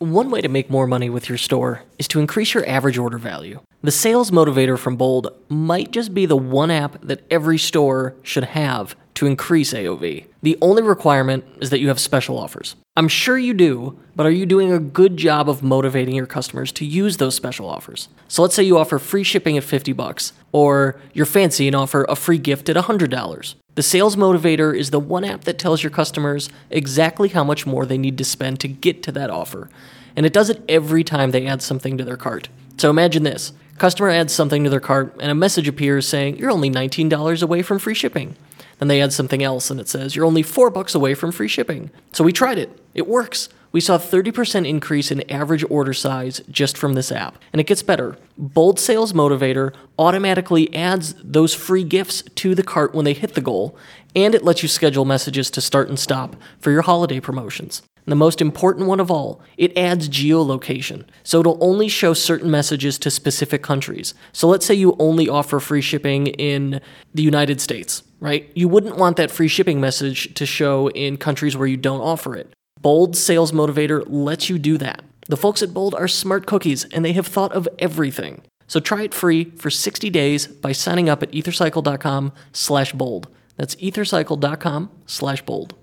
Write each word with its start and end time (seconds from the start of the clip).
One 0.00 0.30
way 0.30 0.40
to 0.42 0.48
make 0.48 0.70
more 0.70 0.86
money 0.86 1.10
with 1.10 1.28
your 1.28 1.38
store 1.38 1.82
is 1.98 2.06
to 2.08 2.20
increase 2.20 2.54
your 2.54 2.64
average 2.68 2.98
order 2.98 3.18
value. 3.18 3.58
The 3.82 3.90
sales 3.90 4.30
motivator 4.30 4.78
from 4.78 4.96
Bold 4.96 5.32
might 5.48 5.90
just 5.90 6.14
be 6.14 6.24
the 6.24 6.36
one 6.36 6.70
app 6.70 7.00
that 7.02 7.24
every 7.32 7.58
store 7.58 8.14
should 8.22 8.44
have 8.44 8.94
to 9.14 9.26
increase 9.26 9.72
AOV. 9.72 10.26
The 10.42 10.56
only 10.62 10.82
requirement 10.82 11.44
is 11.60 11.70
that 11.70 11.80
you 11.80 11.88
have 11.88 11.98
special 11.98 12.38
offers. 12.38 12.76
I'm 12.96 13.08
sure 13.08 13.36
you 13.36 13.52
do, 13.54 13.98
but 14.14 14.24
are 14.24 14.30
you 14.30 14.46
doing 14.46 14.72
a 14.72 14.78
good 14.78 15.16
job 15.16 15.48
of 15.48 15.64
motivating 15.64 16.14
your 16.14 16.26
customers 16.26 16.70
to 16.72 16.84
use 16.84 17.16
those 17.16 17.34
special 17.34 17.68
offers? 17.68 18.08
So 18.28 18.42
let's 18.42 18.54
say 18.54 18.62
you 18.62 18.78
offer 18.78 19.00
free 19.00 19.24
shipping 19.24 19.56
at 19.58 19.64
50 19.64 19.92
bucks, 19.94 20.32
or 20.52 21.00
you're 21.12 21.26
fancy 21.26 21.66
and 21.66 21.74
offer 21.74 22.06
a 22.08 22.14
free 22.14 22.38
gift 22.38 22.68
at 22.68 22.76
$100. 22.76 23.54
The 23.78 23.84
Sales 23.84 24.16
Motivator 24.16 24.76
is 24.76 24.90
the 24.90 24.98
one 24.98 25.22
app 25.22 25.44
that 25.44 25.56
tells 25.56 25.84
your 25.84 25.90
customers 25.92 26.50
exactly 26.68 27.28
how 27.28 27.44
much 27.44 27.64
more 27.64 27.86
they 27.86 27.96
need 27.96 28.18
to 28.18 28.24
spend 28.24 28.58
to 28.58 28.66
get 28.66 29.04
to 29.04 29.12
that 29.12 29.30
offer. 29.30 29.70
And 30.16 30.26
it 30.26 30.32
does 30.32 30.50
it 30.50 30.64
every 30.68 31.04
time 31.04 31.30
they 31.30 31.46
add 31.46 31.62
something 31.62 31.96
to 31.96 32.04
their 32.04 32.16
cart. 32.16 32.48
So 32.76 32.90
imagine 32.90 33.22
this 33.22 33.52
customer 33.78 34.08
adds 34.10 34.32
something 34.32 34.64
to 34.64 34.70
their 34.70 34.80
cart, 34.80 35.14
and 35.20 35.30
a 35.30 35.34
message 35.36 35.68
appears 35.68 36.08
saying, 36.08 36.38
You're 36.38 36.50
only 36.50 36.70
$19 36.70 37.40
away 37.40 37.62
from 37.62 37.78
free 37.78 37.94
shipping. 37.94 38.34
Then 38.80 38.88
they 38.88 39.00
add 39.00 39.12
something 39.12 39.44
else, 39.44 39.70
and 39.70 39.78
it 39.78 39.88
says, 39.88 40.16
You're 40.16 40.26
only 40.26 40.42
4 40.42 40.70
bucks 40.70 40.96
away 40.96 41.14
from 41.14 41.30
free 41.30 41.46
shipping. 41.46 41.92
So 42.12 42.24
we 42.24 42.32
tried 42.32 42.58
it. 42.58 42.76
It 42.94 43.06
works. 43.06 43.48
We 43.70 43.80
saw 43.80 43.96
a 43.96 43.98
30% 43.98 44.66
increase 44.66 45.10
in 45.10 45.30
average 45.30 45.64
order 45.68 45.92
size 45.92 46.40
just 46.50 46.78
from 46.78 46.94
this 46.94 47.12
app. 47.12 47.38
And 47.52 47.60
it 47.60 47.66
gets 47.66 47.82
better. 47.82 48.16
Bold 48.36 48.80
Sales 48.80 49.12
Motivator 49.12 49.74
automatically 49.98 50.74
adds 50.74 51.14
those 51.22 51.54
free 51.54 51.84
gifts 51.84 52.22
to 52.36 52.54
the 52.54 52.62
cart 52.62 52.94
when 52.94 53.04
they 53.04 53.12
hit 53.12 53.34
the 53.34 53.40
goal, 53.40 53.76
and 54.16 54.34
it 54.34 54.44
lets 54.44 54.62
you 54.62 54.68
schedule 54.68 55.04
messages 55.04 55.50
to 55.50 55.60
start 55.60 55.88
and 55.88 55.98
stop 55.98 56.36
for 56.60 56.70
your 56.70 56.82
holiday 56.82 57.20
promotions. 57.20 57.82
And 58.06 58.12
the 58.12 58.16
most 58.16 58.40
important 58.40 58.86
one 58.86 59.00
of 59.00 59.10
all, 59.10 59.42
it 59.58 59.76
adds 59.76 60.08
geolocation. 60.08 61.04
So 61.24 61.40
it'll 61.40 61.62
only 61.62 61.88
show 61.88 62.14
certain 62.14 62.50
messages 62.50 62.98
to 63.00 63.10
specific 63.10 63.62
countries. 63.62 64.14
So 64.32 64.48
let's 64.48 64.64
say 64.64 64.72
you 64.72 64.96
only 64.98 65.28
offer 65.28 65.60
free 65.60 65.82
shipping 65.82 66.28
in 66.28 66.80
the 67.12 67.22
United 67.22 67.60
States, 67.60 68.02
right? 68.18 68.50
You 68.54 68.66
wouldn't 68.66 68.96
want 68.96 69.18
that 69.18 69.30
free 69.30 69.48
shipping 69.48 69.78
message 69.78 70.32
to 70.34 70.46
show 70.46 70.88
in 70.88 71.18
countries 71.18 71.54
where 71.54 71.68
you 71.68 71.76
don't 71.76 72.00
offer 72.00 72.34
it. 72.34 72.54
Bold 72.82 73.16
Sales 73.16 73.52
Motivator 73.52 74.04
lets 74.06 74.48
you 74.48 74.58
do 74.58 74.78
that. 74.78 75.02
The 75.28 75.36
folks 75.36 75.62
at 75.62 75.74
Bold 75.74 75.94
are 75.94 76.08
smart 76.08 76.46
cookies 76.46 76.84
and 76.84 77.04
they 77.04 77.12
have 77.12 77.26
thought 77.26 77.52
of 77.52 77.68
everything. 77.78 78.42
So 78.66 78.80
try 78.80 79.02
it 79.02 79.14
free 79.14 79.44
for 79.56 79.70
60 79.70 80.10
days 80.10 80.46
by 80.46 80.72
signing 80.72 81.08
up 81.08 81.22
at 81.22 81.32
ethercycle.com 81.32 82.32
slash 82.52 82.92
bold. 82.92 83.28
That's 83.56 83.74
ethercycle.com 83.76 84.90
slash 85.06 85.42
bold. 85.42 85.74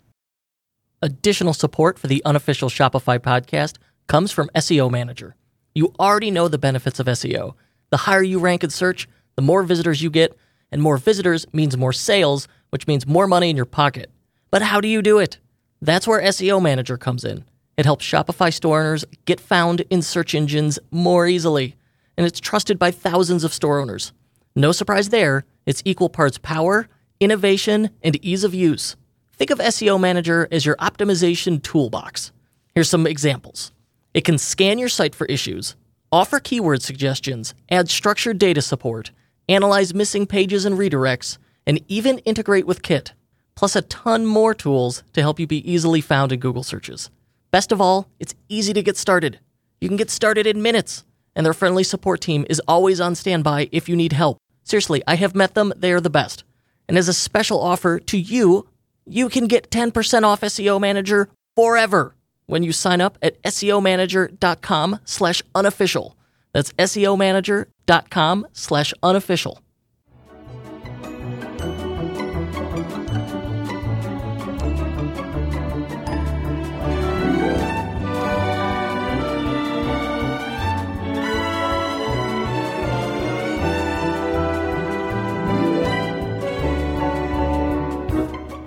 Additional 1.01 1.53
support 1.53 1.99
for 1.99 2.07
the 2.07 2.23
unofficial 2.23 2.69
Shopify 2.69 3.19
podcast 3.19 3.77
comes 4.07 4.31
from 4.31 4.49
SEO 4.55 4.89
Manager. 4.89 5.35
You 5.73 5.93
already 5.99 6.31
know 6.31 6.47
the 6.47 6.57
benefits 6.57 6.99
of 6.99 7.07
SEO. 7.07 7.55
The 7.89 7.97
higher 7.97 8.23
you 8.23 8.39
rank 8.39 8.63
in 8.63 8.69
search, 8.69 9.09
the 9.35 9.41
more 9.41 9.63
visitors 9.63 10.01
you 10.01 10.09
get, 10.09 10.37
and 10.71 10.81
more 10.81 10.97
visitors 10.97 11.45
means 11.53 11.75
more 11.75 11.93
sales, 11.93 12.47
which 12.69 12.87
means 12.87 13.05
more 13.05 13.27
money 13.27 13.49
in 13.49 13.55
your 13.55 13.65
pocket. 13.65 14.09
But 14.51 14.61
how 14.61 14.79
do 14.79 14.87
you 14.87 15.01
do 15.01 15.19
it? 15.19 15.37
That's 15.85 16.07
where 16.07 16.19
SEO 16.19 16.59
Manager 16.59 16.97
comes 16.97 17.23
in. 17.23 17.45
It 17.77 17.85
helps 17.85 18.03
Shopify 18.03 18.51
store 18.51 18.79
owners 18.79 19.05
get 19.25 19.39
found 19.39 19.81
in 19.91 20.01
search 20.01 20.33
engines 20.33 20.79
more 20.89 21.27
easily, 21.27 21.75
and 22.17 22.25
it's 22.25 22.39
trusted 22.39 22.79
by 22.79 22.89
thousands 22.89 23.43
of 23.43 23.53
store 23.53 23.79
owners. 23.79 24.11
No 24.55 24.71
surprise 24.71 25.09
there, 25.09 25.45
it's 25.67 25.83
equal 25.85 26.09
parts 26.09 26.39
power, 26.39 26.87
innovation, 27.19 27.91
and 28.01 28.17
ease 28.25 28.43
of 28.43 28.55
use. 28.55 28.95
Think 29.33 29.51
of 29.51 29.59
SEO 29.59 29.99
Manager 29.99 30.47
as 30.51 30.65
your 30.65 30.75
optimization 30.77 31.61
toolbox. 31.61 32.31
Here's 32.73 32.89
some 32.89 33.05
examples 33.05 33.71
it 34.15 34.25
can 34.25 34.39
scan 34.39 34.79
your 34.79 34.89
site 34.89 35.13
for 35.13 35.25
issues, 35.25 35.75
offer 36.11 36.39
keyword 36.39 36.81
suggestions, 36.81 37.53
add 37.69 37.91
structured 37.91 38.39
data 38.39 38.63
support, 38.63 39.11
analyze 39.47 39.93
missing 39.93 40.25
pages 40.25 40.65
and 40.65 40.79
redirects, 40.79 41.37
and 41.67 41.79
even 41.87 42.17
integrate 42.19 42.65
with 42.65 42.81
Kit 42.81 43.13
plus 43.55 43.75
a 43.75 43.81
ton 43.81 44.25
more 44.25 44.53
tools 44.53 45.03
to 45.13 45.21
help 45.21 45.39
you 45.39 45.47
be 45.47 45.69
easily 45.69 46.01
found 46.01 46.31
in 46.31 46.39
Google 46.39 46.63
searches. 46.63 47.09
Best 47.51 47.71
of 47.71 47.79
all, 47.79 48.07
it's 48.19 48.35
easy 48.49 48.73
to 48.73 48.83
get 48.83 48.97
started. 48.97 49.39
You 49.79 49.87
can 49.87 49.97
get 49.97 50.09
started 50.09 50.45
in 50.45 50.61
minutes, 50.61 51.05
and 51.35 51.45
their 51.45 51.53
friendly 51.53 51.83
support 51.83 52.21
team 52.21 52.45
is 52.49 52.61
always 52.67 52.99
on 52.99 53.15
standby 53.15 53.69
if 53.71 53.87
you 53.87 53.95
need 53.95 54.13
help. 54.13 54.37
Seriously, 54.63 55.03
I 55.07 55.15
have 55.15 55.35
met 55.35 55.53
them, 55.53 55.73
they 55.75 55.91
are 55.91 56.01
the 56.01 56.09
best. 56.09 56.43
And 56.87 56.97
as 56.97 57.07
a 57.07 57.13
special 57.13 57.61
offer 57.61 57.99
to 57.99 58.17
you, 58.17 58.67
you 59.05 59.29
can 59.29 59.47
get 59.47 59.69
10% 59.69 60.23
off 60.23 60.41
SEO 60.41 60.79
Manager 60.79 61.29
forever 61.55 62.15
when 62.47 62.63
you 62.63 62.71
sign 62.71 63.01
up 63.01 63.17
at 63.21 63.41
SEOmanager.com 63.43 64.99
slash 65.05 65.41
unofficial. 65.53 66.17
That's 66.53 66.73
SEOmanager.com 66.73 68.47
slash 68.53 68.93
unofficial. 69.03 69.61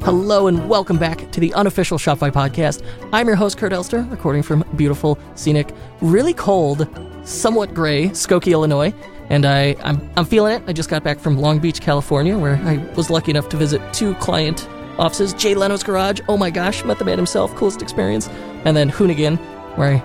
Hello 0.08 0.46
and 0.46 0.70
welcome 0.70 0.96
back 0.96 1.30
to 1.32 1.38
the 1.38 1.52
unofficial 1.52 1.98
Shopify 1.98 2.32
podcast. 2.32 2.82
I'm 3.12 3.26
your 3.26 3.36
host, 3.36 3.58
Kurt 3.58 3.74
Elster, 3.74 4.00
recording 4.10 4.42
from 4.42 4.64
beautiful, 4.74 5.19
scenic, 5.34 5.70
really 6.00 6.32
cold, 6.32 6.88
somewhat 7.24 7.74
gray 7.74 8.08
Skokie, 8.08 8.52
Illinois. 8.52 8.94
And 9.28 9.44
I, 9.44 9.76
I'm, 9.82 10.00
I'm 10.16 10.24
feeling 10.24 10.54
it. 10.54 10.62
I 10.66 10.72
just 10.72 10.88
got 10.88 11.04
back 11.04 11.19
from 11.19 11.36
Long 11.36 11.58
Beach, 11.58 11.82
California, 11.82 12.38
where 12.38 12.56
I 12.64 12.78
was 12.94 13.10
lucky 13.10 13.32
enough 13.32 13.50
to 13.50 13.58
visit 13.58 13.82
two 13.92 14.14
client 14.14 14.66
offices. 14.98 15.34
Jay 15.34 15.54
Leno's 15.54 15.82
Garage, 15.82 16.22
oh 16.26 16.38
my 16.38 16.48
gosh, 16.48 16.82
met 16.86 16.98
the 16.98 17.04
man 17.04 17.19
himself, 17.19 17.54
coolest 17.54 17.82
experience. 17.82 18.28
And 18.64 18.75
then 18.75 18.90
Hoonigan, 18.90 19.36
where 19.76 20.02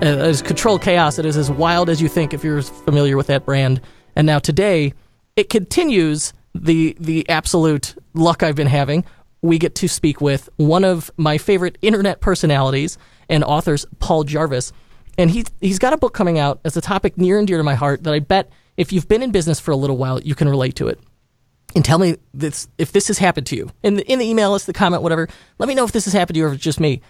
I, 0.00 0.06
uh, 0.06 0.34
controlled 0.42 0.80
chaos. 0.80 1.18
It 1.18 1.26
is 1.26 1.36
as 1.36 1.50
wild 1.50 1.90
as 1.90 2.00
you 2.00 2.08
think 2.08 2.32
if 2.32 2.42
you're 2.42 2.62
familiar 2.62 3.18
with 3.18 3.26
that 3.26 3.44
brand. 3.44 3.82
And 4.16 4.26
now 4.26 4.38
today, 4.38 4.94
it 5.36 5.50
continues 5.50 6.32
the 6.54 6.96
the 6.98 7.28
absolute 7.28 7.94
luck 8.14 8.42
I've 8.42 8.56
been 8.56 8.66
having 8.66 9.04
we 9.42 9.58
get 9.58 9.74
to 9.76 9.88
speak 9.88 10.20
with 10.20 10.48
one 10.56 10.84
of 10.84 11.10
my 11.16 11.36
favorite 11.36 11.76
internet 11.82 12.20
personalities 12.20 12.96
and 13.28 13.44
authors, 13.44 13.84
Paul 13.98 14.24
Jarvis. 14.24 14.72
And 15.18 15.30
he's, 15.30 15.46
he's 15.60 15.78
got 15.78 15.92
a 15.92 15.96
book 15.96 16.14
coming 16.14 16.38
out 16.38 16.60
as 16.64 16.76
a 16.76 16.80
topic 16.80 17.18
near 17.18 17.38
and 17.38 17.46
dear 17.46 17.58
to 17.58 17.64
my 17.64 17.74
heart 17.74 18.04
that 18.04 18.14
I 18.14 18.20
bet 18.20 18.50
if 18.76 18.92
you've 18.92 19.08
been 19.08 19.22
in 19.22 19.32
business 19.32 19.60
for 19.60 19.72
a 19.72 19.76
little 19.76 19.96
while, 19.96 20.20
you 20.20 20.34
can 20.34 20.48
relate 20.48 20.76
to 20.76 20.88
it. 20.88 20.98
And 21.74 21.84
tell 21.84 21.98
me 21.98 22.16
this, 22.32 22.68
if 22.78 22.92
this 22.92 23.08
has 23.08 23.18
happened 23.18 23.46
to 23.48 23.56
you. 23.56 23.70
In 23.82 23.96
the, 23.96 24.10
in 24.10 24.18
the 24.18 24.26
email, 24.26 24.54
us 24.54 24.64
the 24.64 24.72
comment, 24.72 25.02
whatever. 25.02 25.28
Let 25.58 25.68
me 25.68 25.74
know 25.74 25.84
if 25.84 25.92
this 25.92 26.04
has 26.04 26.12
happened 26.12 26.34
to 26.34 26.38
you 26.38 26.44
or 26.46 26.48
if 26.48 26.54
it's 26.54 26.62
just 26.62 26.80
me. 26.80 27.00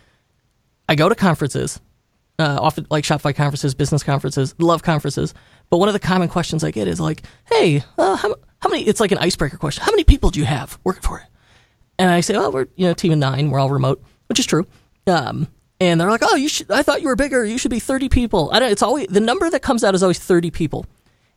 I 0.88 0.94
go 0.94 1.08
to 1.08 1.14
conferences, 1.14 1.80
uh, 2.38 2.58
often 2.60 2.86
like 2.90 3.04
Shopify 3.04 3.34
conferences, 3.34 3.74
business 3.74 4.02
conferences, 4.02 4.54
love 4.58 4.82
conferences. 4.82 5.34
But 5.70 5.78
one 5.78 5.88
of 5.88 5.92
the 5.92 6.00
common 6.00 6.28
questions 6.28 6.64
I 6.64 6.70
get 6.70 6.88
is 6.88 7.00
like, 7.00 7.22
hey, 7.46 7.84
uh, 7.98 8.16
how, 8.16 8.34
how 8.60 8.68
many, 8.68 8.86
it's 8.86 9.00
like 9.00 9.12
an 9.12 9.18
icebreaker 9.18 9.56
question. 9.56 9.84
How 9.84 9.90
many 9.90 10.04
people 10.04 10.30
do 10.30 10.40
you 10.40 10.46
have 10.46 10.78
working 10.84 11.02
for 11.02 11.18
it? 11.18 11.26
And 11.98 12.10
I 12.10 12.20
say, 12.20 12.34
oh, 12.34 12.50
we're 12.50 12.66
you 12.76 12.86
know 12.86 12.94
team 12.94 13.12
of 13.12 13.18
nine. 13.18 13.50
We're 13.50 13.58
all 13.58 13.70
remote, 13.70 14.02
which 14.28 14.38
is 14.38 14.46
true. 14.46 14.66
Um, 15.06 15.48
and 15.80 16.00
they're 16.00 16.10
like, 16.10 16.22
oh, 16.22 16.36
you 16.36 16.48
should. 16.48 16.70
I 16.70 16.82
thought 16.82 17.02
you 17.02 17.08
were 17.08 17.16
bigger. 17.16 17.44
You 17.44 17.58
should 17.58 17.70
be 17.70 17.80
thirty 17.80 18.08
people. 18.08 18.50
I 18.52 18.60
don't. 18.60 18.70
It's 18.70 18.82
always 18.82 19.08
the 19.08 19.20
number 19.20 19.50
that 19.50 19.62
comes 19.62 19.84
out 19.84 19.94
is 19.94 20.02
always 20.02 20.18
thirty 20.18 20.50
people, 20.50 20.86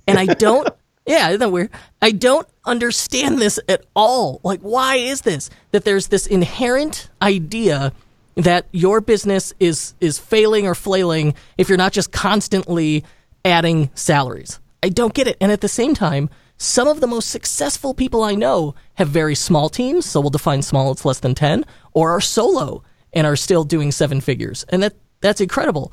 and 0.08 0.20
I 0.20 0.26
don't. 0.26 0.70
yeah, 1.06 1.30
isn't 1.30 1.40
that 1.40 1.52
weird? 1.52 1.72
I 2.02 2.12
don't 2.12 2.48
understand 2.66 3.40
this 3.40 3.60
at 3.68 3.86
all. 3.96 4.42
Like, 4.44 4.62
why 4.62 4.96
is 4.98 5.22
this? 5.22 5.50
That 5.72 5.84
there's 5.84 6.08
this 6.08 6.28
inherent 6.28 7.10
idea 7.22 7.92
that 8.36 8.68
your 8.72 9.02
business 9.02 9.54
is 9.60 9.96
is 10.00 10.20
failing 10.20 10.68
or 10.68 10.76
flailing 10.76 11.34
if 11.58 11.70
you're 11.70 11.78
not 11.78 11.94
just 11.94 12.12
constantly 12.12 13.04
adding 13.44 13.90
salaries. 13.96 14.60
I 14.84 14.90
don't 14.90 15.14
get 15.14 15.28
it. 15.28 15.38
And 15.42 15.52
at 15.52 15.62
the 15.62 15.68
same 15.68 15.96
time, 15.96 16.30
some 16.58 16.88
of 16.88 17.02
the 17.02 17.08
most 17.08 17.30
successful 17.30 17.94
people 17.94 18.24
I 18.24 18.34
know 18.36 18.76
have 18.96 19.10
very 19.10 19.36
small 19.36 19.70
teams, 19.70 20.06
so 20.06 20.22
we'll 20.22 20.30
define 20.30 20.62
small, 20.62 20.92
it's 20.92 21.06
less 21.06 21.20
than 21.20 21.36
10, 21.36 21.66
or 21.94 22.12
are 22.12 22.22
solo 22.22 22.84
and 23.14 23.28
are 23.28 23.36
still 23.36 23.64
doing 23.64 23.92
seven 23.92 24.22
figures. 24.22 24.66
And 24.70 24.84
that 24.84 24.96
that's 25.22 25.42
incredible. 25.42 25.92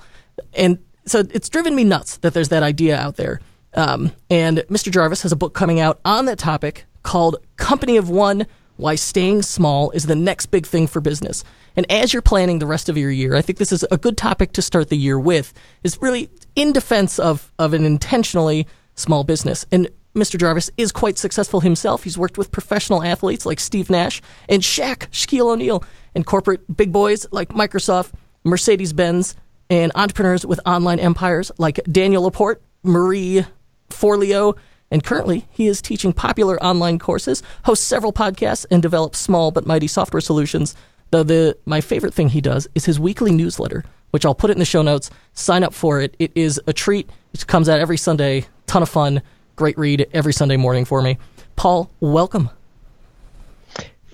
And 0.55 0.79
so 1.07 1.21
it's 1.31 1.49
driven 1.49 1.75
me 1.75 1.85
nuts 1.85 2.19
that 2.19 2.35
there's 2.35 2.51
that 2.51 2.63
idea 2.63 2.97
out 2.97 3.17
there. 3.17 3.41
Um, 3.75 4.13
and 4.29 4.59
Mr. 4.69 4.93
Jarvis 4.93 5.23
has 5.23 5.33
a 5.33 5.37
book 5.37 5.55
coming 5.55 5.81
out 5.81 6.01
on 6.05 6.27
that 6.27 6.39
topic 6.39 6.85
called 7.03 7.37
Company 7.57 7.97
of 7.97 8.11
One 8.11 8.47
Why 8.77 8.95
Staying 8.95 9.43
Small 9.43 9.91
is 9.93 10.07
the 10.07 10.15
Next 10.15 10.47
Big 10.47 10.67
Thing 10.67 10.87
for 10.87 11.01
Business. 11.01 11.45
And 11.75 11.91
as 11.91 12.13
you're 12.13 12.23
planning 12.23 12.59
the 12.59 12.67
rest 12.67 12.89
of 12.89 12.99
your 12.99 13.11
year, 13.11 13.35
I 13.35 13.43
think 13.43 13.59
this 13.59 13.73
is 13.73 13.85
a 13.91 13.97
good 13.97 14.19
topic 14.19 14.53
to 14.53 14.63
start 14.63 14.91
the 14.91 14.97
year 14.97 15.19
with, 15.19 15.55
is 15.83 16.01
really 16.03 16.29
in 16.55 16.73
defense 16.73 17.19
of, 17.19 17.51
of 17.59 17.73
an 17.73 17.85
intentionally 17.85 18.67
small 18.95 19.25
business. 19.25 19.65
And 19.73 19.89
Mr. 20.15 20.39
Jarvis 20.39 20.71
is 20.77 20.93
quite 20.93 21.17
successful 21.17 21.61
himself. 21.61 22.05
He's 22.05 22.19
worked 22.19 22.37
with 22.37 22.53
professional 22.53 23.03
athletes 23.03 23.47
like 23.47 23.59
Steve 23.61 23.89
Nash 23.89 24.21
and 24.49 24.63
Shaq, 24.63 25.09
Shaquille 25.11 25.53
O'Neal, 25.53 25.83
and 26.15 26.27
corporate 26.27 26.77
big 26.77 26.93
boys 26.93 27.27
like 27.31 27.49
Microsoft, 27.51 28.13
Mercedes 28.45 28.93
Benz, 28.93 29.35
and 29.71 29.91
entrepreneurs 29.95 30.45
with 30.45 30.61
online 30.67 30.99
empires 30.99 31.51
like 31.57 31.81
Danielle 31.91 32.23
LaPorte, 32.23 32.61
Marie 32.83 33.47
Forleo, 33.89 34.57
and 34.91 35.03
currently 35.03 35.47
he 35.51 35.67
is 35.67 35.81
teaching 35.81 36.13
popular 36.13 36.63
online 36.63 36.99
courses, 36.99 37.43
hosts 37.65 37.87
several 37.87 38.13
podcasts, 38.13 38.67
and 38.71 38.83
develops 38.83 39.19
small 39.19 39.51
but 39.51 39.67
mighty 39.67 39.87
software 39.87 40.21
solutions. 40.21 40.77
Though 41.11 41.23
the 41.23 41.57
my 41.65 41.81
favorite 41.81 42.13
thing 42.13 42.29
he 42.29 42.43
does 42.43 42.69
is 42.75 42.85
his 42.85 43.01
weekly 43.01 43.33
newsletter, 43.33 43.85
which 44.11 44.27
I'll 44.27 44.35
put 44.35 44.51
it 44.51 44.55
in 44.55 44.59
the 44.59 44.67
show 44.67 44.83
notes. 44.83 45.11
Sign 45.33 45.65
up 45.65 45.73
for 45.73 46.01
it. 46.03 46.15
It 46.19 46.33
is 46.35 46.61
a 46.67 46.75
treat. 46.75 47.09
It 47.33 47.47
comes 47.47 47.71
out 47.71 47.81
every 47.81 47.97
Sunday. 47.97 48.47
Ton 48.67 48.83
of 48.83 48.91
fun. 48.91 49.23
Great 49.57 49.79
read 49.79 50.09
every 50.13 50.33
Sunday 50.33 50.57
morning 50.57 50.85
for 50.85 51.03
me. 51.03 51.19
Paul, 51.57 51.91
welcome. 52.01 52.51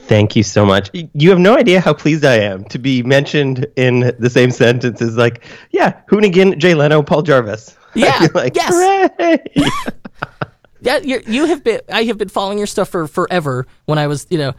Thank 0.08 0.34
you 0.34 0.42
so 0.42 0.64
much. 0.64 0.90
You 0.92 1.28
have 1.28 1.38
no 1.38 1.54
idea 1.56 1.80
how 1.80 1.92
pleased 1.92 2.24
I 2.24 2.36
am 2.36 2.64
to 2.66 2.78
be 2.78 3.02
mentioned 3.02 3.66
in 3.76 4.14
the 4.18 4.30
same 4.30 4.50
sentence 4.50 5.02
as 5.02 5.16
like, 5.16 5.44
yeah, 5.70 6.00
Hoonigan, 6.10 6.56
Jay 6.56 6.74
Leno, 6.74 7.02
Paul 7.02 7.22
Jarvis. 7.22 7.76
Yeah. 7.94 8.28
like, 8.34 8.54
yes. 8.54 9.10
yeah, 10.80 10.98
you 10.98 11.46
have 11.46 11.64
been. 11.64 11.80
I 11.90 12.04
have 12.04 12.18
been 12.18 12.28
following 12.28 12.58
your 12.58 12.66
stuff 12.66 12.90
for 12.90 13.08
forever. 13.08 13.66
When 13.86 13.98
I 13.98 14.06
was, 14.06 14.26
you 14.30 14.38
know, 14.38 14.52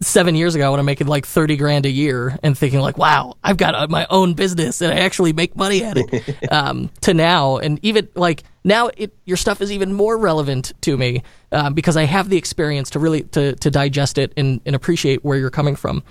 seven 0.00 0.34
years 0.34 0.54
ago 0.54 0.70
when 0.70 0.80
I'm 0.80 0.86
making 0.86 1.06
like 1.06 1.26
30 1.26 1.56
grand 1.56 1.86
a 1.86 1.90
year 1.90 2.38
and 2.42 2.56
thinking 2.56 2.80
like, 2.80 2.98
wow, 2.98 3.34
I've 3.42 3.56
got 3.56 3.90
my 3.90 4.06
own 4.10 4.34
business 4.34 4.80
and 4.80 4.92
I 4.92 5.00
actually 5.00 5.32
make 5.32 5.56
money 5.56 5.84
at 5.84 5.96
it. 5.96 6.52
um, 6.52 6.90
to 7.02 7.14
now, 7.14 7.58
and 7.58 7.78
even 7.82 8.08
like 8.14 8.44
now, 8.64 8.90
it, 8.96 9.14
your 9.24 9.36
stuff 9.36 9.60
is 9.60 9.70
even 9.70 9.92
more 9.92 10.16
relevant 10.16 10.72
to 10.82 10.96
me 10.96 11.22
um, 11.52 11.74
because 11.74 11.96
I 11.96 12.04
have 12.04 12.28
the 12.28 12.36
experience 12.36 12.90
to 12.90 12.98
really 12.98 13.22
to, 13.22 13.54
to 13.56 13.70
digest 13.70 14.18
it 14.18 14.32
and, 14.36 14.60
and 14.64 14.74
appreciate 14.74 15.24
where 15.24 15.36
you're 15.36 15.50
coming 15.50 15.76
from. 15.76 16.02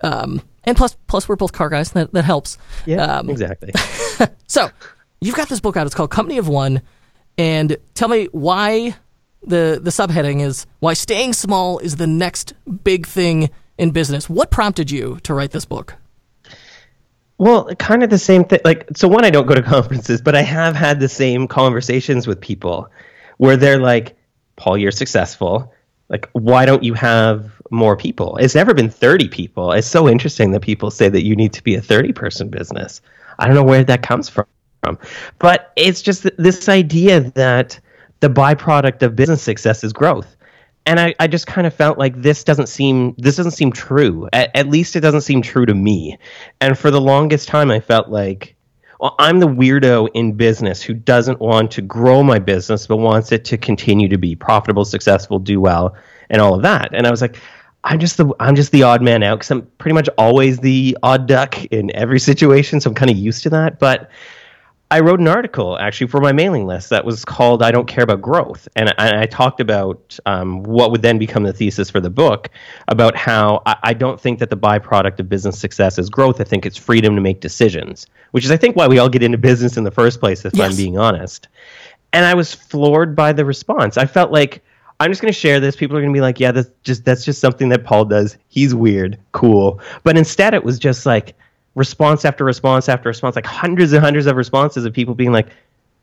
Um, 0.00 0.42
and 0.64 0.76
plus, 0.76 0.96
plus 1.06 1.28
we're 1.28 1.36
both 1.36 1.52
car 1.52 1.68
guys. 1.68 1.92
That 1.92 2.12
that 2.12 2.24
helps. 2.24 2.58
Yeah, 2.86 3.18
um, 3.18 3.30
exactly. 3.30 3.72
so 4.46 4.70
you've 5.20 5.34
got 5.34 5.48
this 5.48 5.60
book 5.60 5.76
out. 5.76 5.86
It's 5.86 5.94
called 5.94 6.10
Company 6.10 6.38
of 6.38 6.48
One, 6.48 6.82
and 7.36 7.76
tell 7.94 8.08
me 8.08 8.26
why 8.32 8.96
the 9.42 9.78
the 9.82 9.90
subheading 9.90 10.42
is 10.42 10.66
why 10.80 10.94
staying 10.94 11.32
small 11.32 11.78
is 11.78 11.96
the 11.96 12.06
next 12.06 12.54
big 12.84 13.06
thing 13.06 13.50
in 13.76 13.90
business. 13.90 14.28
What 14.28 14.50
prompted 14.50 14.90
you 14.90 15.18
to 15.22 15.34
write 15.34 15.52
this 15.52 15.64
book? 15.64 15.94
Well, 17.38 17.72
kind 17.76 18.02
of 18.02 18.10
the 18.10 18.18
same 18.18 18.44
thing. 18.44 18.60
Like, 18.64 18.88
so 18.96 19.06
one, 19.06 19.24
I 19.24 19.30
don't 19.30 19.46
go 19.46 19.54
to 19.54 19.62
conferences, 19.76 20.20
but 20.20 20.34
I 20.34 20.42
have 20.42 20.74
had 20.74 20.98
the 20.98 21.08
same 21.08 21.46
conversations 21.46 22.26
with 22.26 22.40
people 22.40 22.90
where 23.36 23.56
they're 23.56 23.78
like, 23.78 24.16
Paul, 24.56 24.76
you're 24.76 24.90
successful. 24.90 25.72
Like, 26.08 26.28
why 26.32 26.66
don't 26.66 26.82
you 26.82 26.94
have 26.94 27.52
more 27.70 27.96
people? 27.96 28.36
It's 28.38 28.54
never 28.54 28.74
been 28.74 28.90
30 28.90 29.28
people. 29.28 29.72
It's 29.72 29.86
so 29.86 30.08
interesting 30.08 30.50
that 30.52 30.62
people 30.62 30.90
say 30.90 31.08
that 31.08 31.24
you 31.24 31.36
need 31.36 31.52
to 31.52 31.62
be 31.62 31.76
a 31.76 31.80
30 31.80 32.12
person 32.12 32.48
business. 32.48 33.00
I 33.38 33.46
don't 33.46 33.54
know 33.54 33.62
where 33.62 33.84
that 33.84 34.02
comes 34.02 34.28
from. 34.28 34.46
But 35.38 35.72
it's 35.76 36.02
just 36.02 36.26
this 36.38 36.68
idea 36.68 37.20
that 37.20 37.78
the 38.20 38.28
byproduct 38.28 39.02
of 39.02 39.16
business 39.16 39.42
success 39.42 39.84
is 39.84 39.92
growth. 39.92 40.36
And 40.86 40.98
I, 40.98 41.14
I 41.20 41.26
just 41.26 41.46
kind 41.46 41.66
of 41.66 41.74
felt 41.74 41.98
like 41.98 42.16
this 42.16 42.44
doesn't 42.44 42.68
seem 42.68 43.14
this 43.18 43.36
doesn't 43.36 43.52
seem 43.52 43.72
true. 43.72 44.28
At, 44.32 44.50
at 44.56 44.68
least 44.68 44.96
it 44.96 45.00
doesn't 45.00 45.20
seem 45.20 45.42
true 45.42 45.66
to 45.66 45.74
me. 45.74 46.18
And 46.60 46.78
for 46.78 46.90
the 46.90 47.00
longest 47.00 47.48
time, 47.48 47.70
I 47.70 47.80
felt 47.80 48.08
like 48.08 48.56
well, 49.00 49.14
I'm 49.18 49.38
the 49.38 49.46
weirdo 49.46 50.08
in 50.14 50.32
business 50.32 50.82
who 50.82 50.92
doesn't 50.92 51.38
want 51.38 51.70
to 51.72 51.82
grow 51.82 52.22
my 52.22 52.38
business, 52.38 52.86
but 52.86 52.96
wants 52.96 53.30
it 53.30 53.44
to 53.46 53.56
continue 53.56 54.08
to 54.08 54.18
be 54.18 54.34
profitable, 54.34 54.84
successful, 54.84 55.38
do 55.38 55.60
well, 55.60 55.94
and 56.30 56.42
all 56.42 56.54
of 56.54 56.62
that. 56.62 56.90
And 56.92 57.06
I 57.06 57.10
was 57.10 57.22
like, 57.22 57.38
I'm 57.84 58.00
just 58.00 58.16
the 58.16 58.34
I'm 58.40 58.56
just 58.56 58.72
the 58.72 58.82
odd 58.82 59.02
man 59.02 59.22
out 59.22 59.38
because 59.38 59.50
I'm 59.50 59.62
pretty 59.78 59.94
much 59.94 60.08
always 60.18 60.58
the 60.58 60.98
odd 61.02 61.28
duck 61.28 61.64
in 61.66 61.94
every 61.94 62.18
situation, 62.30 62.80
so 62.80 62.90
I'm 62.90 62.94
kind 62.94 63.10
of 63.10 63.16
used 63.16 63.42
to 63.44 63.50
that. 63.50 63.78
But 63.78 64.10
I 64.90 65.00
wrote 65.00 65.20
an 65.20 65.28
article 65.28 65.78
actually 65.78 66.06
for 66.06 66.20
my 66.20 66.32
mailing 66.32 66.66
list 66.66 66.90
that 66.90 67.04
was 67.04 67.24
called 67.24 67.62
"I 67.62 67.70
Don't 67.70 67.86
Care 67.86 68.04
About 68.04 68.22
Growth," 68.22 68.68
and 68.74 68.88
I, 68.96 69.22
I 69.22 69.26
talked 69.26 69.60
about 69.60 70.18
um, 70.24 70.62
what 70.62 70.90
would 70.90 71.02
then 71.02 71.18
become 71.18 71.42
the 71.42 71.52
thesis 71.52 71.90
for 71.90 72.00
the 72.00 72.08
book 72.08 72.48
about 72.88 73.14
how 73.14 73.62
I, 73.66 73.76
I, 73.82 73.94
don't 73.94 74.18
think 74.18 74.38
that 74.38 74.48
the 74.48 74.56
byproduct 74.56 75.20
of 75.20 75.28
business 75.28 75.58
success 75.58 75.98
is 75.98 76.08
growth. 76.08 76.40
I 76.40 76.44
think 76.44 76.64
it's 76.64 76.78
freedom 76.78 77.14
to 77.16 77.20
make 77.20 77.40
decisions, 77.40 78.06
which 78.30 78.46
is 78.46 78.50
I 78.50 78.56
think 78.56 78.76
why 78.76 78.86
we 78.86 78.98
all 78.98 79.10
get 79.10 79.22
into 79.22 79.36
business 79.36 79.76
in 79.76 79.84
the 79.84 79.90
first 79.90 80.20
place. 80.20 80.44
If 80.46 80.54
yes. 80.54 80.70
I'm 80.70 80.76
being 80.76 80.96
honest, 80.96 81.48
and 82.14 82.24
I 82.24 82.32
was 82.32 82.54
floored 82.54 83.14
by 83.14 83.34
the 83.34 83.44
response. 83.44 83.98
I 83.98 84.06
felt 84.06 84.32
like 84.32 84.64
I'm 85.00 85.10
just 85.10 85.20
going 85.20 85.32
to 85.32 85.38
share 85.38 85.60
this. 85.60 85.76
People 85.76 85.98
are 85.98 86.00
going 86.00 86.12
to 86.12 86.16
be 86.16 86.22
like, 86.22 86.40
"Yeah, 86.40 86.52
that's 86.52 86.70
just 86.82 87.04
that's 87.04 87.26
just 87.26 87.42
something 87.42 87.68
that 87.68 87.84
Paul 87.84 88.06
does. 88.06 88.38
He's 88.48 88.74
weird, 88.74 89.18
cool." 89.32 89.80
But 90.02 90.16
instead, 90.16 90.54
it 90.54 90.64
was 90.64 90.78
just 90.78 91.04
like 91.04 91.34
response 91.78 92.24
after 92.24 92.44
response 92.44 92.88
after 92.88 93.08
response, 93.08 93.36
like 93.36 93.46
hundreds 93.46 93.92
and 93.92 94.02
hundreds 94.02 94.26
of 94.26 94.36
responses 94.36 94.84
of 94.84 94.92
people 94.92 95.14
being 95.14 95.32
like, 95.32 95.48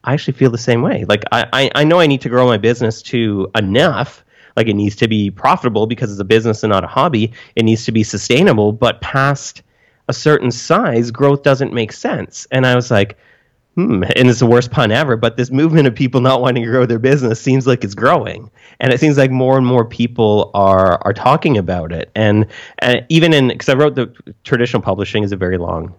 I 0.05 0.13
actually 0.13 0.33
feel 0.33 0.49
the 0.49 0.57
same 0.57 0.81
way. 0.81 1.05
Like 1.05 1.23
I, 1.31 1.45
I, 1.51 1.71
I 1.75 1.83
know 1.83 1.99
I 1.99 2.07
need 2.07 2.21
to 2.21 2.29
grow 2.29 2.47
my 2.47 2.57
business 2.57 3.01
to 3.03 3.51
enough. 3.55 4.23
Like 4.55 4.67
it 4.67 4.75
needs 4.75 4.95
to 4.97 5.07
be 5.07 5.29
profitable 5.29 5.85
because 5.85 6.11
it's 6.11 6.21
a 6.21 6.25
business 6.25 6.63
and 6.63 6.71
not 6.71 6.85
a 6.85 6.87
hobby. 6.87 7.33
It 7.55 7.63
needs 7.63 7.83
to 7.85 7.91
be 7.91 8.03
sustainable, 8.03 8.71
but 8.71 9.01
past 9.01 9.61
a 10.07 10.13
certain 10.13 10.51
size, 10.51 11.11
growth 11.11 11.43
doesn't 11.43 11.73
make 11.73 11.91
sense. 11.91 12.47
And 12.51 12.65
I 12.65 12.75
was 12.75 12.89
like, 12.89 13.17
hmm, 13.75 14.03
and 14.15 14.29
it's 14.29 14.39
the 14.39 14.45
worst 14.45 14.71
pun 14.71 14.91
ever, 14.91 15.17
but 15.17 15.37
this 15.37 15.51
movement 15.51 15.87
of 15.87 15.95
people 15.95 16.21
not 16.21 16.41
wanting 16.41 16.63
to 16.63 16.69
grow 16.69 16.85
their 16.85 16.99
business 16.99 17.39
seems 17.41 17.67
like 17.67 17.83
it's 17.83 17.95
growing. 17.95 18.49
And 18.79 18.93
it 18.93 18.99
seems 18.99 19.17
like 19.17 19.31
more 19.31 19.57
and 19.57 19.65
more 19.65 19.85
people 19.85 20.51
are 20.53 20.99
are 21.05 21.13
talking 21.13 21.57
about 21.57 21.91
it. 21.91 22.11
And, 22.15 22.47
and 22.79 23.05
even 23.09 23.33
in, 23.33 23.49
because 23.49 23.69
I 23.69 23.75
wrote 23.75 23.95
the 23.95 24.13
traditional 24.43 24.81
publishing 24.81 25.23
is 25.23 25.31
a 25.31 25.37
very 25.37 25.57
long 25.57 25.93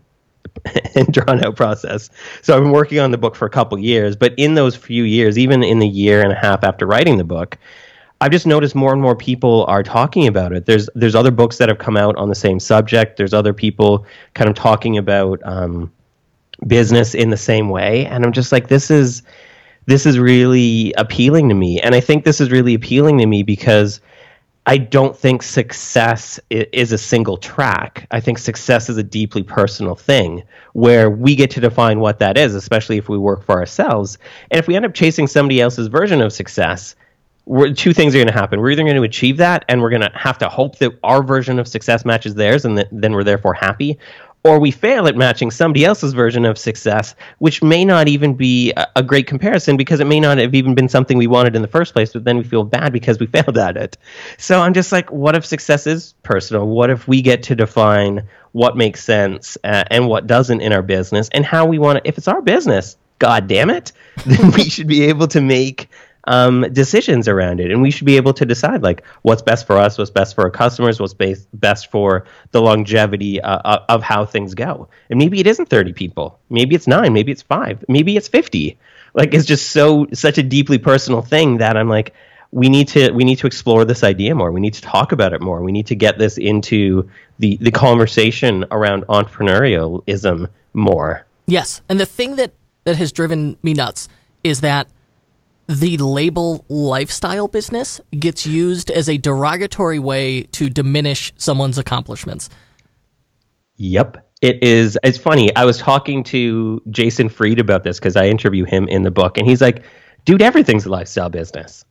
and 0.94 1.12
drawn 1.12 1.44
out 1.44 1.56
process. 1.56 2.10
So 2.42 2.56
I've 2.56 2.62
been 2.62 2.72
working 2.72 2.98
on 2.98 3.10
the 3.10 3.18
book 3.18 3.36
for 3.36 3.46
a 3.46 3.50
couple 3.50 3.78
years, 3.78 4.16
but 4.16 4.34
in 4.36 4.54
those 4.54 4.74
few 4.76 5.04
years, 5.04 5.38
even 5.38 5.62
in 5.62 5.78
the 5.78 5.88
year 5.88 6.22
and 6.22 6.32
a 6.32 6.36
half 6.36 6.64
after 6.64 6.86
writing 6.86 7.18
the 7.18 7.24
book, 7.24 7.58
I've 8.20 8.32
just 8.32 8.46
noticed 8.46 8.74
more 8.74 8.92
and 8.92 9.02
more 9.02 9.14
people 9.14 9.66
are 9.66 9.82
talking 9.82 10.26
about 10.26 10.52
it. 10.52 10.64
There's 10.64 10.88
there's 10.94 11.14
other 11.14 11.30
books 11.30 11.58
that 11.58 11.68
have 11.68 11.78
come 11.78 11.98
out 11.98 12.16
on 12.16 12.30
the 12.30 12.34
same 12.34 12.58
subject. 12.58 13.18
There's 13.18 13.34
other 13.34 13.52
people 13.52 14.06
kind 14.32 14.48
of 14.48 14.56
talking 14.56 14.96
about 14.96 15.40
um, 15.44 15.92
business 16.66 17.14
in 17.14 17.30
the 17.30 17.36
same 17.36 17.68
way. 17.68 18.06
And 18.06 18.24
i'm 18.24 18.32
just 18.32 18.52
like 18.52 18.68
this 18.68 18.90
is 18.90 19.22
this 19.86 20.04
is 20.04 20.18
really 20.18 20.92
appealing 20.96 21.48
to 21.48 21.54
me. 21.54 21.80
And 21.80 21.94
i 21.94 22.00
think 22.00 22.24
this 22.24 22.40
is 22.40 22.50
really 22.50 22.74
appealing 22.74 23.18
to 23.18 23.26
me 23.26 23.42
because 23.42 24.00
i 24.66 24.76
don't 24.78 25.16
think 25.16 25.42
success 25.42 26.40
is 26.50 26.92
a 26.92 26.98
single 26.98 27.36
track. 27.36 28.06
I 28.10 28.20
think 28.20 28.38
success 28.38 28.88
is 28.88 28.96
a 28.96 29.02
deeply 29.02 29.42
personal 29.42 29.94
thing 29.94 30.42
where 30.72 31.10
we 31.10 31.36
get 31.36 31.50
to 31.52 31.60
define 31.60 32.00
what 32.00 32.18
that 32.18 32.36
is 32.36 32.54
especially 32.54 32.98
if 32.98 33.08
we 33.08 33.18
work 33.18 33.44
for 33.44 33.58
ourselves. 33.58 34.18
And 34.50 34.58
if 34.58 34.66
we 34.66 34.76
end 34.76 34.84
up 34.84 34.94
chasing 34.94 35.26
somebody 35.26 35.60
else's 35.60 35.88
version 35.88 36.20
of 36.20 36.32
success 36.32 36.96
two 37.74 37.92
things 37.92 38.14
are 38.14 38.18
going 38.18 38.26
to 38.26 38.32
happen. 38.32 38.60
We're 38.60 38.70
either 38.70 38.82
going 38.82 38.96
to 38.96 39.02
achieve 39.02 39.36
that, 39.36 39.64
and 39.68 39.80
we're 39.80 39.90
going 39.90 40.02
to 40.02 40.10
have 40.14 40.36
to 40.38 40.48
hope 40.48 40.78
that 40.78 40.98
our 41.04 41.22
version 41.22 41.58
of 41.58 41.68
success 41.68 42.04
matches 42.04 42.34
theirs, 42.34 42.64
and 42.64 42.76
that, 42.78 42.88
then 42.90 43.12
we're 43.12 43.24
therefore 43.24 43.54
happy, 43.54 43.98
or 44.46 44.60
we 44.60 44.70
fail 44.70 45.08
at 45.08 45.16
matching 45.16 45.50
somebody 45.50 45.84
else's 45.84 46.12
version 46.12 46.44
of 46.44 46.56
success, 46.56 47.14
which 47.38 47.62
may 47.62 47.84
not 47.84 48.06
even 48.08 48.34
be 48.34 48.72
a, 48.94 49.02
great 49.02 49.26
comparison 49.26 49.76
because 49.76 50.00
it 50.00 50.06
may 50.06 50.20
not 50.20 50.38
have 50.38 50.54
even 50.54 50.74
been 50.74 50.88
something 50.88 51.18
we 51.18 51.26
wanted 51.26 51.56
in 51.56 51.62
the 51.62 51.68
first 51.68 51.92
place, 51.92 52.12
but 52.12 52.24
then 52.24 52.36
we 52.36 52.44
feel 52.44 52.64
bad 52.64 52.92
because 52.92 53.18
we 53.18 53.26
failed 53.36 53.58
at 53.58 53.76
it. 53.76 53.96
So 54.38 54.60
I'm 54.60 54.74
just 54.74 54.92
like, 54.92 55.10
what 55.10 55.34
if 55.34 55.44
success 55.44 55.86
is 55.86 56.14
personal? 56.22 56.66
What 56.66 56.90
if 56.90 57.08
we 57.08 57.22
get 57.22 57.42
to 57.44 57.54
define 57.54 58.22
what 58.52 58.76
makes 58.76 59.02
sense 59.02 59.58
uh, 59.64 59.84
and 59.90 60.08
what 60.08 60.26
doesn't 60.26 60.60
in 60.60 60.72
our 60.72 60.82
business 60.82 61.28
and 61.32 61.44
how 61.44 61.66
we 61.66 61.78
want 61.78 62.02
to, 62.02 62.08
if 62.08 62.16
it's 62.16 62.28
our 62.28 62.40
business, 62.40 62.96
God 63.18 63.48
damn 63.48 63.70
it, 63.70 63.92
then 64.26 64.52
we 64.52 64.68
should 64.68 64.86
be 64.86 65.04
able 65.04 65.28
to 65.28 65.40
make 65.40 65.88
um, 66.26 66.66
decisions 66.72 67.28
around 67.28 67.60
it, 67.60 67.70
and 67.70 67.82
we 67.82 67.90
should 67.90 68.06
be 68.06 68.16
able 68.16 68.34
to 68.34 68.44
decide 68.44 68.82
like 68.82 69.04
what's 69.22 69.42
best 69.42 69.66
for 69.66 69.76
us, 69.76 69.98
what's 69.98 70.10
best 70.10 70.34
for 70.34 70.44
our 70.44 70.50
customers, 70.50 71.00
what's 71.00 71.14
base, 71.14 71.46
best 71.54 71.90
for 71.90 72.24
the 72.50 72.60
longevity 72.60 73.40
uh, 73.40 73.60
uh, 73.64 73.84
of 73.88 74.02
how 74.02 74.24
things 74.24 74.54
go. 74.54 74.88
And 75.10 75.18
maybe 75.18 75.40
it 75.40 75.46
isn't 75.46 75.68
thirty 75.68 75.92
people, 75.92 76.38
maybe 76.50 76.74
it's 76.74 76.86
nine, 76.86 77.12
maybe 77.12 77.32
it's 77.32 77.42
five, 77.42 77.84
maybe 77.88 78.16
it's 78.16 78.28
fifty. 78.28 78.78
Like 79.14 79.32
it's 79.32 79.46
just 79.46 79.70
so 79.70 80.06
such 80.12 80.38
a 80.38 80.42
deeply 80.42 80.78
personal 80.78 81.22
thing 81.22 81.58
that 81.58 81.76
I'm 81.76 81.88
like, 81.88 82.12
we 82.50 82.68
need 82.68 82.88
to 82.88 83.12
we 83.12 83.24
need 83.24 83.38
to 83.38 83.46
explore 83.46 83.84
this 83.84 84.02
idea 84.02 84.34
more. 84.34 84.52
We 84.52 84.60
need 84.60 84.74
to 84.74 84.82
talk 84.82 85.12
about 85.12 85.32
it 85.32 85.40
more. 85.40 85.62
We 85.62 85.72
need 85.72 85.86
to 85.86 85.94
get 85.94 86.18
this 86.18 86.38
into 86.38 87.08
the 87.38 87.56
the 87.60 87.70
conversation 87.70 88.64
around 88.70 89.04
entrepreneurialism 89.06 90.48
more. 90.74 91.26
Yes, 91.46 91.82
and 91.88 92.00
the 92.00 92.06
thing 92.06 92.36
that 92.36 92.52
that 92.84 92.96
has 92.96 93.12
driven 93.12 93.56
me 93.62 93.74
nuts 93.74 94.08
is 94.44 94.60
that 94.60 94.88
the 95.68 95.96
label 95.96 96.64
lifestyle 96.68 97.48
business 97.48 98.00
gets 98.18 98.46
used 98.46 98.90
as 98.90 99.08
a 99.08 99.18
derogatory 99.18 99.98
way 99.98 100.42
to 100.42 100.70
diminish 100.70 101.32
someone's 101.36 101.78
accomplishments. 101.78 102.48
Yep. 103.76 104.24
It 104.42 104.62
is. 104.62 104.98
It's 105.02 105.18
funny. 105.18 105.54
I 105.56 105.64
was 105.64 105.78
talking 105.78 106.22
to 106.24 106.82
Jason 106.90 107.28
Fried 107.28 107.58
about 107.58 107.84
this 107.84 107.98
because 107.98 108.16
I 108.16 108.26
interview 108.26 108.64
him 108.64 108.86
in 108.88 109.02
the 109.02 109.10
book, 109.10 109.38
and 109.38 109.46
he's 109.46 109.60
like, 109.60 109.82
dude, 110.24 110.42
everything's 110.42 110.84
a 110.84 110.90
lifestyle 110.90 111.30
business. 111.30 111.84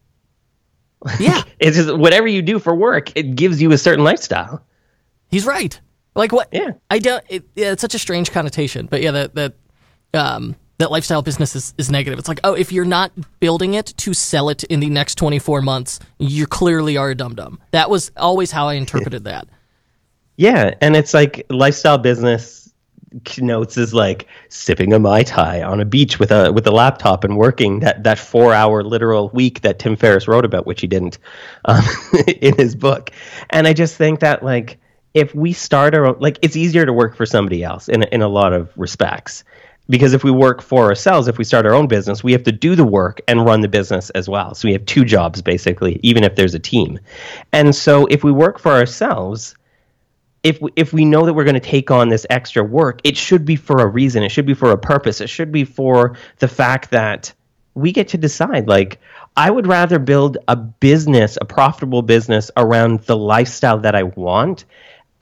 Yeah. 1.20 1.44
it's 1.60 1.76
just 1.76 1.98
whatever 1.98 2.28
you 2.28 2.42
do 2.42 2.60
for 2.60 2.76
work, 2.76 3.12
it 3.16 3.36
gives 3.36 3.62
you 3.62 3.72
a 3.72 3.78
certain 3.78 4.04
lifestyle. 4.04 4.64
He's 5.30 5.46
right. 5.46 5.80
Like 6.16 6.32
what? 6.32 6.50
Yeah. 6.52 6.72
I 6.90 7.00
don't. 7.00 7.24
It, 7.28 7.44
yeah, 7.56 7.72
it's 7.72 7.82
such 7.82 7.96
a 7.96 8.00
strange 8.00 8.32
connotation, 8.32 8.86
but 8.86 9.02
yeah, 9.02 9.12
that 9.12 9.36
that 9.36 9.54
um, 10.14 10.56
that 10.78 10.92
lifestyle 10.92 11.22
business 11.22 11.56
is, 11.56 11.74
is 11.78 11.90
negative. 11.90 12.20
It's 12.20 12.28
like, 12.28 12.42
oh, 12.44 12.54
if 12.54 12.72
you're 12.72 12.86
not 12.86 13.12
building 13.40 13.74
it 13.74 13.88
to 13.98 14.14
sell 14.14 14.50
it 14.50 14.64
in 14.66 14.80
the 14.80 14.90
next 14.90 15.16
24 15.16 15.62
months, 15.62 16.00
you 16.20 16.46
clearly 16.46 16.98
are 16.98 17.12
a 17.12 17.16
dum 17.16 17.36
dum. 17.36 17.60
That 17.72 17.90
was 17.90 18.12
always 18.18 18.52
how 18.52 18.68
I 18.68 18.74
interpreted 18.74 19.24
that. 19.26 19.48
Yeah, 20.38 20.74
and 20.82 20.96
it's 20.96 21.14
like 21.14 21.46
lifestyle 21.50 21.98
business 21.98 22.66
notes 23.38 23.78
is 23.78 23.94
like 23.94 24.28
sipping 24.50 24.92
a 24.92 25.00
mai 25.00 25.24
tai 25.24 25.64
on 25.64 25.80
a 25.80 25.86
beach 25.86 26.20
with 26.20 26.32
a 26.32 26.52
with 26.52 26.68
a 26.68 26.72
laptop 26.72 27.24
and 27.24 27.38
working 27.38 27.80
that 27.80 28.04
that 28.04 28.20
four 28.20 28.54
hour 28.54 28.84
literal 28.84 29.30
week 29.30 29.62
that 29.62 29.80
Tim 29.80 29.96
Ferriss 29.96 30.28
wrote 30.28 30.44
about, 30.44 30.66
which 30.66 30.82
he 30.82 30.88
didn't 30.88 31.18
um, 31.66 31.84
in 32.28 32.56
his 32.58 32.76
book. 32.76 33.12
And 33.50 33.68
I 33.68 33.74
just 33.74 33.96
think 33.96 34.20
that 34.20 34.44
like 34.44 34.78
if 35.14 35.34
we 35.34 35.54
start 35.54 35.96
our 35.96 36.08
own, 36.08 36.18
like 36.20 36.38
it's 36.42 36.58
easier 36.58 36.86
to 36.86 36.92
work 36.92 37.16
for 37.16 37.26
somebody 37.26 37.64
else 37.64 37.88
in 37.88 38.04
in 38.04 38.22
a 38.22 38.28
lot 38.28 38.52
of 38.52 38.70
respects 38.76 39.46
because 39.90 40.14
if 40.14 40.24
we 40.24 40.32
work 40.32 40.62
for 40.62 40.86
ourselves, 40.86 41.28
if 41.28 41.38
we 41.38 41.44
start 41.44 41.66
our 41.66 41.74
own 41.74 41.88
business, 41.88 42.24
we 42.24 42.32
have 42.32 42.44
to 42.44 42.52
do 42.52 42.76
the 42.76 42.86
work 42.86 43.22
and 43.28 43.46
run 43.46 43.62
the 43.62 43.68
business 43.68 44.10
as 44.12 44.28
well. 44.28 44.56
So 44.56 44.68
we 44.68 44.74
have 44.74 44.86
two 44.86 45.06
jobs 45.06 45.42
basically, 45.42 46.00
even 46.04 46.24
if 46.24 46.36
there's 46.36 46.56
a 46.56 46.60
team. 46.60 47.00
And 47.52 47.76
so 47.76 48.06
if 48.08 48.24
we 48.24 48.32
work 48.32 48.60
for 48.60 48.72
ourselves, 48.72 49.56
if 50.44 50.62
we, 50.62 50.72
if 50.76 50.94
we 50.94 51.06
know 51.06 51.26
that 51.26 51.34
we're 51.34 51.44
going 51.44 51.56
to 51.56 51.60
take 51.60 51.92
on 51.92 52.10
this 52.10 52.26
extra 52.30 52.64
work, 52.64 53.00
it 53.04 53.18
should 53.18 53.46
be 53.46 53.56
for 53.56 53.82
a 53.82 53.88
reason. 53.88 54.24
It 54.24 54.30
should 54.30 54.46
be 54.46 54.54
for 54.54 54.72
a 54.72 54.78
purpose. 54.78 55.22
It 55.22 55.30
should 55.30 55.52
be 55.52 55.64
for 55.64 56.18
the 56.40 56.48
fact 56.48 56.92
that 56.92 57.34
we 57.74 57.92
get 57.92 58.08
to 58.10 58.18
decide. 58.18 58.68
Like, 58.68 59.00
I 59.38 59.52
would 59.52 59.68
rather 59.68 60.00
build 60.00 60.38
a 60.48 60.56
business, 60.56 61.38
a 61.42 61.46
profitable 61.46 62.02
business 62.02 62.50
around 62.56 63.02
the 63.02 63.18
lifestyle 63.18 63.80
that 63.80 63.96
I 63.96 64.04
want 64.04 64.66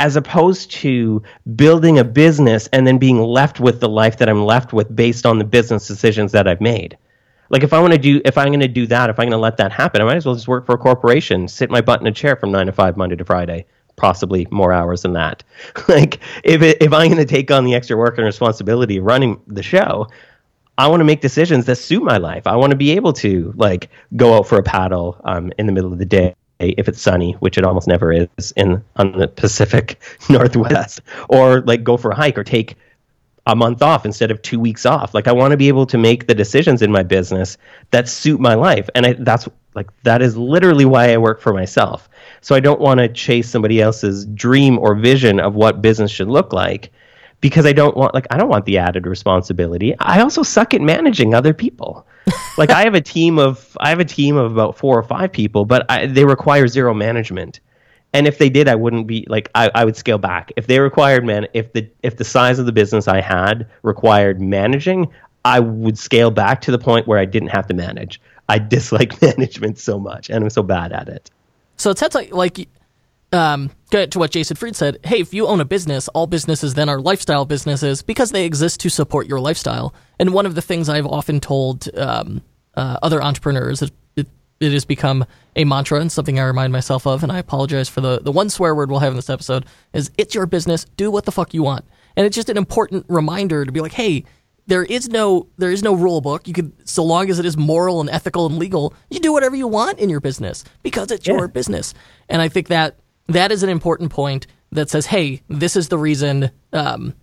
as 0.03 0.17
opposed 0.17 0.69
to 0.69 1.23
building 1.55 1.97
a 1.97 2.03
business 2.03 2.67
and 2.73 2.85
then 2.85 2.97
being 2.97 3.21
left 3.21 3.61
with 3.61 3.79
the 3.79 3.87
life 3.87 4.17
that 4.17 4.27
I'm 4.27 4.43
left 4.43 4.73
with 4.73 4.93
based 4.93 5.25
on 5.25 5.39
the 5.39 5.45
business 5.45 5.87
decisions 5.87 6.33
that 6.33 6.45
I've 6.45 6.59
made. 6.59 6.97
Like 7.49 7.63
if 7.63 7.71
I 7.71 7.79
want 7.79 7.93
to 7.93 7.97
do 7.97 8.19
if 8.25 8.37
I'm 8.37 8.49
going 8.49 8.59
to 8.59 8.67
do 8.67 8.85
that, 8.87 9.09
if 9.09 9.17
I'm 9.17 9.29
going 9.29 9.31
to 9.31 9.37
let 9.37 9.55
that 9.57 9.71
happen, 9.71 10.01
I 10.01 10.03
might 10.03 10.17
as 10.17 10.25
well 10.25 10.35
just 10.35 10.49
work 10.49 10.65
for 10.65 10.75
a 10.75 10.77
corporation, 10.77 11.47
sit 11.47 11.71
my 11.71 11.79
butt 11.79 12.01
in 12.01 12.07
a 12.07 12.11
chair 12.11 12.35
from 12.35 12.51
9 12.51 12.65
to 12.65 12.73
5 12.73 12.97
Monday 12.97 13.15
to 13.15 13.23
Friday, 13.23 13.65
possibly 13.95 14.45
more 14.51 14.73
hours 14.73 15.03
than 15.03 15.13
that. 15.13 15.41
like 15.87 16.19
if 16.43 16.61
it, 16.61 16.79
if 16.81 16.91
I'm 16.91 17.07
going 17.07 17.25
to 17.25 17.25
take 17.25 17.49
on 17.49 17.63
the 17.63 17.73
extra 17.73 17.95
work 17.95 18.17
and 18.17 18.25
responsibility 18.25 18.97
of 18.97 19.05
running 19.05 19.39
the 19.47 19.63
show, 19.63 20.09
I 20.77 20.87
want 20.87 20.99
to 20.99 21.05
make 21.05 21.21
decisions 21.21 21.63
that 21.67 21.77
suit 21.77 22.03
my 22.03 22.17
life. 22.17 22.45
I 22.45 22.57
want 22.57 22.71
to 22.71 22.77
be 22.77 22.91
able 22.91 23.13
to 23.13 23.53
like 23.55 23.89
go 24.17 24.33
out 24.33 24.47
for 24.47 24.57
a 24.57 24.63
paddle 24.63 25.21
um, 25.23 25.53
in 25.57 25.65
the 25.65 25.71
middle 25.71 25.93
of 25.93 25.99
the 25.99 26.05
day 26.05 26.35
if 26.71 26.87
it's 26.87 27.01
sunny, 27.01 27.33
which 27.33 27.57
it 27.57 27.63
almost 27.63 27.87
never 27.87 28.11
is 28.11 28.53
in 28.55 28.83
on 28.95 29.17
the 29.17 29.27
Pacific 29.27 30.01
Northwest, 30.29 31.01
or 31.29 31.61
like 31.61 31.83
go 31.83 31.97
for 31.97 32.11
a 32.11 32.15
hike 32.15 32.37
or 32.37 32.43
take 32.43 32.75
a 33.45 33.55
month 33.55 33.81
off 33.81 34.05
instead 34.05 34.31
of 34.31 34.41
two 34.41 34.59
weeks 34.59 34.85
off. 34.85 35.13
Like 35.13 35.27
I 35.27 35.31
want 35.31 35.51
to 35.51 35.57
be 35.57 35.67
able 35.67 35.85
to 35.87 35.97
make 35.97 36.27
the 36.27 36.35
decisions 36.35 36.81
in 36.81 36.91
my 36.91 37.03
business 37.03 37.57
that 37.91 38.07
suit 38.07 38.39
my 38.39 38.53
life, 38.53 38.89
and 38.95 39.05
I, 39.05 39.13
that's 39.13 39.47
like 39.75 39.89
that 40.03 40.21
is 40.21 40.37
literally 40.37 40.85
why 40.85 41.13
I 41.13 41.17
work 41.17 41.41
for 41.41 41.53
myself. 41.53 42.09
So 42.41 42.55
I 42.55 42.59
don't 42.59 42.79
want 42.79 42.99
to 42.99 43.07
chase 43.07 43.49
somebody 43.49 43.81
else's 43.81 44.25
dream 44.25 44.77
or 44.79 44.95
vision 44.95 45.39
of 45.39 45.55
what 45.55 45.81
business 45.81 46.11
should 46.11 46.27
look 46.27 46.53
like 46.53 46.91
because 47.41 47.65
I 47.65 47.73
don't 47.73 47.97
want 47.97 48.13
like 48.13 48.27
I 48.31 48.37
don't 48.37 48.49
want 48.49 48.65
the 48.65 48.77
added 48.77 49.05
responsibility. 49.05 49.93
I 49.99 50.21
also 50.21 50.43
suck 50.43 50.73
at 50.73 50.81
managing 50.81 51.33
other 51.33 51.53
people. 51.53 52.07
like 52.57 52.69
I 52.69 52.83
have 52.83 52.95
a 52.95 53.01
team 53.01 53.39
of 53.39 53.75
I 53.79 53.89
have 53.89 53.99
a 53.99 54.05
team 54.05 54.37
of 54.37 54.51
about 54.51 54.77
four 54.77 54.97
or 54.97 55.03
five 55.03 55.31
people, 55.31 55.65
but 55.65 55.85
I, 55.89 56.07
they 56.07 56.25
require 56.25 56.67
zero 56.67 56.93
management. 56.93 57.59
And 58.15 58.27
if 58.27 58.37
they 58.37 58.49
did, 58.49 58.67
I 58.67 58.75
wouldn't 58.75 59.07
be 59.07 59.25
like 59.27 59.49
I, 59.55 59.71
I 59.73 59.85
would 59.85 59.97
scale 59.97 60.19
back. 60.19 60.51
If 60.55 60.67
they 60.67 60.79
required 60.79 61.25
man, 61.25 61.47
if 61.53 61.73
the 61.73 61.89
if 62.03 62.17
the 62.17 62.23
size 62.23 62.59
of 62.59 62.65
the 62.65 62.71
business 62.71 63.07
I 63.07 63.21
had 63.21 63.67
required 63.81 64.39
managing, 64.39 65.11
I 65.45 65.59
would 65.59 65.97
scale 65.97 66.31
back 66.31 66.61
to 66.61 66.71
the 66.71 66.79
point 66.79 67.07
where 67.07 67.19
I 67.19 67.25
didn't 67.25 67.49
have 67.49 67.67
to 67.67 67.73
manage. 67.73 68.21
I 68.49 68.59
dislike 68.59 69.21
management 69.21 69.79
so 69.79 69.99
much, 69.99 70.29
and 70.29 70.43
I'm 70.43 70.49
so 70.49 70.63
bad 70.63 70.93
at 70.93 71.09
it. 71.09 71.31
So 71.77 71.89
it 71.89 71.97
sounds 71.97 72.15
like 72.15 72.33
like 72.33 72.67
um, 73.33 73.71
to 73.89 74.19
what 74.19 74.31
Jason 74.31 74.55
Fried 74.55 74.75
said, 74.75 74.99
hey, 75.03 75.19
if 75.19 75.33
you 75.33 75.47
own 75.47 75.59
a 75.59 75.65
business, 75.65 76.07
all 76.09 76.27
businesses 76.27 76.75
then 76.75 76.87
are 76.87 77.01
lifestyle 77.01 77.45
businesses 77.45 78.01
because 78.01 78.31
they 78.31 78.45
exist 78.45 78.79
to 78.81 78.89
support 78.89 79.27
your 79.27 79.39
lifestyle. 79.39 79.93
And 80.23 80.33
one 80.33 80.45
of 80.45 80.55
the 80.55 80.61
things 80.61 80.87
I've 80.87 81.05
often 81.05 81.41
told 81.41 81.93
um, 81.97 82.41
uh, 82.75 82.95
other 83.03 83.21
entrepreneurs, 83.21 83.81
it, 83.81 83.91
it, 84.15 84.27
it, 84.61 84.71
has 84.71 84.85
become 84.85 85.25
a 85.57 85.65
mantra 85.65 85.99
and 85.99 86.09
something 86.09 86.39
I 86.39 86.45
remind 86.45 86.71
myself 86.71 87.05
of, 87.05 87.23
and 87.23 87.31
I 87.31 87.39
apologize 87.39 87.89
for 87.89 87.99
the, 87.99 88.21
the 88.21 88.31
one 88.31 88.49
swear 88.49 88.73
word 88.73 88.89
we'll 88.89 89.01
have 89.01 89.11
in 89.11 89.17
this 89.17 89.29
episode, 89.29 89.65
is 89.91 90.11
it's 90.17 90.33
your 90.33 90.45
business, 90.45 90.85
do 90.95 91.11
what 91.11 91.25
the 91.25 91.33
fuck 91.33 91.53
you 91.53 91.61
want. 91.61 91.83
And 92.15 92.25
it's 92.25 92.37
just 92.37 92.47
an 92.47 92.55
important 92.55 93.05
reminder 93.09 93.65
to 93.65 93.71
be 93.73 93.81
like, 93.81 93.91
hey, 93.91 94.23
there 94.65 94.85
is 94.85 95.09
no 95.09 95.47
there 95.57 95.71
is 95.71 95.83
no 95.83 95.93
rule 95.93 96.21
book. 96.21 96.47
You 96.47 96.53
could 96.53 96.71
so 96.87 97.03
long 97.03 97.29
as 97.29 97.37
it 97.37 97.45
is 97.45 97.57
moral 97.57 97.99
and 97.99 98.09
ethical 98.09 98.45
and 98.45 98.57
legal, 98.57 98.93
you 99.09 99.19
do 99.19 99.33
whatever 99.33 99.57
you 99.57 99.67
want 99.67 99.99
in 99.99 100.09
your 100.09 100.21
business 100.21 100.63
because 100.83 101.11
it's 101.11 101.27
yeah. 101.27 101.33
your 101.33 101.49
business. 101.49 101.93
And 102.29 102.41
I 102.41 102.47
think 102.47 102.69
that 102.69 102.95
that 103.27 103.51
is 103.51 103.61
an 103.61 103.67
important 103.67 104.09
point 104.09 104.47
that 104.71 104.89
says, 104.89 105.07
hey, 105.07 105.41
this 105.49 105.75
is 105.75 105.89
the 105.89 105.97
reason. 105.97 106.49
Um, 106.71 107.13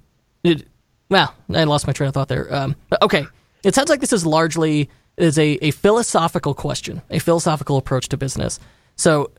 it, 0.45 0.69
well, 1.11 1.35
I 1.53 1.65
lost 1.65 1.87
my 1.87 1.93
train 1.93 2.09
of 2.09 2.15
thought 2.15 2.29
there. 2.29 2.53
Um, 2.55 2.77
okay, 3.03 3.27
it 3.65 3.75
sounds 3.75 3.91
like 3.91 4.01
this 4.01 4.13
is 4.13 4.25
largely 4.25 4.89
is 5.17 5.39
a, 5.39 5.59
a 5.61 5.71
philosophical 5.73 6.55
question, 6.55 7.03
a 7.11 7.19
philosophical 7.19 7.77
approach 7.77 8.09
to 8.09 8.17
business. 8.17 8.59
So, 8.97 9.33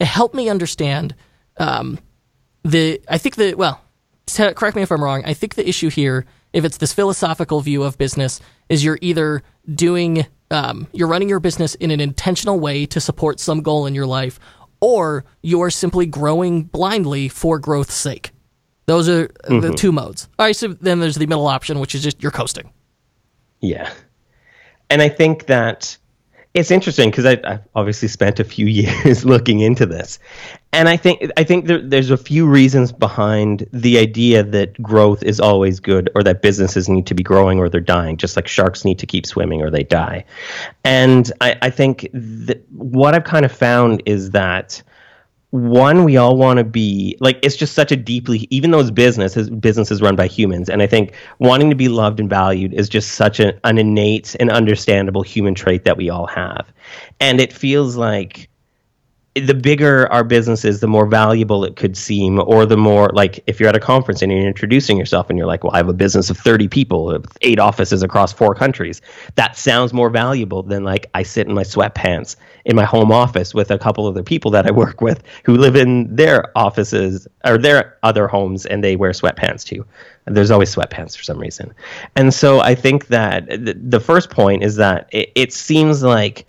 help 0.00 0.34
me 0.34 0.48
understand 0.48 1.14
um, 1.58 1.98
the. 2.64 3.02
I 3.08 3.18
think 3.18 3.36
the 3.36 3.54
well, 3.54 3.82
correct 4.34 4.76
me 4.76 4.82
if 4.82 4.90
I'm 4.90 5.02
wrong. 5.02 5.24
I 5.24 5.34
think 5.34 5.56
the 5.56 5.68
issue 5.68 5.90
here, 5.90 6.26
if 6.52 6.64
it's 6.64 6.78
this 6.78 6.92
philosophical 6.92 7.60
view 7.60 7.82
of 7.82 7.98
business, 7.98 8.40
is 8.68 8.84
you're 8.84 8.98
either 9.02 9.42
doing 9.74 10.26
um, 10.50 10.86
you're 10.92 11.08
running 11.08 11.28
your 11.28 11.40
business 11.40 11.74
in 11.74 11.90
an 11.90 12.00
intentional 12.00 12.60
way 12.60 12.86
to 12.86 13.00
support 13.00 13.40
some 13.40 13.62
goal 13.62 13.86
in 13.86 13.94
your 13.94 14.06
life, 14.06 14.38
or 14.80 15.24
you're 15.42 15.70
simply 15.70 16.06
growing 16.06 16.62
blindly 16.62 17.28
for 17.28 17.58
growth's 17.58 17.94
sake. 17.94 18.30
Those 18.86 19.08
are 19.08 19.28
mm-hmm. 19.28 19.60
the 19.60 19.74
two 19.74 19.92
modes. 19.92 20.28
All 20.38 20.46
right, 20.46 20.56
so 20.56 20.68
then 20.68 21.00
there's 21.00 21.16
the 21.16 21.26
middle 21.26 21.46
option, 21.46 21.80
which 21.80 21.94
is 21.94 22.02
just 22.02 22.22
you're 22.22 22.32
coasting. 22.32 22.70
Yeah. 23.60 23.92
And 24.88 25.02
I 25.02 25.08
think 25.08 25.46
that 25.46 25.96
it's 26.54 26.70
interesting 26.70 27.10
because 27.10 27.26
I've 27.26 27.60
obviously 27.74 28.08
spent 28.08 28.40
a 28.40 28.44
few 28.44 28.66
years 28.66 29.24
looking 29.24 29.60
into 29.60 29.86
this, 29.86 30.18
and 30.72 30.88
I 30.88 30.96
think 30.96 31.30
I 31.36 31.44
think 31.44 31.66
there, 31.66 31.82
there's 31.82 32.10
a 32.10 32.16
few 32.16 32.46
reasons 32.46 32.92
behind 32.92 33.66
the 33.72 33.98
idea 33.98 34.42
that 34.42 34.80
growth 34.80 35.22
is 35.22 35.40
always 35.40 35.80
good, 35.80 36.08
or 36.14 36.22
that 36.22 36.40
businesses 36.40 36.88
need 36.88 37.06
to 37.06 37.14
be 37.14 37.22
growing 37.22 37.58
or 37.58 37.68
they're 37.68 37.80
dying, 37.80 38.16
just 38.16 38.36
like 38.36 38.46
sharks 38.46 38.84
need 38.84 38.98
to 39.00 39.06
keep 39.06 39.26
swimming 39.26 39.60
or 39.62 39.70
they 39.70 39.82
die. 39.82 40.24
And 40.84 41.30
I, 41.40 41.56
I 41.60 41.70
think 41.70 42.08
what 42.70 43.14
I've 43.14 43.24
kind 43.24 43.44
of 43.44 43.52
found 43.52 44.02
is 44.06 44.30
that 44.30 44.82
one 45.56 46.04
we 46.04 46.16
all 46.16 46.36
want 46.36 46.58
to 46.58 46.64
be 46.64 47.16
like 47.20 47.38
it's 47.42 47.56
just 47.56 47.74
such 47.74 47.90
a 47.90 47.96
deeply 47.96 48.46
even 48.50 48.70
though 48.70 48.80
it's 48.80 48.90
business 48.90 49.34
his 49.34 49.50
business 49.50 49.90
is 49.90 50.02
run 50.02 50.14
by 50.14 50.26
humans 50.26 50.68
and 50.68 50.82
i 50.82 50.86
think 50.86 51.14
wanting 51.38 51.70
to 51.70 51.76
be 51.76 51.88
loved 51.88 52.20
and 52.20 52.28
valued 52.28 52.74
is 52.74 52.88
just 52.88 53.12
such 53.12 53.40
an, 53.40 53.58
an 53.64 53.78
innate 53.78 54.36
and 54.38 54.50
understandable 54.50 55.22
human 55.22 55.54
trait 55.54 55.84
that 55.84 55.96
we 55.96 56.10
all 56.10 56.26
have. 56.26 56.66
And 57.20 57.40
it 57.40 57.52
feels 57.52 57.96
like 57.96 58.48
the 59.44 59.54
bigger 59.54 60.10
our 60.12 60.24
business 60.24 60.64
is, 60.64 60.80
the 60.80 60.86
more 60.86 61.06
valuable 61.06 61.64
it 61.64 61.76
could 61.76 61.96
seem, 61.96 62.40
or 62.40 62.64
the 62.64 62.76
more 62.76 63.10
like 63.12 63.42
if 63.46 63.60
you're 63.60 63.68
at 63.68 63.76
a 63.76 63.80
conference 63.80 64.22
and 64.22 64.32
you're 64.32 64.46
introducing 64.46 64.96
yourself 64.96 65.28
and 65.28 65.38
you're 65.38 65.46
like, 65.46 65.62
well, 65.62 65.74
I 65.74 65.76
have 65.76 65.88
a 65.88 65.94
business 65.94 66.30
of 66.30 66.38
30 66.38 66.68
people, 66.68 67.22
eight 67.42 67.58
offices 67.58 68.02
across 68.02 68.32
four 68.32 68.54
countries. 68.54 69.02
That 69.34 69.56
sounds 69.56 69.92
more 69.92 70.08
valuable 70.08 70.62
than 70.62 70.84
like 70.84 71.10
I 71.14 71.22
sit 71.22 71.46
in 71.46 71.54
my 71.54 71.64
sweatpants 71.64 72.36
in 72.64 72.76
my 72.76 72.84
home 72.84 73.12
office 73.12 73.52
with 73.52 73.70
a 73.70 73.78
couple 73.78 74.06
other 74.06 74.22
people 74.22 74.50
that 74.52 74.66
I 74.66 74.70
work 74.70 75.00
with 75.00 75.22
who 75.44 75.56
live 75.56 75.76
in 75.76 76.14
their 76.14 76.56
offices 76.56 77.28
or 77.44 77.58
their 77.58 77.98
other 78.02 78.28
homes 78.28 78.64
and 78.64 78.82
they 78.82 78.96
wear 78.96 79.10
sweatpants 79.10 79.64
too. 79.64 79.84
There's 80.24 80.50
always 80.50 80.74
sweatpants 80.74 81.16
for 81.16 81.22
some 81.22 81.38
reason. 81.38 81.74
And 82.16 82.32
so 82.32 82.60
I 82.60 82.74
think 82.74 83.08
that 83.08 83.46
the 83.48 84.00
first 84.00 84.30
point 84.30 84.64
is 84.64 84.76
that 84.76 85.08
it, 85.12 85.30
it 85.34 85.52
seems 85.52 86.02
like 86.02 86.46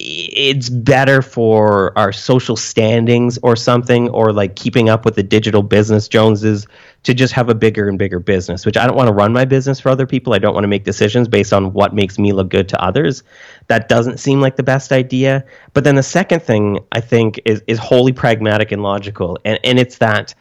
it's 0.00 0.68
better 0.68 1.22
for 1.22 1.96
our 1.98 2.12
social 2.12 2.54
standings 2.54 3.36
or 3.42 3.56
something 3.56 4.08
or 4.10 4.32
like 4.32 4.54
keeping 4.54 4.88
up 4.88 5.04
with 5.04 5.16
the 5.16 5.24
digital 5.24 5.62
business 5.62 6.06
joneses 6.06 6.68
to 7.02 7.12
just 7.12 7.32
have 7.32 7.48
a 7.48 7.54
bigger 7.54 7.88
and 7.88 7.98
bigger 7.98 8.20
business 8.20 8.64
which 8.64 8.76
i 8.76 8.86
don't 8.86 8.96
want 8.96 9.08
to 9.08 9.12
run 9.12 9.32
my 9.32 9.44
business 9.44 9.80
for 9.80 9.88
other 9.88 10.06
people. 10.06 10.32
I 10.32 10.38
don't 10.38 10.54
want 10.54 10.64
to 10.64 10.68
make 10.68 10.84
decisions 10.84 11.28
based 11.28 11.52
on 11.52 11.72
what 11.72 11.94
makes 11.94 12.18
me 12.18 12.32
look 12.32 12.48
good 12.48 12.68
to 12.68 12.82
others. 12.82 13.22
That 13.66 13.88
doesn't 13.88 14.18
seem 14.18 14.40
like 14.40 14.56
the 14.56 14.62
best 14.62 14.92
idea. 14.92 15.44
But 15.74 15.84
then 15.84 15.96
the 15.96 16.02
second 16.02 16.42
thing 16.42 16.78
i 16.92 17.00
think 17.00 17.40
is 17.44 17.62
is 17.66 17.78
wholly 17.78 18.12
pragmatic 18.12 18.72
and 18.72 18.82
logical 18.82 19.38
and, 19.44 19.58
and 19.64 19.78
it's 19.78 19.98
that 19.98 20.34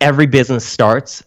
every 0.00 0.26
business 0.26 0.64
starts 0.64 1.22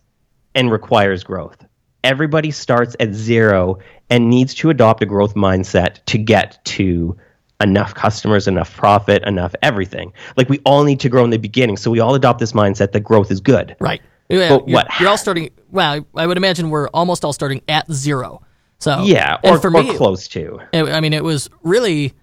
and 0.55 0.71
requires 0.71 1.23
growth. 1.23 1.63
Everybody 2.03 2.51
starts 2.51 2.95
at 2.99 3.13
zero 3.13 3.79
and 4.09 4.29
needs 4.29 4.53
to 4.55 4.69
adopt 4.69 5.03
a 5.03 5.05
growth 5.05 5.35
mindset 5.35 6.03
to 6.05 6.17
get 6.17 6.63
to 6.65 7.17
enough 7.61 7.93
customers, 7.95 8.47
enough 8.47 8.75
profit, 8.75 9.23
enough 9.25 9.55
everything. 9.63 10.13
Like 10.35 10.49
we 10.49 10.59
all 10.65 10.83
need 10.83 10.99
to 11.01 11.09
grow 11.09 11.23
in 11.23 11.29
the 11.31 11.37
beginning. 11.39 11.77
So 11.77 11.89
we 11.91 11.99
all 11.99 12.13
adopt 12.15 12.39
this 12.39 12.51
mindset 12.53 12.91
that 12.91 12.99
growth 13.01 13.31
is 13.31 13.39
good. 13.39 13.75
Right. 13.79 14.01
Yeah, 14.29 14.49
But 14.49 14.67
you're, 14.67 14.75
what- 14.75 14.87
you're 14.99 15.09
all 15.09 15.17
starting. 15.17 15.49
Well, 15.71 16.05
I, 16.15 16.21
I 16.23 16.27
would 16.27 16.37
imagine 16.37 16.69
we're 16.69 16.87
almost 16.89 17.25
all 17.25 17.33
starting 17.33 17.61
at 17.67 17.91
zero. 17.91 18.41
So 18.79 19.03
Yeah, 19.03 19.37
or, 19.43 19.59
for 19.59 19.69
or 19.75 19.83
me, 19.83 19.95
close 19.97 20.27
to. 20.29 20.59
it- 20.73 20.83
I 20.89 20.99
mean, 21.01 21.13
it 21.13 21.23
was 21.23 21.49
really. 21.63 22.13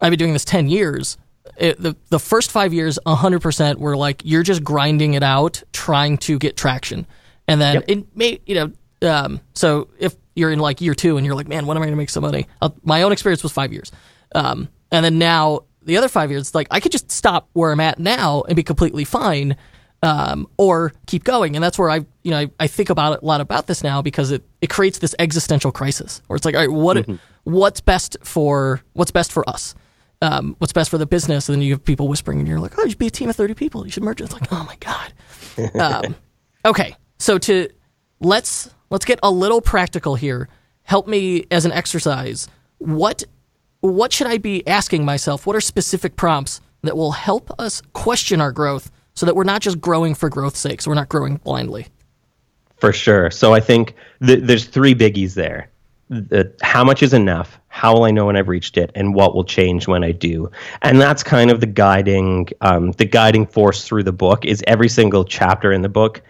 I've 0.00 0.10
been 0.10 0.18
doing 0.18 0.32
this 0.32 0.44
ten 0.44 0.68
years. 0.68 1.16
It, 1.58 1.80
the 1.80 1.94
the 2.08 2.18
first 2.18 2.50
five 2.50 2.72
years, 2.72 2.98
hundred 3.06 3.40
percent, 3.40 3.78
were 3.78 3.96
like 3.96 4.22
you're 4.24 4.42
just 4.42 4.64
grinding 4.64 5.14
it 5.14 5.22
out, 5.22 5.62
trying 5.72 6.16
to 6.18 6.38
get 6.38 6.56
traction, 6.56 7.06
and 7.46 7.60
then 7.60 7.74
Yep. 7.74 7.84
it 7.88 8.16
may 8.16 8.40
you 8.46 8.54
know. 8.56 8.72
Um, 9.08 9.40
so 9.54 9.88
if 9.98 10.16
you're 10.34 10.50
in 10.50 10.58
like 10.58 10.80
year 10.80 10.94
two 10.94 11.16
and 11.16 11.26
you're 11.26 11.34
like, 11.34 11.46
man, 11.48 11.66
when 11.66 11.76
am 11.76 11.82
I 11.82 11.86
going 11.86 11.92
to 11.92 11.96
make 11.98 12.10
some 12.10 12.22
money? 12.22 12.46
Uh, 12.60 12.70
my 12.84 13.02
own 13.02 13.12
experience 13.12 13.42
was 13.42 13.52
five 13.52 13.72
years, 13.72 13.90
um, 14.34 14.68
and 14.90 15.04
then 15.04 15.18
now 15.18 15.60
the 15.84 15.96
other 15.96 16.08
five 16.08 16.30
years, 16.30 16.54
like 16.54 16.68
I 16.70 16.80
could 16.80 16.92
just 16.92 17.10
stop 17.10 17.48
where 17.52 17.72
I'm 17.72 17.80
at 17.80 17.98
now 17.98 18.42
and 18.42 18.56
be 18.56 18.62
completely 18.62 19.04
fine, 19.04 19.56
um, 20.02 20.48
or 20.56 20.92
keep 21.06 21.24
going. 21.24 21.54
And 21.56 21.62
that's 21.62 21.78
where 21.78 21.90
I, 21.90 22.04
you 22.22 22.30
know, 22.30 22.38
I, 22.38 22.50
I 22.60 22.66
think 22.66 22.90
about 22.90 23.14
it, 23.14 23.22
a 23.22 23.24
lot 23.24 23.40
about 23.40 23.66
this 23.66 23.82
now 23.82 24.02
because 24.02 24.30
it, 24.30 24.42
it 24.60 24.68
creates 24.68 24.98
this 24.98 25.14
existential 25.18 25.72
crisis 25.72 26.22
where 26.26 26.36
it's 26.36 26.44
like, 26.44 26.54
all 26.54 26.60
right, 26.60 26.70
what 26.70 27.08
what's 27.44 27.80
best 27.80 28.16
for 28.22 28.82
what's 28.94 29.10
best 29.10 29.32
for 29.32 29.48
us, 29.48 29.74
um, 30.20 30.56
what's 30.58 30.72
best 30.72 30.90
for 30.90 30.98
the 30.98 31.06
business, 31.06 31.48
and 31.48 31.54
then 31.56 31.62
you 31.62 31.72
have 31.72 31.84
people 31.84 32.08
whispering, 32.08 32.38
and 32.38 32.48
you're 32.48 32.60
like, 32.60 32.78
oh, 32.78 32.82
you 32.84 32.90
should 32.90 32.98
be 32.98 33.06
a 33.06 33.10
team 33.10 33.28
of 33.28 33.36
thirty 33.36 33.54
people, 33.54 33.84
you 33.84 33.92
should 33.92 34.02
merge. 34.02 34.20
It's 34.20 34.32
like, 34.32 34.52
oh 34.52 34.64
my 34.64 34.76
god. 34.80 35.12
um, 36.04 36.16
okay, 36.64 36.96
so 37.18 37.38
to 37.38 37.68
let's 38.20 38.70
let's 38.90 39.04
get 39.04 39.18
a 39.22 39.30
little 39.30 39.60
practical 39.60 40.14
here. 40.14 40.48
Help 40.84 41.06
me 41.06 41.46
as 41.50 41.64
an 41.64 41.70
exercise. 41.70 42.48
What 42.78 43.22
what 43.82 44.12
should 44.12 44.28
I 44.28 44.38
be 44.38 44.66
asking 44.66 45.04
myself? 45.04 45.46
What 45.46 45.56
are 45.56 45.60
specific 45.60 46.16
prompts 46.16 46.60
that 46.82 46.96
will 46.96 47.12
help 47.12 47.50
us 47.60 47.82
question 47.92 48.40
our 48.40 48.52
growth 48.52 48.90
so 49.14 49.26
that 49.26 49.36
we're 49.36 49.44
not 49.44 49.60
just 49.60 49.80
growing 49.80 50.14
for 50.14 50.28
growth's 50.28 50.60
sake, 50.60 50.80
so 50.80 50.90
we're 50.90 50.94
not 50.94 51.08
growing 51.08 51.36
blindly? 51.36 51.88
For 52.76 52.92
sure. 52.92 53.30
So 53.30 53.52
I 53.52 53.60
think 53.60 53.94
th- 54.24 54.44
there's 54.44 54.64
three 54.64 54.94
biggies 54.94 55.34
there. 55.34 55.68
The, 56.08 56.52
how 56.62 56.84
much 56.84 57.02
is 57.02 57.12
enough? 57.12 57.58
How 57.68 57.92
will 57.94 58.04
I 58.04 58.10
know 58.10 58.26
when 58.26 58.36
I've 58.36 58.48
reached 58.48 58.76
it? 58.76 58.90
And 58.94 59.14
what 59.14 59.34
will 59.34 59.44
change 59.44 59.88
when 59.88 60.04
I 60.04 60.12
do? 60.12 60.50
And 60.82 61.00
that's 61.00 61.22
kind 61.22 61.50
of 61.50 61.60
the 61.60 61.66
guiding, 61.66 62.48
um, 62.60 62.92
the 62.92 63.04
guiding 63.04 63.46
force 63.46 63.84
through 63.84 64.04
the 64.04 64.12
book. 64.12 64.44
Is 64.44 64.62
every 64.66 64.88
single 64.88 65.24
chapter 65.24 65.72
in 65.72 65.82
the 65.82 65.88
book 65.88 66.22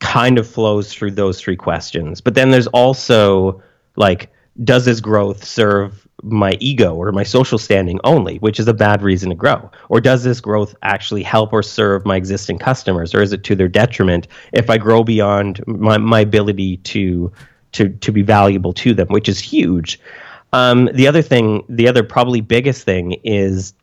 kind 0.00 0.38
of 0.38 0.46
flows 0.46 0.92
through 0.92 1.12
those 1.12 1.40
three 1.40 1.56
questions. 1.56 2.20
But 2.20 2.34
then 2.34 2.50
there's 2.50 2.66
also 2.68 3.62
like, 3.96 4.30
does 4.64 4.84
this 4.84 5.00
growth 5.00 5.44
serve 5.44 6.06
my 6.26 6.56
ego 6.60 6.94
or 6.94 7.12
my 7.12 7.22
social 7.22 7.58
standing 7.58 8.00
only, 8.04 8.36
which 8.38 8.60
is 8.60 8.68
a 8.68 8.74
bad 8.74 9.02
reason 9.02 9.30
to 9.30 9.34
grow? 9.34 9.70
Or 9.88 10.00
does 10.00 10.24
this 10.24 10.40
growth 10.40 10.74
actually 10.82 11.22
help 11.22 11.52
or 11.52 11.62
serve 11.62 12.04
my 12.04 12.16
existing 12.16 12.58
customers, 12.58 13.14
or 13.14 13.22
is 13.22 13.32
it 13.32 13.44
to 13.44 13.54
their 13.54 13.68
detriment 13.68 14.28
if 14.52 14.68
I 14.68 14.78
grow 14.78 15.02
beyond 15.04 15.66
my, 15.66 15.98
my 15.98 16.20
ability 16.20 16.78
to 16.78 17.32
to 17.72 17.88
to 17.88 18.12
be 18.12 18.22
valuable 18.22 18.72
to 18.72 18.94
them, 18.94 19.08
which 19.08 19.28
is 19.28 19.38
huge. 19.38 20.00
Um, 20.52 20.88
the 20.92 21.06
other 21.06 21.22
thing, 21.22 21.64
the 21.68 21.88
other 21.88 22.02
probably 22.02 22.40
biggest 22.40 22.84
thing 22.84 23.12
is 23.24 23.74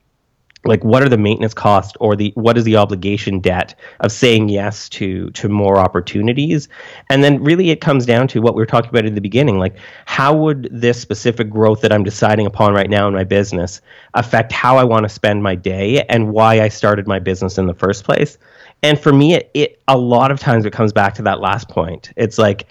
like 0.66 0.84
what 0.84 1.04
are 1.04 1.10
the 1.10 1.18
maintenance 1.18 1.54
costs 1.54 1.94
or 2.00 2.16
the 2.16 2.32
what 2.36 2.58
is 2.58 2.64
the 2.64 2.76
obligation 2.78 3.40
debt 3.40 3.76
of 4.00 4.12
saying 4.12 4.50
yes 4.50 4.88
to 4.90 5.30
to 5.32 5.50
more 5.50 5.78
opportunities? 5.78 6.70
And 7.10 7.24
then 7.24 7.44
really 7.44 7.70
it 7.70 7.82
comes 7.82 8.06
down 8.06 8.28
to 8.30 8.42
what 8.42 8.56
we 8.56 8.62
were 8.62 8.66
talking 8.66 8.90
about 8.90 9.06
in 9.06 9.16
the 9.16 9.22
beginning 9.22 9.58
like 9.60 9.76
how 10.06 10.36
would 10.36 10.70
this 10.72 11.00
specific 11.00 11.50
growth 11.50 11.82
that 11.82 11.92
i'm 11.92 12.04
deciding 12.04 12.46
upon 12.46 12.74
right 12.74 12.90
now 12.90 13.08
in 13.08 13.14
my 13.14 13.24
business 13.24 13.82
affect 14.14 14.52
how 14.52 14.78
i 14.78 14.84
want 14.84 15.04
to 15.04 15.10
spend 15.10 15.44
my 15.44 15.56
day 15.56 16.04
and 16.10 16.32
why 16.32 16.62
i 16.62 16.70
started 16.70 17.08
my 17.08 17.20
business 17.20 17.58
in 17.58 17.68
the 17.68 17.74
first 17.74 18.04
place? 18.04 18.38
And 18.82 19.00
for 19.00 19.14
me 19.14 19.36
it, 19.36 19.52
it 19.54 19.82
a 19.88 19.98
lot 19.98 20.32
of 20.32 20.40
times 20.40 20.66
it 20.66 20.74
comes 20.74 20.94
back 20.94 21.16
to 21.16 21.22
that 21.24 21.40
last 21.40 21.70
point. 21.70 22.12
It's 22.16 22.38
like 22.38 22.68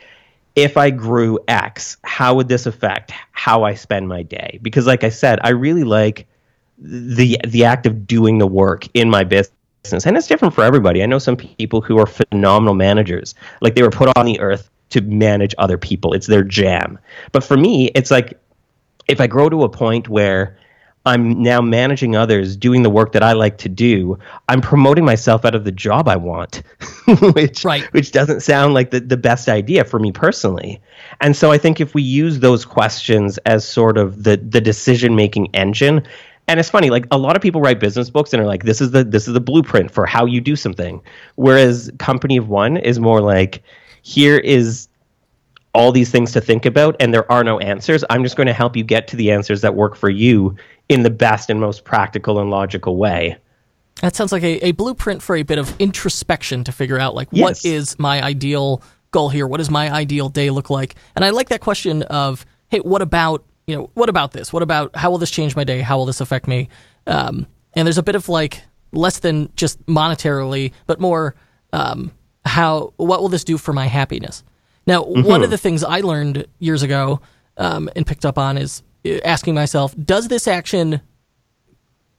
if 0.55 0.77
I 0.77 0.91
grew 0.91 1.39
X, 1.49 1.97
how 2.05 2.35
would 2.35 2.49
this 2.49 2.67
affect 2.67 3.13
how 3.33 3.63
I 3.65 3.75
spend 3.75 4.09
my 4.09 4.23
day? 4.23 4.59
Because, 4.63 4.87
like 4.87 5.03
I 5.03 5.09
said, 5.09 5.39
I 5.43 5.51
really 5.51 5.85
like 5.85 6.27
the 6.83 7.39
the 7.47 7.65
act 7.65 7.87
of 7.87 8.07
doing 8.07 8.39
the 8.39 8.47
work 8.47 8.87
in 8.95 9.09
my 9.09 9.25
business, 9.25 9.53
and 10.05 10.17
it's 10.17 10.27
different 10.27 10.55
for 10.55 10.65
everybody. 10.65 11.03
I 11.03 11.07
know 11.07 11.19
some 11.19 11.37
people 11.37 11.81
who 11.81 11.99
are 11.99 12.07
phenomenal 12.07 12.75
managers, 12.75 13.35
like 13.61 13.75
they 13.75 13.83
were 13.83 13.91
put 13.91 14.17
on 14.17 14.27
the 14.27 14.41
earth 14.41 14.69
to 14.91 15.01
manage 15.01 15.55
other 15.59 15.79
people. 15.79 16.13
It's 16.13 16.27
their 16.27 16.45
jam. 16.45 16.99
But 17.33 17.45
for 17.45 17.57
me, 17.57 17.91
it's 17.95 18.11
like 18.11 18.39
if 19.09 19.21
I 19.21 19.27
grow 19.27 19.49
to 19.49 19.65
a 19.65 19.69
point 19.69 20.09
where 20.09 20.59
I'm 21.05 21.43
now 21.43 21.61
managing 21.61 22.15
others, 22.15 22.57
doing 22.57 22.83
the 22.83 22.91
work 22.91 23.13
that 23.13 23.25
I 23.25 23.33
like 23.33 23.59
to 23.59 23.69
do. 23.69 24.19
I'm 24.49 24.61
promoting 24.61 25.05
myself 25.05 25.45
out 25.45 25.55
of 25.55 25.65
the 25.65 25.73
job 25.73 26.07
I 26.07 26.15
want, 26.17 26.63
which 27.35 27.65
Right. 27.65 27.93
which 27.93 28.13
doesn't 28.13 28.41
sound 28.43 28.75
like 28.75 28.93
the, 28.93 29.01
the 29.01 29.17
best 29.17 29.49
idea 29.49 29.85
for 29.85 29.99
me 29.99 30.13
personally. 30.13 30.81
And 31.21 31.37
so 31.37 31.51
I 31.51 31.59
think 31.59 31.81
if 31.81 31.93
we 31.95 32.03
use 32.03 32.39
those 32.39 32.65
questions 32.65 33.39
as 33.39 33.67
sort 33.67 33.99
of 33.99 34.23
the 34.23 34.37
the 34.37 34.61
decision 34.61 35.17
making 35.17 35.53
engine, 35.55 36.05
and 36.53 36.61
it's 36.61 36.69
funny, 36.69 36.91
like 36.91 37.07
a 37.11 37.17
lot 37.17 37.35
of 37.35 37.41
people 37.41 37.63
write 37.63 37.81
business 37.81 38.11
books 38.11 38.35
and 38.35 38.43
are 38.43 38.47
like, 38.47 38.65
this 38.65 38.83
is 38.83 38.91
the 38.91 39.03
this 39.03 39.27
is 39.27 39.33
the 39.33 39.41
blueprint 39.41 39.91
for 39.91 40.05
how 40.05 40.27
you 40.27 40.39
do 40.41 40.55
something. 40.55 41.01
Whereas 41.37 41.91
Company 41.99 42.37
of 42.37 42.49
One 42.49 42.77
is 42.77 43.01
more 43.01 43.23
like, 43.23 43.63
here 44.03 44.37
is 44.37 44.87
all 45.75 45.93
these 45.93 46.11
things 46.11 46.33
to 46.33 46.41
think 46.43 46.67
about 46.67 46.95
and 47.01 47.15
there 47.15 47.31
are 47.33 47.43
no 47.43 47.59
answers. 47.59 48.05
I'm 48.11 48.23
just 48.23 48.37
going 48.37 48.47
to 48.47 48.53
help 48.53 48.77
you 48.77 48.85
get 48.85 49.09
to 49.09 49.17
the 49.17 49.31
answers 49.31 49.63
that 49.63 49.75
work 49.75 49.97
for 49.97 50.11
you 50.11 50.55
in 50.91 51.03
the 51.03 51.11
best 51.11 51.49
and 51.49 51.59
most 51.59 51.85
practical 51.85 52.39
and 52.39 52.51
logical 52.51 52.99
way. 52.99 53.39
That 54.03 54.15
sounds 54.15 54.33
like 54.33 54.43
a, 54.43 54.67
a 54.67 54.73
blueprint 54.73 55.23
for 55.23 55.35
a 55.37 55.43
bit 55.43 55.59
of 55.59 55.75
introspection 55.81 56.65
to 56.65 56.73
figure 56.73 56.99
out 56.99 57.15
like 57.15 57.31
what 57.33 57.65
Yes. 57.65 57.65
is 57.65 57.99
my 57.99 58.23
ideal 58.23 58.83
goal 59.13 59.31
here? 59.31 59.47
What 59.47 59.59
does 59.59 59.71
my 59.71 59.91
ideal 59.91 60.29
day 60.29 60.51
look 60.51 60.69
like? 60.69 60.97
And 61.17 61.25
I 61.25 61.31
like 61.31 61.49
that 61.49 61.63
question 61.63 62.03
of, 62.03 62.45
hey, 62.69 62.81
what 62.81 63.01
about 63.01 63.45
you 63.73 63.79
know, 63.79 63.91
what 63.95 64.09
about 64.09 64.33
this? 64.33 64.53
What 64.53 64.63
about 64.63 64.95
how 64.95 65.11
will 65.11 65.19
this 65.19 65.31
change 65.31 65.57
my 65.57 65.65
day? 65.65 65.81
How 65.81 65.97
will 65.97 66.07
this 66.07 66.21
affect 66.21 66.47
me? 66.47 66.69
Um, 67.07 67.47
and 67.73 67.87
there's 67.87 67.99
a 67.99 68.03
bit 68.03 68.15
of 68.15 68.29
like 68.29 68.63
less 68.93 69.19
than 69.19 69.51
just 69.57 69.85
monetarily, 69.87 70.73
but 70.87 71.01
more 71.01 71.35
um, 71.73 72.13
how 72.45 72.93
what 72.97 73.23
will 73.23 73.31
this 73.31 73.45
do 73.45 73.57
for 73.57 73.73
my 73.73 73.87
happiness? 73.87 74.45
Now, 74.87 75.05
one 75.05 75.43
of 75.43 75.51
the 75.51 75.59
things 75.59 75.83
I 75.85 76.01
learned 76.01 76.47
years 76.59 76.83
ago 76.83 77.21
um, 77.57 77.89
and 77.97 78.07
picked 78.07 78.27
up 78.27 78.37
on 78.37 78.59
is 78.59 78.83
uh, 79.07 79.21
asking 79.25 79.55
myself, 79.55 79.95
does 79.97 80.29
this 80.29 80.47
action 80.47 81.01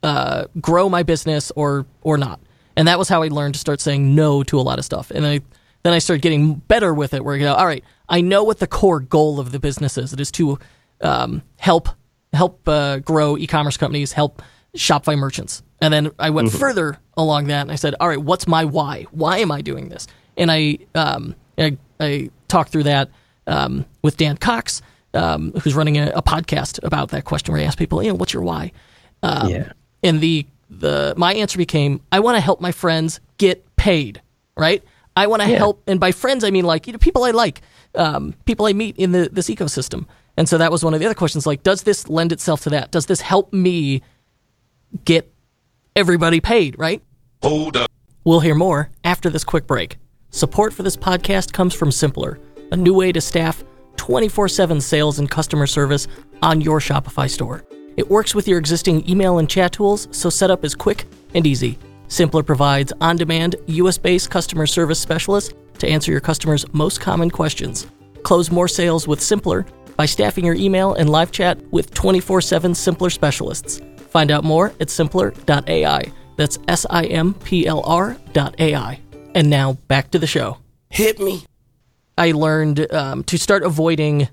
uh, 0.04 0.46
grow 0.60 0.90
my 0.90 1.04
business 1.04 1.52
or 1.56 1.86
or 2.02 2.18
not. 2.18 2.40
And 2.76 2.88
that 2.88 2.98
was 2.98 3.08
how 3.08 3.22
I 3.22 3.28
learned 3.28 3.54
to 3.54 3.60
start 3.60 3.80
saying 3.80 4.16
no 4.16 4.44
to 4.44 4.60
a 4.60 4.62
lot 4.62 4.80
of 4.80 4.86
stuff. 4.86 5.12
And 5.12 5.26
I 5.26 5.42
then 5.84 5.94
I 5.94 6.00
started 6.00 6.22
getting 6.22 6.56
better 6.56 6.94
with 6.94 7.14
it. 7.14 7.24
Where 7.24 7.36
you 7.36 7.44
go, 7.44 7.54
all 7.54 7.66
right, 7.66 7.84
I 8.10 8.22
know 8.22 8.44
what 8.44 8.60
the 8.60 8.68
core 8.68 9.00
goal 9.00 9.40
of 9.40 9.52
the 9.52 9.60
business 9.60 9.98
is. 9.98 10.14
It 10.14 10.20
is 10.20 10.32
to 10.34 10.60
um, 11.04 11.42
help 11.58 11.90
help 12.34 12.68
uh, 12.68 12.98
grow 13.00 13.38
e-commerce 13.38 13.78
companies, 13.78 14.12
help 14.14 14.42
Shopify 14.76 15.16
merchants. 15.18 15.62
And 15.82 15.94
then 15.94 16.12
I 16.18 16.30
went 16.32 16.52
further 16.52 16.98
along 17.16 17.48
that, 17.48 17.62
and 17.62 17.72
I 17.72 17.76
said, 17.76 17.94
all 18.00 18.08
right, 18.08 18.22
what's 18.22 18.48
my 18.48 18.66
why? 18.66 19.04
Why 19.12 19.38
am 19.40 19.52
I 19.52 19.62
doing 19.62 19.90
this? 19.90 20.08
And 20.38 20.50
I 20.52 20.80
um, 20.96 21.36
I, 21.58 21.78
I 22.00 22.30
talked 22.48 22.72
through 22.72 22.84
that 22.84 23.10
um, 23.46 23.86
with 24.02 24.18
Dan 24.18 24.38
Cox, 24.38 24.82
um, 25.14 25.52
who's 25.62 25.76
running 25.76 25.98
a, 25.98 26.12
a 26.16 26.22
podcast 26.24 26.80
about 26.84 27.10
that 27.10 27.26
question, 27.26 27.52
where 27.52 27.60
he 27.62 27.68
asked 27.68 27.78
people, 27.78 28.02
you 28.02 28.10
know, 28.10 28.16
what's 28.16 28.34
your 28.34 28.44
why? 28.44 28.72
Um, 29.22 29.50
Yeah. 29.50 29.74
And 30.02 30.22
the 30.22 30.46
the 30.70 31.14
my 31.18 31.34
answer 31.36 31.58
became, 31.58 32.02
I 32.12 32.20
want 32.20 32.36
to 32.36 32.42
help 32.42 32.60
my 32.62 32.72
friends 32.72 33.20
get 33.38 33.64
paid, 33.76 34.22
right? 34.58 34.82
I 35.16 35.28
want 35.28 35.44
to 35.44 35.50
Yeah. 35.50 35.58
help, 35.60 35.84
and 35.86 36.00
by 36.00 36.12
friends 36.12 36.44
I 36.44 36.50
mean 36.50 36.66
like 36.66 36.88
you 36.88 36.94
know 36.94 37.00
people 37.00 37.24
I 37.26 37.32
like, 37.32 37.62
um, 37.94 38.34
people 38.46 38.66
I 38.66 38.74
meet 38.74 38.98
in 38.98 39.12
the 39.12 39.30
this 39.32 39.50
ecosystem. 39.50 40.06
And 40.38 40.50
so 40.50 40.58
that 40.58 40.72
was 40.72 40.84
one 40.84 40.94
of 40.94 41.00
the 41.00 41.06
other 41.06 41.16
questions. 41.16 41.46
Like, 41.46 41.64
does 41.64 41.84
this 41.84 42.10
lend 42.10 42.32
itself 42.32 42.62
to 42.62 42.70
that? 42.72 42.92
Does 42.92 43.06
this 43.06 43.22
help 43.22 43.54
me 43.54 44.02
get 45.06 45.32
everybody 45.96 46.40
paid? 46.40 46.78
Right? 46.80 47.02
Hold 47.42 47.78
up. 47.78 47.92
We'll 48.24 48.40
hear 48.40 48.56
more 48.56 48.90
after 49.04 49.30
this 49.30 49.44
quick 49.44 49.68
break. 49.68 49.98
Support 50.32 50.74
for 50.74 50.82
this 50.82 50.98
podcast 50.98 51.54
comes 51.54 51.74
from 51.74 51.90
Simplr, 51.90 52.40
a 52.72 52.78
new 52.78 52.94
way 52.94 53.12
to 53.12 53.22
staff 53.22 53.64
24 53.98 54.48
7 54.48 54.82
sales 54.82 55.20
and 55.20 55.30
customer 55.30 55.68
service 55.68 56.08
on 56.42 56.62
your 56.62 56.80
Shopify 56.80 57.30
store. 57.30 57.64
It 57.96 58.10
works 58.10 58.34
with 58.34 58.48
your 58.48 58.58
existing 58.58 59.08
email 59.08 59.38
and 59.38 59.48
chat 59.48 59.74
tools, 59.74 60.08
so 60.12 60.30
setup 60.30 60.66
is 60.66 60.74
quick 60.74 61.06
and 61.36 61.46
easy. 61.46 61.78
Simplr 62.08 62.46
provides 62.46 62.92
on 63.02 63.16
demand, 63.16 63.56
US 63.68 63.98
based 63.98 64.32
customer 64.32 64.66
service 64.66 65.00
specialists 65.00 65.54
to 65.78 65.88
answer 65.88 66.12
your 66.12 66.22
customers' 66.22 66.66
most 66.74 67.02
common 67.02 67.30
questions. 67.30 67.88
Close 68.24 68.50
more 68.50 68.68
sales 68.68 69.08
with 69.08 69.20
Simplr 69.20 69.68
by 69.96 70.06
staffing 70.06 70.46
your 70.46 70.56
email 70.56 70.94
and 70.94 71.10
live 71.10 71.32
chat 71.32 71.60
with 71.72 71.94
24 71.94 72.42
7 72.42 72.74
Simplr 72.74 73.12
specialists. 73.12 73.82
Find 74.10 74.32
out 74.32 74.44
more 74.44 74.68
at 74.80 74.90
simplr.ai. 74.90 76.12
That's 76.38 76.60
S 76.68 76.86
I 76.90 77.06
M 77.06 77.34
P 77.36 77.66
L 77.68 77.82
R.ai. 77.86 79.00
And 79.36 79.50
now 79.50 79.74
back 79.88 80.12
to 80.12 80.20
the 80.20 80.28
show. 80.28 80.58
Hit 80.90 81.20
me. 81.20 81.44
I 82.18 82.32
learned 82.32 82.92
um, 82.94 83.24
to 83.26 83.38
start 83.38 83.64
avoiding 83.64 84.30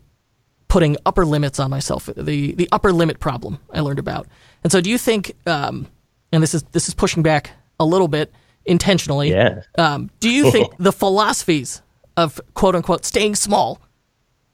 putting 0.69 0.97
upper 1.05 1.25
limits 1.25 1.59
on 1.59 1.71
myself. 1.71 2.11
The 2.15 2.53
the 2.53 2.69
upper 2.73 2.93
limit 2.93 3.21
problem 3.21 3.59
I 3.73 3.81
learned 3.81 3.99
about. 3.99 4.27
And 4.63 4.71
so, 4.71 4.81
do 4.81 4.91
you 4.91 4.99
think? 4.99 5.35
Um, 5.47 5.87
and 6.33 6.43
this 6.43 6.55
is 6.55 6.63
this 6.73 6.89
is 6.89 6.95
pushing 6.95 7.23
back 7.23 7.53
a 7.79 7.85
little 7.85 8.09
bit. 8.09 8.33
intentionally. 8.67 9.31
Yeah. 9.31 9.63
Um, 9.79 10.11
do 10.21 10.31
you 10.31 10.51
think 10.51 10.75
the 10.79 10.93
philosophies 10.93 11.81
of 12.17 12.41
quote 12.55 12.75
unquote 12.77 13.07
staying 13.07 13.35
small 13.35 13.81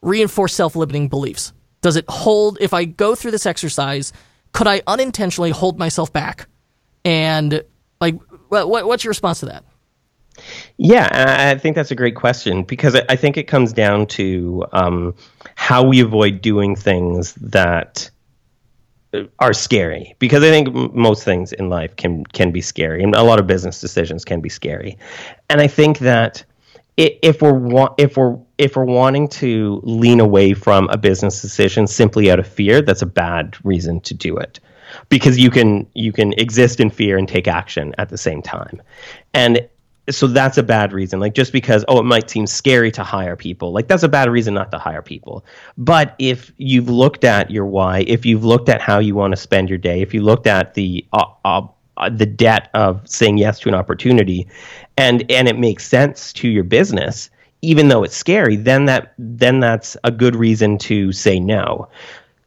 reinforce 0.06 0.54
self 0.54 0.76
limiting 0.76 1.08
beliefs? 1.08 1.52
Does 1.82 1.96
it 1.96 2.04
hold, 2.08 2.58
if 2.60 2.72
I 2.72 2.84
go 2.84 3.14
through 3.14 3.32
this 3.32 3.46
exercise, 3.46 4.12
could 4.52 4.66
I 4.66 4.82
unintentionally 4.86 5.50
hold 5.50 5.78
myself 5.78 6.12
back? 6.12 6.48
And, 7.04 7.62
like, 8.00 8.18
what, 8.48 8.86
what's 8.86 9.04
your 9.04 9.10
response 9.10 9.40
to 9.40 9.46
that? 9.46 9.64
Yeah, 10.76 11.54
I 11.54 11.58
think 11.58 11.76
that's 11.76 11.90
a 11.90 11.94
great 11.94 12.16
question 12.16 12.62
because 12.62 12.94
I 12.94 13.16
think 13.16 13.36
it 13.36 13.44
comes 13.44 13.72
down 13.72 14.06
to 14.08 14.64
um, 14.72 15.14
how 15.54 15.82
we 15.86 16.00
avoid 16.00 16.42
doing 16.42 16.76
things 16.76 17.34
that 17.34 18.10
are 19.38 19.52
scary 19.52 20.14
because 20.18 20.42
I 20.42 20.50
think 20.50 20.94
most 20.94 21.24
things 21.24 21.52
in 21.52 21.70
life 21.70 21.96
can 21.96 22.24
can 22.24 22.52
be 22.52 22.60
scary 22.60 23.02
and 23.02 23.14
a 23.14 23.22
lot 23.22 23.38
of 23.38 23.46
business 23.46 23.80
decisions 23.80 24.24
can 24.24 24.40
be 24.40 24.50
scary. 24.50 24.98
And 25.48 25.60
I 25.60 25.68
think 25.68 26.00
that 26.00 26.44
if 26.96 27.42
we're 27.42 27.52
wa- 27.52 27.94
if 27.98 28.16
we're 28.16 28.38
if 28.58 28.76
we're 28.76 28.84
wanting 28.84 29.28
to 29.28 29.80
lean 29.84 30.20
away 30.20 30.54
from 30.54 30.88
a 30.90 30.96
business 30.96 31.42
decision 31.42 31.86
simply 31.86 32.30
out 32.30 32.38
of 32.38 32.46
fear, 32.46 32.80
that's 32.80 33.02
a 33.02 33.06
bad 33.06 33.56
reason 33.64 34.00
to 34.00 34.14
do 34.14 34.36
it. 34.36 34.60
Because 35.08 35.38
you 35.38 35.50
can 35.50 35.86
you 35.94 36.12
can 36.12 36.32
exist 36.34 36.80
in 36.80 36.90
fear 36.90 37.18
and 37.18 37.28
take 37.28 37.48
action 37.48 37.94
at 37.98 38.08
the 38.08 38.16
same 38.16 38.40
time. 38.40 38.80
And 39.34 39.68
so 40.08 40.26
that's 40.26 40.56
a 40.56 40.62
bad 40.62 40.92
reason. 40.92 41.20
Like 41.20 41.34
just 41.34 41.52
because 41.52 41.84
oh 41.88 41.98
it 41.98 42.04
might 42.04 42.30
seem 42.30 42.46
scary 42.46 42.90
to 42.92 43.02
hire 43.02 43.36
people, 43.36 43.72
like 43.72 43.88
that's 43.88 44.04
a 44.04 44.08
bad 44.08 44.30
reason 44.30 44.54
not 44.54 44.70
to 44.70 44.78
hire 44.78 45.02
people. 45.02 45.44
But 45.76 46.14
if 46.18 46.52
you've 46.56 46.88
looked 46.88 47.24
at 47.24 47.50
your 47.50 47.66
why, 47.66 48.04
if 48.06 48.24
you've 48.24 48.44
looked 48.44 48.68
at 48.68 48.80
how 48.80 49.00
you 49.00 49.14
want 49.14 49.32
to 49.32 49.36
spend 49.36 49.68
your 49.68 49.78
day, 49.78 50.00
if 50.00 50.14
you 50.14 50.22
looked 50.22 50.46
at 50.46 50.74
the 50.74 51.04
uh, 51.12 51.66
uh, 51.96 52.10
the 52.10 52.26
debt 52.26 52.70
of 52.74 53.06
saying 53.08 53.38
yes 53.38 53.60
to 53.60 53.68
an 53.68 53.74
opportunity, 53.74 54.46
and 54.96 55.30
and 55.30 55.48
it 55.48 55.58
makes 55.58 55.86
sense 55.86 56.32
to 56.34 56.48
your 56.48 56.64
business, 56.64 57.30
even 57.62 57.88
though 57.88 58.02
it's 58.02 58.16
scary, 58.16 58.56
then 58.56 58.86
that 58.86 59.14
then 59.18 59.60
that's 59.60 59.96
a 60.04 60.10
good 60.10 60.36
reason 60.36 60.78
to 60.78 61.12
say 61.12 61.40
no 61.40 61.88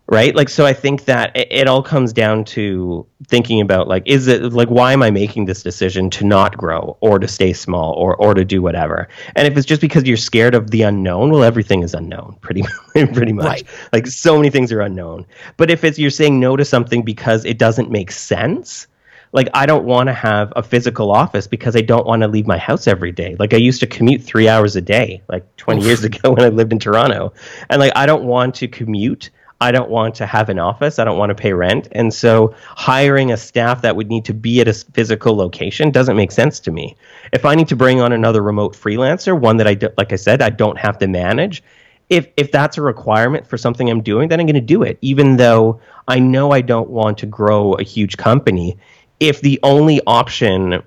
right? 0.09 0.35
Like 0.35 0.49
so 0.49 0.65
i 0.65 0.73
think 0.73 1.05
that 1.05 1.35
it, 1.35 1.47
it, 1.51 1.67
all 1.67 1.83
comes 1.83 2.11
down 2.11 2.43
to 2.45 3.05
thinking 3.27 3.61
about 3.61 3.87
like 3.87 4.03
is 4.05 4.27
it 4.27 4.41
like 4.53 4.69
why 4.69 4.91
am 4.91 5.03
i 5.03 5.11
making 5.11 5.45
this 5.45 5.61
decision 5.61 6.09
to 6.09 6.25
not 6.25 6.57
grow 6.57 6.97
or 6.99 7.19
to 7.19 7.27
stay 7.27 7.53
small 7.53 7.93
or 7.93 8.15
or 8.15 8.33
to 8.33 8.43
do 8.43 8.61
whatever? 8.61 9.07
And 9.35 9.47
if 9.47 9.55
it's 9.55 9.67
just 9.67 9.81
because 9.81 10.03
you're 10.03 10.17
scared 10.17 10.55
of 10.55 10.71
the 10.71 10.81
unknown 10.81 11.31
well 11.31 11.43
everything 11.43 11.83
is 11.83 11.93
unknown 11.93 12.37
pretty 12.41 12.63
pretty 12.93 13.33
much. 13.33 13.45
Right. 13.45 13.67
like 13.93 14.07
so 14.07 14.35
many 14.35 14.49
things 14.49 14.71
are 14.71 14.81
unknown. 14.81 15.25
But 15.57 15.69
if 15.69 15.83
it's 15.83 15.99
you're 15.99 16.09
saying 16.09 16.39
no 16.39 16.55
to 16.55 16.65
something 16.65 17.03
because 17.03 17.45
it 17.45 17.57
doesn't 17.57 17.91
make 17.91 18.11
sense 18.11 18.87
like 19.31 19.47
I 19.53 19.65
don't 19.65 19.85
want 19.85 20.07
to 20.07 20.13
have 20.13 20.51
a 20.55 20.63
physical 20.63 21.11
office 21.11 21.47
because 21.47 21.75
I 21.75 21.81
don't 21.81 22.05
want 22.05 22.21
to 22.21 22.27
leave 22.27 22.47
my 22.47 22.57
house 22.57 22.87
every 22.87 23.11
day. 23.11 23.35
Like 23.39 23.53
I 23.53 23.57
used 23.57 23.79
to 23.81 23.87
commute 23.87 24.21
3 24.21 24.47
hours 24.47 24.75
a 24.75 24.81
day 24.81 25.21
like 25.27 25.55
20 25.57 25.83
years 25.83 26.03
ago 26.03 26.31
when 26.33 26.43
I 26.43 26.49
lived 26.49 26.71
in 26.71 26.79
Toronto. 26.79 27.33
And 27.69 27.79
like 27.79 27.93
I 27.95 28.05
don't 28.05 28.23
want 28.23 28.55
to 28.55 28.67
commute 28.67 29.29
I 29.61 29.71
don't 29.71 29.89
want 29.89 30.15
to 30.15 30.25
have 30.25 30.47
an 30.49 30.57
office. 30.57 30.99
I 30.99 31.03
don't 31.03 31.17
want 31.17 31.31
to 31.31 31.35
pay 31.35 31.51
rent. 31.51 31.89
And 31.91 32.13
so 32.13 32.55
hiring 32.69 33.31
a 33.31 33.37
staff 33.37 33.81
that 33.81 33.95
would 33.95 34.07
need 34.07 34.23
to 34.25 34.33
be 34.33 34.61
at 34.61 34.69
a 34.69 34.73
physical 34.73 35.35
location 35.35 35.91
doesn't 35.91 36.15
make 36.15 36.31
sense 36.31 36.61
to 36.61 36.71
me. 36.71 36.95
If 37.33 37.43
I 37.43 37.55
need 37.55 37.67
to 37.67 37.75
bring 37.75 37.99
on 37.99 38.13
another 38.13 38.41
remote 38.41 38.73
freelancer, 38.73 39.37
one 39.37 39.57
that 39.57 39.67
I, 39.67 39.73
do, 39.73 39.89
like 39.97 40.13
I 40.13 40.15
said, 40.15 40.41
I 40.41 40.49
don't 40.49 40.77
have 40.77 40.97
to 40.99 41.07
manage, 41.07 41.61
if, 42.07 42.27
if 42.37 42.51
that's 42.51 42.77
a 42.77 42.81
requirement 42.81 43.45
for 43.45 43.57
something 43.57 43.89
I'm 43.89 44.01
doing, 44.01 44.29
then 44.29 44.39
I'm 44.39 44.45
going 44.45 44.55
to 44.55 44.61
do 44.61 44.83
it, 44.83 44.97
even 45.01 45.35
though 45.35 45.81
I 46.07 46.19
know 46.19 46.51
I 46.51 46.61
don't 46.61 46.89
want 46.89 47.17
to 47.19 47.25
grow 47.25 47.73
a 47.73 47.83
huge 47.83 48.15
company. 48.15 48.77
If 49.19 49.41
the 49.41 49.59
only 49.63 50.01
option 50.07 50.83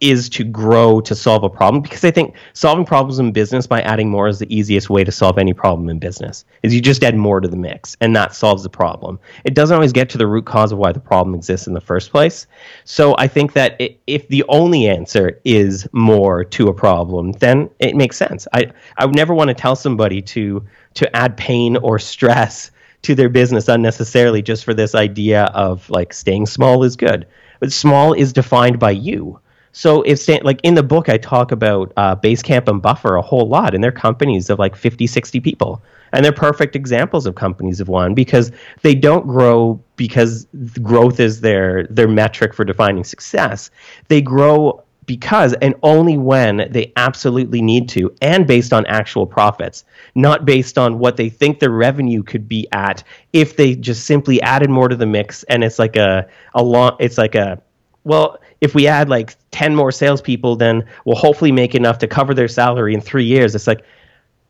is 0.00 0.28
to 0.28 0.44
grow 0.44 1.00
to 1.00 1.14
solve 1.14 1.44
a 1.44 1.48
problem 1.48 1.80
because 1.80 2.04
I 2.04 2.10
think 2.10 2.34
solving 2.52 2.84
problems 2.84 3.18
in 3.18 3.32
business 3.32 3.66
by 3.66 3.80
adding 3.80 4.10
more 4.10 4.28
is 4.28 4.38
the 4.38 4.54
easiest 4.54 4.90
way 4.90 5.02
to 5.02 5.12
solve 5.12 5.38
any 5.38 5.54
problem 5.54 5.88
in 5.88 5.98
business. 5.98 6.44
Is 6.62 6.74
you 6.74 6.82
just 6.82 7.02
add 7.02 7.16
more 7.16 7.40
to 7.40 7.48
the 7.48 7.56
mix 7.56 7.96
and 8.02 8.14
that 8.14 8.34
solves 8.34 8.64
the 8.64 8.68
problem. 8.68 9.18
It 9.44 9.54
doesn't 9.54 9.74
always 9.74 9.92
get 9.92 10.10
to 10.10 10.18
the 10.18 10.26
root 10.26 10.44
cause 10.44 10.72
of 10.72 10.78
why 10.78 10.92
the 10.92 11.00
problem 11.00 11.34
exists 11.34 11.66
in 11.66 11.72
the 11.72 11.80
first 11.80 12.10
place. 12.10 12.46
So 12.84 13.14
I 13.18 13.28
think 13.28 13.54
that 13.54 13.80
if 14.06 14.28
the 14.28 14.44
only 14.48 14.88
answer 14.88 15.40
is 15.44 15.88
more 15.92 16.44
to 16.44 16.68
a 16.68 16.74
problem, 16.74 17.32
then 17.32 17.70
it 17.78 17.96
makes 17.96 18.16
sense. 18.16 18.46
I 18.52 18.72
I 18.98 19.06
would 19.06 19.16
never 19.16 19.32
want 19.32 19.48
to 19.48 19.54
tell 19.54 19.76
somebody 19.76 20.20
to 20.22 20.64
to 20.94 21.16
add 21.16 21.36
pain 21.36 21.76
or 21.78 21.98
stress 21.98 22.70
to 23.02 23.14
their 23.14 23.28
business 23.28 23.68
unnecessarily 23.68 24.42
just 24.42 24.64
for 24.64 24.74
this 24.74 24.94
idea 24.94 25.44
of 25.54 25.88
like 25.88 26.12
staying 26.12 26.46
small 26.46 26.84
is 26.84 26.96
good. 26.96 27.26
But 27.64 27.72
small 27.72 28.12
is 28.12 28.34
defined 28.34 28.78
by 28.78 28.90
you 28.90 29.40
so 29.76 30.02
if 30.02 30.28
like 30.44 30.60
in 30.62 30.76
the 30.76 30.84
book, 30.84 31.08
I 31.08 31.18
talk 31.18 31.50
about 31.50 31.92
uh, 31.96 32.14
Basecamp 32.14 32.68
and 32.68 32.80
Buffer 32.80 33.16
a 33.16 33.22
whole 33.22 33.48
lot, 33.48 33.74
and 33.74 33.82
they're 33.82 33.90
companies 33.90 34.48
of 34.48 34.60
like 34.60 34.76
50, 34.76 35.08
60 35.08 35.40
people. 35.40 35.82
And 36.12 36.24
they're 36.24 36.30
perfect 36.30 36.76
examples 36.76 37.26
of 37.26 37.34
companies 37.34 37.80
of 37.80 37.88
one 37.88 38.14
because 38.14 38.52
they 38.82 38.94
don't 38.94 39.26
grow 39.26 39.82
because 39.96 40.46
growth 40.80 41.18
is 41.18 41.40
their 41.40 41.88
their 41.88 42.06
metric 42.06 42.54
for 42.54 42.64
defining 42.64 43.02
success. 43.02 43.68
They 44.06 44.22
grow 44.22 44.83
because 45.06 45.52
and 45.54 45.74
only 45.82 46.16
when 46.16 46.68
they 46.70 46.92
absolutely 46.96 47.60
need 47.60 47.88
to 47.88 48.14
and 48.22 48.46
based 48.46 48.72
on 48.72 48.86
actual 48.86 49.26
profits 49.26 49.84
not 50.14 50.44
based 50.44 50.78
on 50.78 50.98
what 50.98 51.16
they 51.16 51.28
think 51.28 51.58
their 51.58 51.70
revenue 51.70 52.22
could 52.22 52.48
be 52.48 52.66
at 52.72 53.02
if 53.32 53.56
they 53.56 53.74
just 53.74 54.04
simply 54.06 54.40
added 54.42 54.70
more 54.70 54.88
to 54.88 54.96
the 54.96 55.06
mix 55.06 55.42
and 55.44 55.64
it's 55.64 55.78
like 55.78 55.96
a 55.96 56.26
a 56.54 56.62
long 56.62 56.96
it's 57.00 57.18
like 57.18 57.34
a 57.34 57.60
well 58.04 58.38
if 58.64 58.74
we 58.74 58.86
add 58.86 59.10
like 59.10 59.36
10 59.50 59.74
more 59.74 59.92
salespeople, 59.92 60.56
then 60.56 60.86
we'll 61.04 61.16
hopefully 61.16 61.52
make 61.52 61.74
enough 61.74 61.98
to 61.98 62.06
cover 62.06 62.32
their 62.32 62.48
salary 62.48 62.94
in 62.94 63.00
three 63.02 63.26
years. 63.26 63.54
It's 63.54 63.66
like, 63.66 63.84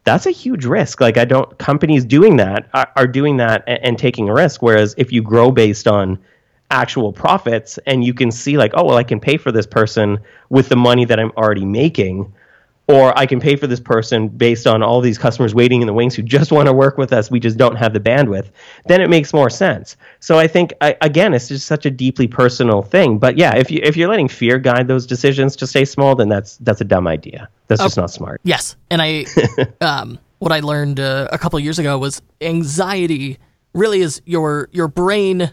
that's 0.05 0.27
a 0.27 0.31
huge 0.31 0.65
risk. 0.65 1.01
Like, 1.01 1.19
I 1.19 1.25
don't, 1.25 1.59
companies 1.59 2.05
doing 2.05 2.37
that 2.37 2.69
are, 2.75 2.93
are 2.95 3.07
doing 3.09 3.39
that 3.39 3.65
and, 3.67 3.83
and 3.83 3.99
taking 3.99 4.29
a 4.29 4.33
risk. 4.33 4.63
Whereas 4.63 4.95
if 4.99 5.11
you 5.11 5.21
grow 5.21 5.51
based 5.51 5.89
on 5.89 6.19
actual 6.75 7.13
profits 7.13 7.79
and 7.87 8.05
you 8.05 8.13
can 8.13 8.31
see, 8.31 8.59
like, 8.59 8.73
oh, 8.75 8.85
well, 8.85 8.97
I 8.97 9.05
can 9.05 9.21
pay 9.21 9.37
for 9.37 9.53
this 9.53 9.67
person 9.67 10.19
with 10.51 10.69
the 10.69 10.77
money 10.77 11.05
that 11.05 11.19
I'm 11.19 11.31
already 11.37 11.65
making 11.65 12.33
or 12.87 13.17
I 13.19 13.25
can 13.25 13.41
pay 13.41 13.57
for 13.57 13.67
this 13.67 13.81
person 13.81 14.29
based 14.29 14.67
on 14.67 14.83
all 14.83 15.01
these 15.01 15.17
customers 15.17 15.55
waiting 15.55 15.81
in 15.81 15.87
the 15.87 15.93
wings 15.93 16.15
who 16.15 16.23
just 16.23 16.53
want 16.53 16.67
to 16.67 16.73
work 16.73 16.99
with 16.99 17.13
us. 17.13 17.31
We 17.31 17.41
just 17.41 17.57
don't 17.57 17.77
have 17.77 17.95
the 17.95 18.01
bandwidth. 18.01 18.51
Then 18.87 19.01
it 19.01 19.09
makes 19.09 19.33
more 19.33 19.49
sense. 19.49 19.97
So 20.21 20.39
I 20.39 20.47
think 20.47 20.75
I, 20.83 20.95
again, 21.01 21.33
it's 21.33 21.49
just 21.49 21.67
such 21.67 21.87
a 21.87 21.91
deeply 21.91 22.29
personal 22.29 22.83
thing. 22.83 23.19
But 23.19 23.39
yeah, 23.39 23.57
if 23.57 23.71
you 23.71 23.81
if 23.83 23.97
you're 23.97 24.09
letting 24.09 24.29
fear 24.29 24.59
guide 24.59 24.87
those 24.87 25.07
decisions 25.07 25.57
to 25.57 25.67
stay 25.67 25.87
small, 25.87 26.15
then 26.15 26.29
that's 26.29 26.59
that's 26.59 26.83
a 26.83 26.85
dumb 26.85 27.07
idea. 27.07 27.49
That's 27.69 27.81
just 27.81 27.97
not 27.97 28.11
smart. 28.11 28.43
Yes, 28.45 28.77
and 28.91 29.01
I 29.01 29.25
um, 29.81 30.19
what 30.41 30.53
I 30.53 30.61
learned 30.61 31.01
uh, 31.01 31.29
a 31.33 31.39
couple 31.39 31.59
years 31.61 31.79
ago 31.79 31.97
was 31.99 32.21
anxiety 32.43 33.39
really 33.73 34.01
is 34.01 34.21
your 34.27 34.69
your 34.73 34.89
brain 34.89 35.53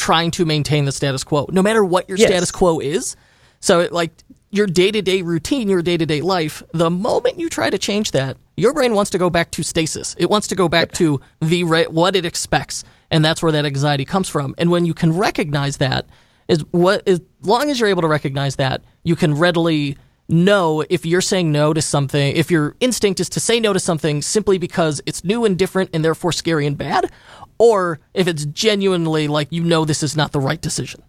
trying 0.00 0.30
to 0.32 0.46
maintain 0.46 0.86
the 0.86 0.92
status 0.92 1.22
quo, 1.22 1.46
no 1.50 1.62
matter 1.62 1.84
what 1.84 2.08
your 2.08 2.16
yes. 2.16 2.28
status 2.28 2.50
quo 2.50 2.80
is. 2.80 3.16
So 3.60 3.80
it, 3.80 3.92
like 3.92 4.10
your 4.50 4.66
day 4.66 4.90
to 4.90 5.02
day 5.02 5.20
routine, 5.20 5.68
your 5.68 5.82
day 5.82 5.98
to 5.98 6.06
day 6.06 6.22
life, 6.22 6.62
the 6.72 6.90
moment 6.90 7.38
you 7.38 7.50
try 7.50 7.68
to 7.68 7.76
change 7.76 8.12
that, 8.12 8.38
your 8.56 8.72
brain 8.72 8.94
wants 8.94 9.10
to 9.10 9.18
go 9.18 9.28
back 9.28 9.50
to 9.52 9.62
stasis. 9.62 10.16
It 10.18 10.30
wants 10.30 10.48
to 10.48 10.56
go 10.56 10.68
back 10.68 10.92
to 10.92 11.20
the 11.40 11.64
what 11.64 12.16
it 12.16 12.24
expects, 12.24 12.82
and 13.10 13.22
that's 13.22 13.42
where 13.42 13.52
that 13.52 13.66
anxiety 13.66 14.06
comes 14.06 14.28
from. 14.28 14.54
And 14.56 14.70
when 14.70 14.86
you 14.86 14.94
can 14.94 15.16
recognize 15.16 15.76
that, 15.76 16.06
is 16.48 16.64
what 16.70 17.06
as 17.06 17.20
long 17.42 17.70
as 17.70 17.78
you're 17.78 17.90
able 17.90 18.02
to 18.02 18.08
recognize 18.08 18.56
that, 18.56 18.82
you 19.04 19.16
can 19.16 19.34
readily 19.34 19.98
know 20.30 20.84
if 20.88 21.04
you're 21.04 21.20
saying 21.20 21.52
no 21.52 21.72
to 21.72 21.82
something, 21.82 22.36
if 22.36 22.50
your 22.50 22.76
instinct 22.80 23.20
is 23.20 23.28
to 23.30 23.40
say 23.40 23.60
no 23.60 23.72
to 23.72 23.80
something 23.80 24.22
simply 24.22 24.58
because 24.58 25.00
it's 25.06 25.24
new 25.24 25.44
and 25.44 25.58
different 25.58 25.90
and 25.92 26.04
therefore 26.04 26.32
scary 26.32 26.66
and 26.66 26.78
bad, 26.78 27.10
or 27.58 28.00
if 28.14 28.26
it's 28.26 28.44
genuinely 28.46 29.28
like 29.28 29.48
you 29.50 29.62
know 29.62 29.84
this 29.84 30.02
is 30.02 30.16
not 30.16 30.32
the 30.32 30.40
right 30.40 30.60
decision. 30.60 31.02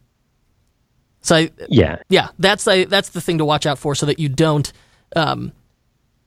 So 1.21 1.35
I, 1.35 1.51
yeah, 1.69 1.97
yeah, 2.09 2.29
that's 2.39 2.67
a, 2.67 2.85
that's 2.85 3.09
the 3.09 3.21
thing 3.21 3.37
to 3.37 3.45
watch 3.45 3.65
out 3.65 3.77
for, 3.77 3.95
so 3.95 4.07
that 4.07 4.19
you 4.19 4.27
don't 4.27 4.71
um, 5.15 5.53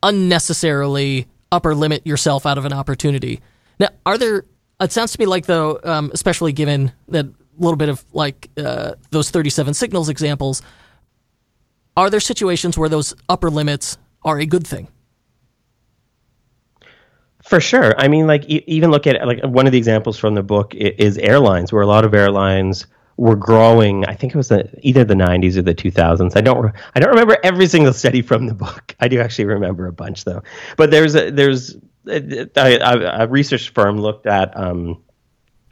unnecessarily 0.02 1.26
upper 1.50 1.74
limit 1.74 2.06
yourself 2.06 2.46
out 2.46 2.58
of 2.58 2.64
an 2.64 2.72
opportunity. 2.72 3.40
Now, 3.78 3.88
are 4.06 4.18
there? 4.18 4.44
It 4.80 4.92
sounds 4.92 5.12
to 5.12 5.20
me 5.20 5.26
like 5.26 5.46
though, 5.46 5.80
um, 5.84 6.10
especially 6.12 6.52
given 6.52 6.92
that 7.08 7.26
little 7.58 7.76
bit 7.76 7.88
of 7.88 8.04
like 8.12 8.50
uh, 8.56 8.94
those 9.10 9.30
37signals 9.30 10.08
examples, 10.08 10.62
are 11.96 12.10
there 12.10 12.20
situations 12.20 12.76
where 12.76 12.88
those 12.88 13.14
upper 13.28 13.50
limits 13.50 13.96
are 14.24 14.38
a 14.38 14.46
good 14.46 14.66
thing? 14.66 14.88
For 17.42 17.60
sure. 17.60 17.94
I 17.98 18.08
mean, 18.08 18.26
like 18.26 18.48
e- 18.48 18.64
even 18.66 18.90
look 18.90 19.06
at 19.06 19.26
like 19.26 19.44
one 19.44 19.66
of 19.66 19.72
the 19.72 19.78
examples 19.78 20.18
from 20.18 20.34
the 20.34 20.42
book 20.42 20.74
is 20.74 21.18
airlines, 21.18 21.72
where 21.72 21.82
a 21.82 21.86
lot 21.86 22.04
of 22.04 22.14
airlines 22.14 22.86
were 23.16 23.36
growing. 23.36 24.04
I 24.06 24.14
think 24.14 24.34
it 24.34 24.36
was 24.36 24.48
the, 24.48 24.68
either 24.80 25.04
the 25.04 25.14
90s 25.14 25.56
or 25.56 25.62
the 25.62 25.74
2000s. 25.74 26.36
I 26.36 26.40
don't 26.40 26.72
I 26.94 27.00
don't 27.00 27.10
remember 27.10 27.36
every 27.44 27.66
single 27.66 27.92
study 27.92 28.22
from 28.22 28.46
the 28.46 28.54
book. 28.54 28.96
I 29.00 29.08
do 29.08 29.20
actually 29.20 29.44
remember 29.44 29.86
a 29.86 29.92
bunch 29.92 30.24
though. 30.24 30.42
But 30.76 30.90
there's 30.90 31.14
a, 31.14 31.30
there's 31.30 31.76
a, 32.08 32.48
a, 32.56 33.24
a 33.24 33.26
research 33.28 33.70
firm 33.70 33.98
looked 33.98 34.26
at 34.26 34.56
um, 34.56 35.02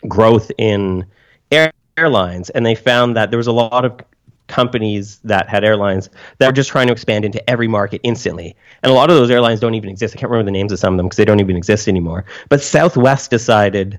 growth 0.06 0.52
in 0.58 1.06
air, 1.50 1.72
airlines, 1.96 2.50
and 2.50 2.64
they 2.66 2.74
found 2.74 3.16
that 3.16 3.30
there 3.30 3.38
was 3.38 3.46
a 3.46 3.52
lot 3.52 3.84
of 3.84 3.98
companies 4.52 5.18
that 5.24 5.48
had 5.48 5.64
airlines 5.64 6.10
that 6.36 6.46
were 6.46 6.52
just 6.52 6.68
trying 6.68 6.86
to 6.86 6.92
expand 6.92 7.24
into 7.24 7.48
every 7.48 7.68
market 7.68 8.02
instantly. 8.04 8.54
And 8.82 8.92
a 8.92 8.94
lot 8.94 9.08
of 9.08 9.16
those 9.16 9.30
airlines 9.30 9.60
don't 9.60 9.74
even 9.74 9.88
exist. 9.88 10.14
I 10.14 10.20
can't 10.20 10.30
remember 10.30 10.46
the 10.46 10.52
names 10.52 10.72
of 10.72 10.78
some 10.78 10.92
of 10.92 10.98
them 10.98 11.06
because 11.06 11.16
they 11.16 11.24
don't 11.24 11.40
even 11.40 11.56
exist 11.56 11.88
anymore. 11.88 12.26
But 12.50 12.60
Southwest 12.60 13.30
decided 13.30 13.98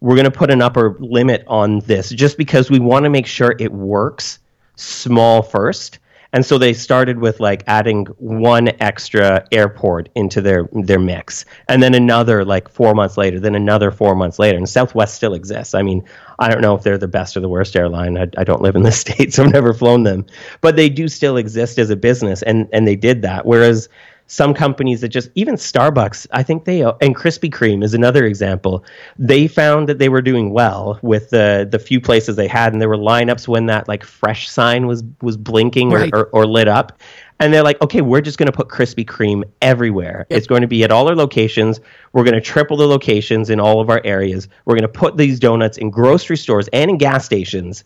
we're 0.00 0.16
going 0.16 0.24
to 0.24 0.32
put 0.32 0.50
an 0.50 0.60
upper 0.60 0.96
limit 0.98 1.44
on 1.46 1.78
this 1.80 2.10
just 2.10 2.36
because 2.36 2.68
we 2.68 2.80
want 2.80 3.04
to 3.04 3.10
make 3.10 3.28
sure 3.28 3.54
it 3.60 3.72
works 3.72 4.40
small 4.74 5.40
first 5.40 6.00
and 6.32 6.44
so 6.44 6.56
they 6.56 6.72
started 6.72 7.18
with 7.18 7.40
like 7.40 7.62
adding 7.66 8.06
one 8.18 8.70
extra 8.80 9.46
airport 9.52 10.08
into 10.14 10.40
their 10.40 10.66
their 10.72 10.98
mix, 10.98 11.44
and 11.68 11.82
then 11.82 11.94
another 11.94 12.44
like 12.44 12.70
four 12.70 12.94
months 12.94 13.18
later, 13.18 13.38
then 13.38 13.54
another 13.54 13.90
four 13.90 14.14
months 14.14 14.38
later. 14.38 14.56
And 14.56 14.68
Southwest 14.68 15.14
still 15.14 15.34
exists. 15.34 15.74
I 15.74 15.82
mean, 15.82 16.04
I 16.42 16.48
don't 16.48 16.60
know 16.60 16.74
if 16.74 16.82
they're 16.82 16.98
the 16.98 17.08
best 17.08 17.36
or 17.36 17.40
the 17.40 17.48
worst 17.48 17.76
airline. 17.76 18.18
I, 18.18 18.28
I 18.36 18.44
don't 18.44 18.60
live 18.62 18.76
in 18.76 18.82
the 18.82 18.92
states. 19.04 19.36
so 19.36 19.44
I've 19.44 19.52
never 19.52 19.72
flown 19.72 20.02
them, 20.02 20.26
but 20.60 20.76
they 20.76 20.88
do 20.88 21.08
still 21.08 21.36
exist 21.36 21.78
as 21.78 21.90
a 21.90 21.96
business, 21.96 22.42
and 22.42 22.68
and 22.72 22.86
they 22.86 22.96
did 22.96 23.22
that. 23.22 23.46
Whereas 23.46 23.88
some 24.32 24.54
companies 24.54 25.02
that 25.02 25.10
just 25.10 25.28
even 25.34 25.56
Starbucks, 25.56 26.26
I 26.32 26.42
think 26.42 26.64
they 26.64 26.80
and 26.80 27.14
Krispy 27.14 27.50
Kreme 27.50 27.84
is 27.84 27.92
another 27.92 28.24
example. 28.24 28.82
They 29.18 29.46
found 29.46 29.90
that 29.90 29.98
they 29.98 30.08
were 30.08 30.22
doing 30.22 30.54
well 30.54 30.98
with 31.02 31.28
the 31.28 31.68
the 31.70 31.78
few 31.78 32.00
places 32.00 32.36
they 32.36 32.48
had, 32.48 32.72
and 32.72 32.80
there 32.80 32.88
were 32.88 32.96
lineups 32.96 33.46
when 33.46 33.66
that 33.66 33.88
like 33.88 34.02
fresh 34.02 34.48
sign 34.48 34.86
was 34.86 35.04
was 35.20 35.36
blinking 35.36 35.90
right. 35.90 36.10
or, 36.14 36.20
or, 36.20 36.44
or, 36.44 36.46
lit 36.46 36.66
up. 36.66 36.98
And 37.40 37.52
they're 37.52 37.62
like, 37.62 37.78
okay, 37.82 38.00
we're 38.00 38.22
just 38.22 38.38
going 38.38 38.46
to 38.46 38.56
put 38.56 38.68
Krispy 38.68 39.04
Kreme 39.04 39.42
everywhere. 39.60 40.26
Yep. 40.30 40.38
It's 40.38 40.46
going 40.46 40.62
to 40.62 40.68
be 40.68 40.82
at 40.82 40.90
all 40.90 41.08
our 41.08 41.16
locations. 41.16 41.80
We're 42.12 42.24
going 42.24 42.34
to 42.34 42.40
triple 42.40 42.78
the 42.78 42.86
locations 42.86 43.50
in 43.50 43.60
all 43.60 43.80
of 43.80 43.90
our 43.90 44.00
areas. 44.02 44.48
We're 44.64 44.76
going 44.76 44.82
to 44.82 44.88
put 44.88 45.18
these 45.18 45.40
donuts 45.40 45.76
in 45.76 45.90
grocery 45.90 46.38
stores 46.38 46.68
and 46.72 46.90
in 46.90 46.96
gas 46.96 47.26
stations 47.26 47.84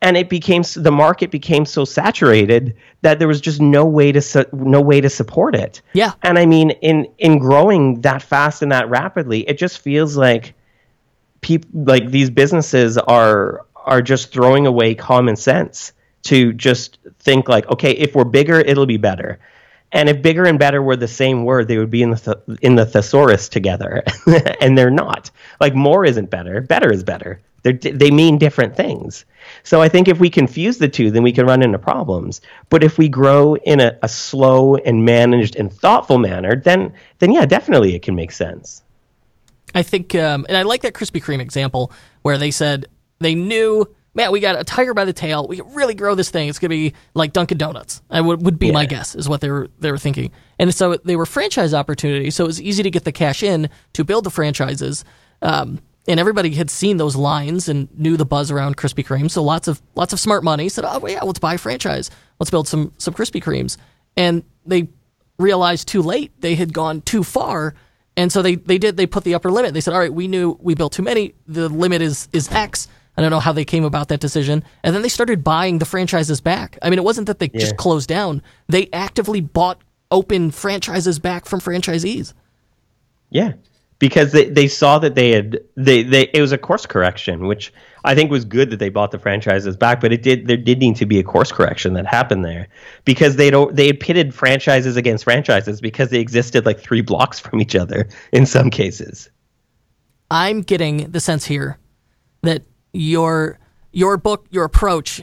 and 0.00 0.16
it 0.16 0.28
became 0.28 0.62
the 0.76 0.92
market 0.92 1.30
became 1.30 1.66
so 1.66 1.84
saturated 1.84 2.76
that 3.02 3.18
there 3.18 3.28
was 3.28 3.40
just 3.40 3.60
no 3.60 3.84
way 3.84 4.12
to 4.12 4.20
su- 4.20 4.46
no 4.52 4.80
way 4.80 5.00
to 5.00 5.10
support 5.10 5.54
it. 5.54 5.82
Yeah. 5.92 6.12
And 6.22 6.38
I 6.38 6.46
mean 6.46 6.70
in 6.70 7.08
in 7.18 7.38
growing 7.38 8.00
that 8.02 8.22
fast 8.22 8.62
and 8.62 8.70
that 8.72 8.88
rapidly, 8.88 9.48
it 9.48 9.58
just 9.58 9.78
feels 9.78 10.16
like 10.16 10.54
people 11.40 11.68
like 11.72 12.10
these 12.10 12.30
businesses 12.30 12.96
are 12.96 13.66
are 13.74 14.02
just 14.02 14.32
throwing 14.32 14.66
away 14.66 14.94
common 14.94 15.36
sense 15.36 15.92
to 16.22 16.52
just 16.52 16.98
think 17.18 17.48
like 17.48 17.68
okay, 17.68 17.92
if 17.92 18.14
we're 18.14 18.24
bigger, 18.24 18.60
it'll 18.60 18.86
be 18.86 18.98
better. 18.98 19.38
And 19.90 20.08
if 20.08 20.20
bigger 20.20 20.44
and 20.44 20.58
better 20.58 20.82
were 20.82 20.96
the 20.96 21.08
same 21.08 21.44
word, 21.44 21.66
they 21.66 21.78
would 21.78 21.90
be 21.90 22.02
in 22.02 22.10
the 22.10 22.18
th- 22.18 22.58
in 22.60 22.74
the 22.74 22.84
thesaurus 22.84 23.48
together, 23.48 24.02
and 24.60 24.76
they're 24.76 24.90
not. 24.90 25.30
Like 25.60 25.74
more 25.74 26.04
isn't 26.04 26.30
better, 26.30 26.60
better 26.60 26.92
is 26.92 27.02
better. 27.02 27.40
They 27.62 27.72
they 27.72 28.10
mean 28.10 28.38
different 28.38 28.76
things. 28.76 29.24
So 29.62 29.82
I 29.82 29.88
think 29.88 30.08
if 30.08 30.20
we 30.20 30.30
confuse 30.30 30.78
the 30.78 30.88
two, 30.88 31.10
then 31.10 31.22
we 31.22 31.32
can 31.32 31.46
run 31.46 31.62
into 31.62 31.78
problems. 31.78 32.40
But 32.68 32.84
if 32.84 32.98
we 32.98 33.08
grow 33.08 33.56
in 33.56 33.80
a, 33.80 33.98
a 34.02 34.08
slow 34.08 34.76
and 34.76 35.04
managed 35.04 35.56
and 35.56 35.72
thoughtful 35.72 36.18
manner, 36.18 36.56
then 36.56 36.92
then 37.18 37.32
yeah, 37.32 37.46
definitely 37.46 37.94
it 37.94 38.02
can 38.02 38.14
make 38.14 38.32
sense. 38.32 38.82
I 39.74 39.82
think, 39.82 40.14
um, 40.14 40.46
and 40.48 40.56
I 40.56 40.62
like 40.62 40.82
that 40.82 40.94
Krispy 40.94 41.22
Kreme 41.22 41.40
example 41.40 41.92
where 42.22 42.38
they 42.38 42.50
said 42.50 42.86
they 43.18 43.34
knew, 43.34 43.86
man, 44.14 44.32
we 44.32 44.40
got 44.40 44.58
a 44.58 44.64
tiger 44.64 44.94
by 44.94 45.04
the 45.04 45.12
tail. 45.12 45.46
We 45.46 45.58
can 45.58 45.74
really 45.74 45.94
grow 45.94 46.14
this 46.14 46.30
thing. 46.30 46.48
It's 46.48 46.58
gonna 46.58 46.70
be 46.70 46.94
like 47.14 47.32
Dunkin' 47.32 47.58
Donuts. 47.58 48.02
I 48.08 48.20
would 48.20 48.44
would 48.44 48.58
be 48.58 48.68
yeah. 48.68 48.72
my 48.72 48.86
guess 48.86 49.14
is 49.14 49.28
what 49.28 49.40
they 49.40 49.50
were 49.50 49.68
they 49.78 49.90
were 49.90 49.98
thinking. 49.98 50.30
And 50.58 50.74
so 50.74 50.96
they 50.96 51.16
were 51.16 51.26
franchise 51.26 51.74
opportunities. 51.74 52.34
So 52.36 52.44
it 52.44 52.46
was 52.46 52.62
easy 52.62 52.82
to 52.82 52.90
get 52.90 53.04
the 53.04 53.12
cash 53.12 53.42
in 53.42 53.68
to 53.94 54.04
build 54.04 54.24
the 54.24 54.30
franchises. 54.30 55.04
Um, 55.42 55.80
and 56.08 56.18
everybody 56.18 56.50
had 56.54 56.70
seen 56.70 56.96
those 56.96 57.14
lines 57.14 57.68
and 57.68 57.86
knew 57.96 58.16
the 58.16 58.24
buzz 58.24 58.50
around 58.50 58.78
Krispy 58.78 59.04
Kreme. 59.04 59.30
So 59.30 59.42
lots 59.42 59.68
of 59.68 59.82
lots 59.94 60.14
of 60.14 60.18
smart 60.18 60.42
money 60.42 60.68
said, 60.70 60.84
"Oh 60.86 61.06
yeah, 61.06 61.22
let's 61.22 61.38
buy 61.38 61.54
a 61.54 61.58
franchise. 61.58 62.10
Let's 62.40 62.50
build 62.50 62.66
some 62.66 62.92
some 62.98 63.14
Krispy 63.14 63.42
Kremes." 63.42 63.76
And 64.16 64.42
they 64.64 64.88
realized 65.38 65.86
too 65.86 66.02
late 66.02 66.32
they 66.40 66.54
had 66.54 66.72
gone 66.72 67.02
too 67.02 67.22
far, 67.22 67.74
and 68.16 68.32
so 68.32 68.40
they 68.40 68.54
they 68.56 68.78
did 68.78 68.96
they 68.96 69.06
put 69.06 69.24
the 69.24 69.34
upper 69.34 69.50
limit. 69.50 69.74
They 69.74 69.82
said, 69.82 69.92
"All 69.92 70.00
right, 70.00 70.12
we 70.12 70.26
knew 70.26 70.58
we 70.60 70.74
built 70.74 70.94
too 70.94 71.02
many. 71.02 71.34
The 71.46 71.68
limit 71.68 72.00
is 72.00 72.28
is 72.32 72.50
X." 72.50 72.88
I 73.16 73.20
don't 73.20 73.30
know 73.30 73.40
how 73.40 73.52
they 73.52 73.64
came 73.64 73.82
about 73.82 74.08
that 74.08 74.20
decision. 74.20 74.62
And 74.84 74.94
then 74.94 75.02
they 75.02 75.08
started 75.08 75.42
buying 75.42 75.80
the 75.80 75.84
franchises 75.84 76.40
back. 76.40 76.78
I 76.82 76.88
mean, 76.88 77.00
it 77.00 77.04
wasn't 77.04 77.26
that 77.26 77.40
they 77.40 77.50
yeah. 77.52 77.58
just 77.58 77.76
closed 77.76 78.08
down; 78.08 78.42
they 78.68 78.88
actively 78.92 79.40
bought 79.40 79.82
open 80.10 80.52
franchises 80.52 81.18
back 81.18 81.44
from 81.44 81.60
franchisees. 81.60 82.32
Yeah, 83.28 83.54
because 83.98 84.32
they, 84.32 84.48
they 84.48 84.68
saw 84.68 84.98
that 84.98 85.14
they 85.14 85.30
had 85.30 85.58
they, 85.76 86.02
they 86.02 86.22
it 86.32 86.40
was 86.40 86.52
a 86.52 86.58
course 86.58 86.86
correction 86.86 87.46
which 87.46 87.72
i 88.04 88.14
think 88.14 88.30
was 88.30 88.44
good 88.44 88.70
that 88.70 88.78
they 88.78 88.88
bought 88.88 89.10
the 89.10 89.18
franchises 89.18 89.76
back 89.76 90.00
but 90.00 90.12
it 90.12 90.22
did 90.22 90.46
there 90.46 90.56
did 90.56 90.78
need 90.78 90.96
to 90.96 91.06
be 91.06 91.18
a 91.18 91.22
course 91.22 91.52
correction 91.52 91.94
that 91.94 92.06
happened 92.06 92.44
there 92.44 92.68
because 93.04 93.36
they 93.36 93.50
don't 93.50 93.74
they 93.74 93.86
had 93.86 94.00
pitted 94.00 94.34
franchises 94.34 94.96
against 94.96 95.24
franchises 95.24 95.80
because 95.80 96.10
they 96.10 96.20
existed 96.20 96.64
like 96.64 96.78
three 96.78 97.00
blocks 97.00 97.38
from 97.38 97.60
each 97.60 97.74
other 97.74 98.08
in 98.32 98.46
some 98.46 98.70
cases. 98.70 99.30
I'm 100.30 100.60
getting 100.60 101.10
the 101.10 101.20
sense 101.20 101.46
here 101.46 101.78
that 102.42 102.62
your 102.92 103.58
your 103.92 104.16
book 104.16 104.46
your 104.50 104.64
approach 104.64 105.22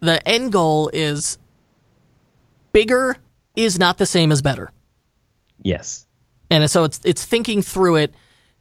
the 0.00 0.26
end 0.26 0.52
goal 0.52 0.90
is 0.92 1.38
bigger 2.72 3.16
is 3.54 3.78
not 3.78 3.98
the 3.98 4.06
same 4.06 4.32
as 4.32 4.42
better. 4.42 4.72
Yes 5.62 6.06
and 6.50 6.70
so 6.70 6.84
it's 6.84 7.00
it's 7.04 7.24
thinking 7.24 7.62
through 7.62 7.96
it 7.96 8.14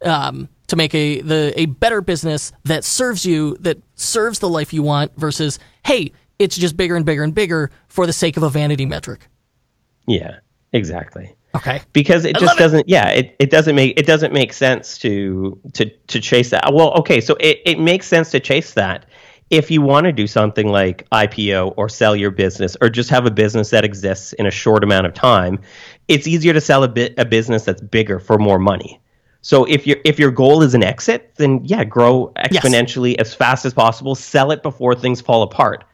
um, 0.04 0.49
to 0.67 0.75
make 0.75 0.93
a 0.93 1.21
the 1.21 1.54
a 1.56 1.65
better 1.65 2.02
business 2.02 2.52
that 2.63 2.84
serves 2.84 3.25
you, 3.25 3.58
that 3.60 3.78
serves 3.95 4.39
the 4.39 4.49
life 4.49 4.71
you 4.73 4.84
want, 4.84 5.15
versus 5.17 5.60
hey, 5.86 6.12
it's 6.38 6.56
just 6.56 6.78
bigger 6.78 6.95
and 6.95 7.06
bigger 7.06 7.23
and 7.23 7.34
bigger 7.34 7.71
for 7.88 8.06
the 8.06 8.13
sake 8.13 8.38
of 8.38 8.43
a 8.43 8.49
vanity 8.49 8.86
metric. 8.86 9.28
Yeah, 10.08 10.39
exactly. 10.71 11.36
Okay. 11.56 11.82
Because 11.93 12.25
it 12.25 12.38
just 12.38 12.58
doesn't. 12.58 12.82
It. 12.82 12.89
Yeah, 12.89 13.10
it, 13.10 13.36
it 13.39 13.49
doesn't 13.49 13.75
make 13.75 13.99
it 13.99 14.06
doesn't 14.06 14.34
make 14.34 14.54
sense 14.54 14.97
to 14.99 15.60
to 15.73 15.89
to 15.89 16.19
chase 16.19 16.52
that. 16.52 16.71
Well, 16.73 16.93
okay, 16.99 17.21
so 17.21 17.36
it, 17.39 17.60
it 17.65 17.80
makes 17.80 18.08
sense 18.08 18.30
to 18.32 18.39
chase 18.39 18.73
that 18.75 19.06
if 19.49 19.71
you 19.71 19.82
want 19.82 20.06
to 20.06 20.12
do 20.12 20.28
something 20.28 20.67
like 20.67 21.10
IPO 21.10 21.73
or 21.75 21.89
sell 21.89 22.15
your 22.15 22.32
business 22.32 22.78
or 22.82 22.89
just 22.89 23.10
have 23.10 23.25
a 23.25 23.32
business 23.32 23.71
that 23.71 23.84
exists 23.84 24.34
in 24.34 24.45
a 24.45 24.52
short 24.52 24.84
amount 24.84 25.08
of 25.08 25.13
time, 25.13 25.60
it's 26.10 26.28
easier 26.28 26.52
to 26.52 26.60
sell 26.60 26.84
a 26.84 26.89
bit 26.89 27.13
a 27.17 27.24
business 27.24 27.63
that's 27.63 27.82
bigger 27.82 28.19
for 28.19 28.38
more 28.38 28.60
money. 28.60 29.00
So 29.41 29.63
if 29.65 29.88
your 29.88 29.98
if 30.04 30.19
your 30.19 30.32
goal 30.32 30.62
is 30.63 30.74
an 30.74 30.84
exit, 30.84 31.32
then 31.38 31.62
yeah, 31.63 31.86
grow 31.86 32.34
exponentially 32.36 33.15
yes. 33.17 33.30
as 33.30 33.34
fast 33.34 33.63
as 33.63 33.74
possible, 33.74 34.15
sell 34.15 34.52
it 34.52 34.62
before 34.62 34.95
things 34.95 35.22
fall 35.22 35.43
apart. 35.43 35.86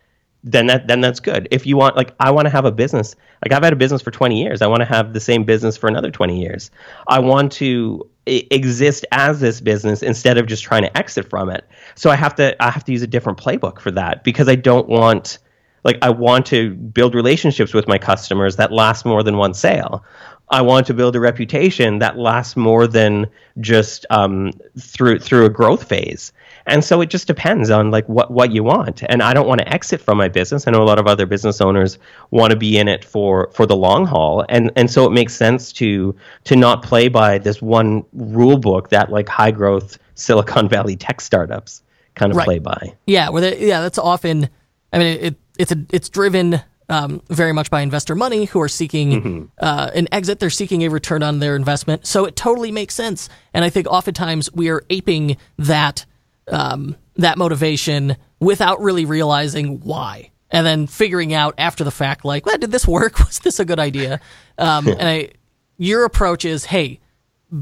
Then 0.43 0.67
that 0.67 0.87
then 0.87 1.01
that's 1.01 1.19
good. 1.19 1.47
If 1.51 1.67
you 1.67 1.77
want 1.77 1.95
like 1.95 2.15
I 2.19 2.31
want 2.31 2.47
to 2.47 2.49
have 2.49 2.65
a 2.65 2.71
business. 2.71 3.15
Like 3.43 3.51
I've 3.51 3.63
had 3.63 3.73
a 3.73 3.75
business 3.75 4.01
for 4.01 4.09
20 4.09 4.41
years. 4.41 4.63
I 4.63 4.67
want 4.67 4.81
to 4.81 4.85
have 4.85 5.13
the 5.13 5.19
same 5.19 5.43
business 5.43 5.77
for 5.77 5.87
another 5.87 6.09
20 6.09 6.41
years. 6.41 6.71
I 7.07 7.19
want 7.19 7.51
to 7.53 8.09
exist 8.25 9.05
as 9.11 9.39
this 9.39 9.61
business 9.61 10.01
instead 10.01 10.39
of 10.39 10.47
just 10.47 10.63
trying 10.63 10.81
to 10.81 10.97
exit 10.97 11.29
from 11.29 11.49
it. 11.49 11.67
So 11.93 12.09
I 12.09 12.15
have 12.15 12.33
to 12.35 12.55
I 12.63 12.71
have 12.71 12.83
to 12.85 12.91
use 12.91 13.03
a 13.03 13.07
different 13.07 13.37
playbook 13.37 13.79
for 13.79 13.91
that 13.91 14.23
because 14.23 14.47
I 14.47 14.55
don't 14.55 14.87
want 14.87 15.37
like 15.85 15.97
I 16.01 16.09
want 16.09 16.45
to 16.47 16.73
build 16.73 17.15
relationships 17.15 17.73
with 17.73 17.87
my 17.87 17.97
customers 17.97 18.57
that 18.57 18.71
last 18.71 19.05
more 19.05 19.23
than 19.23 19.37
one 19.37 19.53
sale. 19.53 20.03
I 20.49 20.61
want 20.61 20.85
to 20.87 20.93
build 20.93 21.15
a 21.15 21.19
reputation 21.19 21.99
that 21.99 22.17
lasts 22.17 22.57
more 22.57 22.85
than 22.87 23.27
just 23.61 24.05
um, 24.09 24.51
through 24.77 25.19
through 25.19 25.45
a 25.45 25.49
growth 25.49 25.87
phase. 25.87 26.33
And 26.67 26.83
so 26.83 27.01
it 27.01 27.11
just 27.11 27.27
depends 27.27 27.69
on 27.69 27.91
like 27.91 28.09
what, 28.09 28.31
what 28.31 28.51
you 28.51 28.63
want. 28.63 29.03
And 29.07 29.21
I 29.21 29.33
don't 29.33 29.47
want 29.47 29.61
to 29.61 29.71
exit 29.71 30.01
from 30.01 30.17
my 30.17 30.27
business. 30.27 30.67
I 30.67 30.71
know 30.71 30.81
a 30.81 30.83
lot 30.83 30.97
of 30.97 31.05
other 31.05 31.27
business 31.27 31.61
owners 31.61 31.99
want 32.31 32.51
to 32.51 32.57
be 32.57 32.79
in 32.79 32.87
it 32.87 33.05
for, 33.05 33.51
for 33.53 33.67
the 33.67 33.75
long 33.75 34.05
haul. 34.05 34.43
And 34.49 34.71
and 34.75 34.89
so 34.89 35.05
it 35.05 35.11
makes 35.11 35.35
sense 35.35 35.71
to 35.73 36.15
to 36.45 36.55
not 36.55 36.81
play 36.81 37.07
by 37.07 37.37
this 37.37 37.61
one 37.61 38.03
rule 38.13 38.57
book 38.57 38.89
that 38.89 39.11
like 39.11 39.29
high 39.29 39.51
growth 39.51 39.99
Silicon 40.15 40.67
Valley 40.67 40.95
tech 40.95 41.21
startups 41.21 41.83
kind 42.15 42.31
of 42.31 42.37
right. 42.37 42.45
play 42.45 42.59
by. 42.59 42.95
Yeah, 43.05 43.29
where 43.29 43.41
they, 43.41 43.67
yeah, 43.67 43.81
that's 43.81 43.99
often 43.99 44.49
I 44.91 44.97
mean 44.97 45.19
it, 45.21 45.35
it's 45.57 45.71
a 45.71 45.85
it's 45.91 46.09
driven 46.09 46.61
um, 46.89 47.21
very 47.29 47.51
much 47.51 47.69
by 47.69 47.81
investor 47.81 48.15
money 48.15 48.45
who 48.45 48.61
are 48.61 48.67
seeking 48.67 49.11
mm-hmm. 49.11 49.45
uh, 49.57 49.91
an 49.95 50.07
exit. 50.11 50.39
They're 50.39 50.49
seeking 50.49 50.83
a 50.83 50.89
return 50.89 51.23
on 51.23 51.39
their 51.39 51.55
investment. 51.55 52.05
So 52.05 52.25
it 52.25 52.35
totally 52.35 52.71
makes 52.71 52.93
sense. 52.93 53.29
And 53.53 53.65
I 53.65 53.69
think 53.69 53.87
oftentimes 53.87 54.51
we 54.53 54.69
are 54.69 54.83
aping 54.89 55.37
that 55.57 56.05
um, 56.51 56.95
that 57.15 57.37
motivation 57.37 58.17
without 58.39 58.81
really 58.81 59.05
realizing 59.05 59.79
why, 59.79 60.31
and 60.51 60.65
then 60.65 60.85
figuring 60.87 61.33
out 61.33 61.55
after 61.57 61.83
the 61.83 61.91
fact, 61.91 62.23
like, 62.23 62.45
well, 62.45 62.57
did 62.57 62.71
this 62.71 62.87
work? 62.87 63.19
Was 63.25 63.39
this 63.39 63.59
a 63.59 63.65
good 63.65 63.79
idea? 63.79 64.19
Um, 64.57 64.87
and 64.87 65.07
I, 65.07 65.29
your 65.77 66.05
approach 66.05 66.45
is, 66.45 66.65
hey, 66.65 66.99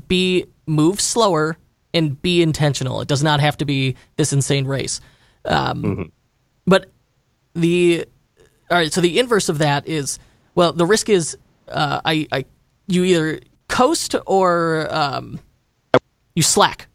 be 0.07 0.45
move 0.65 0.99
slower 0.99 1.57
and 1.93 2.21
be 2.21 2.41
intentional. 2.41 3.01
It 3.01 3.07
does 3.07 3.23
not 3.23 3.39
have 3.39 3.57
to 3.57 3.65
be 3.65 3.95
this 4.17 4.33
insane 4.33 4.65
race. 4.65 4.99
Um, 5.45 5.83
mm-hmm. 5.83 6.03
But 6.65 6.89
the 7.53 8.05
all 8.69 8.77
right, 8.77 8.91
so 8.91 9.01
the 9.01 9.19
inverse 9.19 9.49
of 9.49 9.59
that 9.59 9.87
is, 9.87 10.19
well, 10.55 10.73
the 10.73 10.85
risk 10.85 11.09
is, 11.09 11.37
uh, 11.67 12.01
I, 12.03 12.27
I, 12.31 12.45
you 12.87 13.03
either 13.03 13.39
coast 13.67 14.15
or 14.25 14.87
um, 14.93 15.39
you 16.35 16.41
slack, 16.41 16.87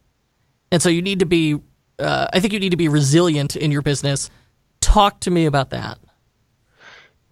and 0.72 0.82
so 0.82 0.88
you 0.88 1.02
need 1.02 1.20
to 1.20 1.26
be 1.26 1.58
uh, 1.98 2.28
I 2.32 2.40
think 2.40 2.52
you 2.52 2.60
need 2.60 2.70
to 2.70 2.76
be 2.76 2.88
resilient 2.88 3.56
in 3.56 3.72
your 3.72 3.82
business. 3.82 4.30
Talk 4.80 5.20
to 5.20 5.30
me 5.30 5.46
about 5.46 5.70
that. 5.70 5.98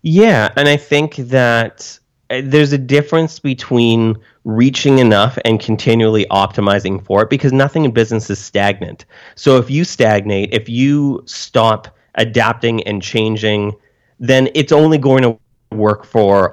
Yeah, 0.03 0.53
and 0.57 0.69
I 0.69 0.77
think 0.77 1.17
that 1.17 1.99
uh, 2.31 2.43
there's 2.45 2.73
a 2.73 2.79
difference 2.79 3.39
between 3.39 4.17
reaching 4.45 4.99
enough 4.99 5.39
and 5.45 5.59
continually 5.61 6.27
optimizing 6.31 7.05
for 7.05 7.23
it 7.23 7.31
because 7.31 7.53
nothing 7.53 7.85
in 7.85 7.91
business 7.93 8.31
is 8.31 8.39
stagnant. 8.39 9.05
So 9.35 9.57
if 9.57 9.71
you 9.71 9.85
stagnate, 9.85 10.53
if 10.53 10.69
you 10.69 11.23
stop 11.27 11.96
adapting 12.16 12.83
and 12.85 13.02
changing, 13.02 13.72
then 14.18 14.48
it's 14.55 14.72
only 14.72 14.98
going 14.98 15.22
to 15.22 15.38
work 15.70 16.05
for 16.05 16.52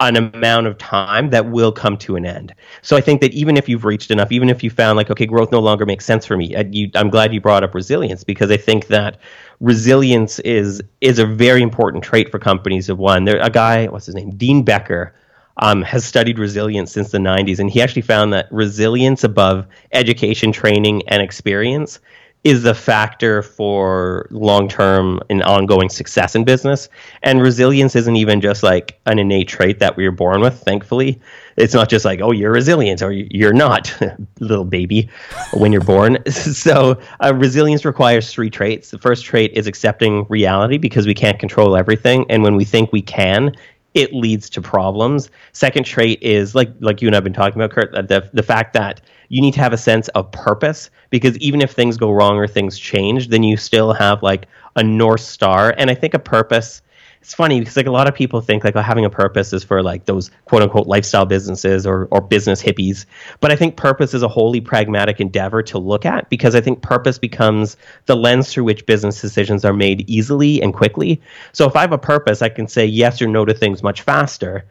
an 0.00 0.16
amount 0.16 0.66
of 0.68 0.78
time 0.78 1.30
that 1.30 1.50
will 1.50 1.72
come 1.72 1.96
to 1.98 2.14
an 2.14 2.24
end. 2.24 2.54
So 2.82 2.96
I 2.96 3.00
think 3.00 3.20
that 3.20 3.32
even 3.32 3.56
if 3.56 3.68
you've 3.68 3.84
reached 3.84 4.10
enough, 4.10 4.30
even 4.30 4.48
if 4.48 4.62
you 4.62 4.70
found 4.70 4.96
like, 4.96 5.10
okay, 5.10 5.26
growth 5.26 5.50
no 5.50 5.58
longer 5.58 5.84
makes 5.84 6.04
sense 6.04 6.24
for 6.24 6.36
me, 6.36 6.54
I, 6.54 6.60
you, 6.70 6.90
I'm 6.94 7.10
glad 7.10 7.34
you 7.34 7.40
brought 7.40 7.64
up 7.64 7.74
resilience 7.74 8.22
because 8.22 8.50
I 8.52 8.56
think 8.56 8.86
that 8.86 9.18
resilience 9.60 10.38
is 10.40 10.82
is 11.00 11.18
a 11.18 11.26
very 11.26 11.62
important 11.62 12.04
trait 12.04 12.30
for 12.30 12.38
companies 12.38 12.88
of 12.88 12.98
one. 12.98 13.24
There, 13.24 13.38
a 13.40 13.50
guy, 13.50 13.86
what's 13.86 14.06
his 14.06 14.14
name, 14.14 14.30
Dean 14.36 14.62
Becker. 14.62 15.14
Um, 15.58 15.82
has 15.82 16.04
studied 16.04 16.36
resilience 16.40 16.90
since 16.90 17.12
the 17.12 17.18
90s, 17.18 17.60
and 17.60 17.70
he 17.70 17.80
actually 17.80 18.02
found 18.02 18.32
that 18.32 18.48
resilience 18.50 19.22
above 19.22 19.68
education, 19.92 20.50
training, 20.50 21.04
and 21.06 21.22
experience 21.22 22.00
is 22.44 22.62
the 22.62 22.74
factor 22.74 23.42
for 23.42 24.28
long 24.30 24.68
term 24.68 25.18
and 25.30 25.42
ongoing 25.42 25.88
success 25.88 26.34
in 26.34 26.44
business. 26.44 26.90
And 27.22 27.40
resilience 27.40 27.96
isn't 27.96 28.16
even 28.16 28.42
just 28.42 28.62
like 28.62 29.00
an 29.06 29.18
innate 29.18 29.48
trait 29.48 29.78
that 29.78 29.96
we 29.96 30.06
are 30.06 30.12
born 30.12 30.42
with, 30.42 30.60
thankfully. 30.60 31.18
It's 31.56 31.72
not 31.72 31.88
just 31.88 32.04
like, 32.04 32.20
oh, 32.20 32.32
you're 32.32 32.52
resilient 32.52 33.00
or 33.00 33.12
you're 33.12 33.54
not, 33.54 33.96
little 34.40 34.66
baby, 34.66 35.08
when 35.54 35.72
you're 35.72 35.80
born. 35.80 36.18
so, 36.30 37.00
uh, 37.20 37.34
resilience 37.34 37.84
requires 37.86 38.30
three 38.30 38.50
traits. 38.50 38.90
The 38.90 38.98
first 38.98 39.24
trait 39.24 39.52
is 39.54 39.66
accepting 39.66 40.26
reality 40.28 40.76
because 40.76 41.06
we 41.06 41.14
can't 41.14 41.38
control 41.38 41.76
everything. 41.76 42.26
And 42.28 42.42
when 42.42 42.56
we 42.56 42.64
think 42.64 42.92
we 42.92 43.00
can, 43.00 43.54
it 43.94 44.12
leads 44.12 44.50
to 44.50 44.60
problems. 44.60 45.30
Second 45.52 45.84
trait 45.86 46.20
is 46.20 46.54
like 46.54 46.70
like 46.80 47.00
you 47.00 47.08
and 47.08 47.16
I've 47.16 47.24
been 47.24 47.32
talking 47.32 47.60
about, 47.60 47.70
Kurt, 47.70 47.92
the 47.92 48.28
the 48.32 48.42
fact 48.42 48.74
that 48.74 49.00
you 49.34 49.40
need 49.40 49.52
to 49.52 49.60
have 49.60 49.72
a 49.72 49.76
sense 49.76 50.06
of 50.10 50.30
purpose 50.30 50.90
because 51.10 51.36
even 51.38 51.60
if 51.60 51.72
things 51.72 51.96
go 51.96 52.12
wrong 52.12 52.36
or 52.36 52.46
things 52.46 52.78
change, 52.78 53.30
then 53.30 53.42
you 53.42 53.56
still 53.56 53.92
have 53.92 54.22
like 54.22 54.46
a 54.76 54.84
north 54.84 55.22
star. 55.22 55.74
And 55.76 55.90
I 55.90 55.94
think 55.96 56.14
a 56.14 56.20
purpose. 56.20 56.82
It's 57.20 57.34
funny 57.34 57.58
because 57.58 57.76
like 57.76 57.86
a 57.86 57.90
lot 57.90 58.06
of 58.06 58.14
people 58.14 58.40
think 58.40 58.62
like 58.62 58.76
oh, 58.76 58.80
having 58.80 59.04
a 59.04 59.10
purpose 59.10 59.52
is 59.52 59.64
for 59.64 59.82
like 59.82 60.04
those 60.04 60.30
quote 60.44 60.62
unquote 60.62 60.86
lifestyle 60.86 61.26
businesses 61.26 61.84
or 61.84 62.06
or 62.12 62.20
business 62.20 62.62
hippies. 62.62 63.06
But 63.40 63.50
I 63.50 63.56
think 63.56 63.74
purpose 63.76 64.14
is 64.14 64.22
a 64.22 64.28
wholly 64.28 64.60
pragmatic 64.60 65.20
endeavor 65.20 65.64
to 65.64 65.78
look 65.78 66.06
at 66.06 66.30
because 66.30 66.54
I 66.54 66.60
think 66.60 66.82
purpose 66.82 67.18
becomes 67.18 67.76
the 68.06 68.14
lens 68.14 68.52
through 68.52 68.64
which 68.64 68.86
business 68.86 69.20
decisions 69.20 69.64
are 69.64 69.72
made 69.72 70.08
easily 70.08 70.62
and 70.62 70.72
quickly. 70.72 71.20
So 71.52 71.66
if 71.66 71.74
I 71.74 71.80
have 71.80 71.92
a 71.92 71.98
purpose, 71.98 72.40
I 72.40 72.50
can 72.50 72.68
say 72.68 72.86
yes 72.86 73.20
or 73.20 73.26
no 73.26 73.44
to 73.44 73.54
things 73.54 73.82
much 73.82 74.02
faster 74.02 74.64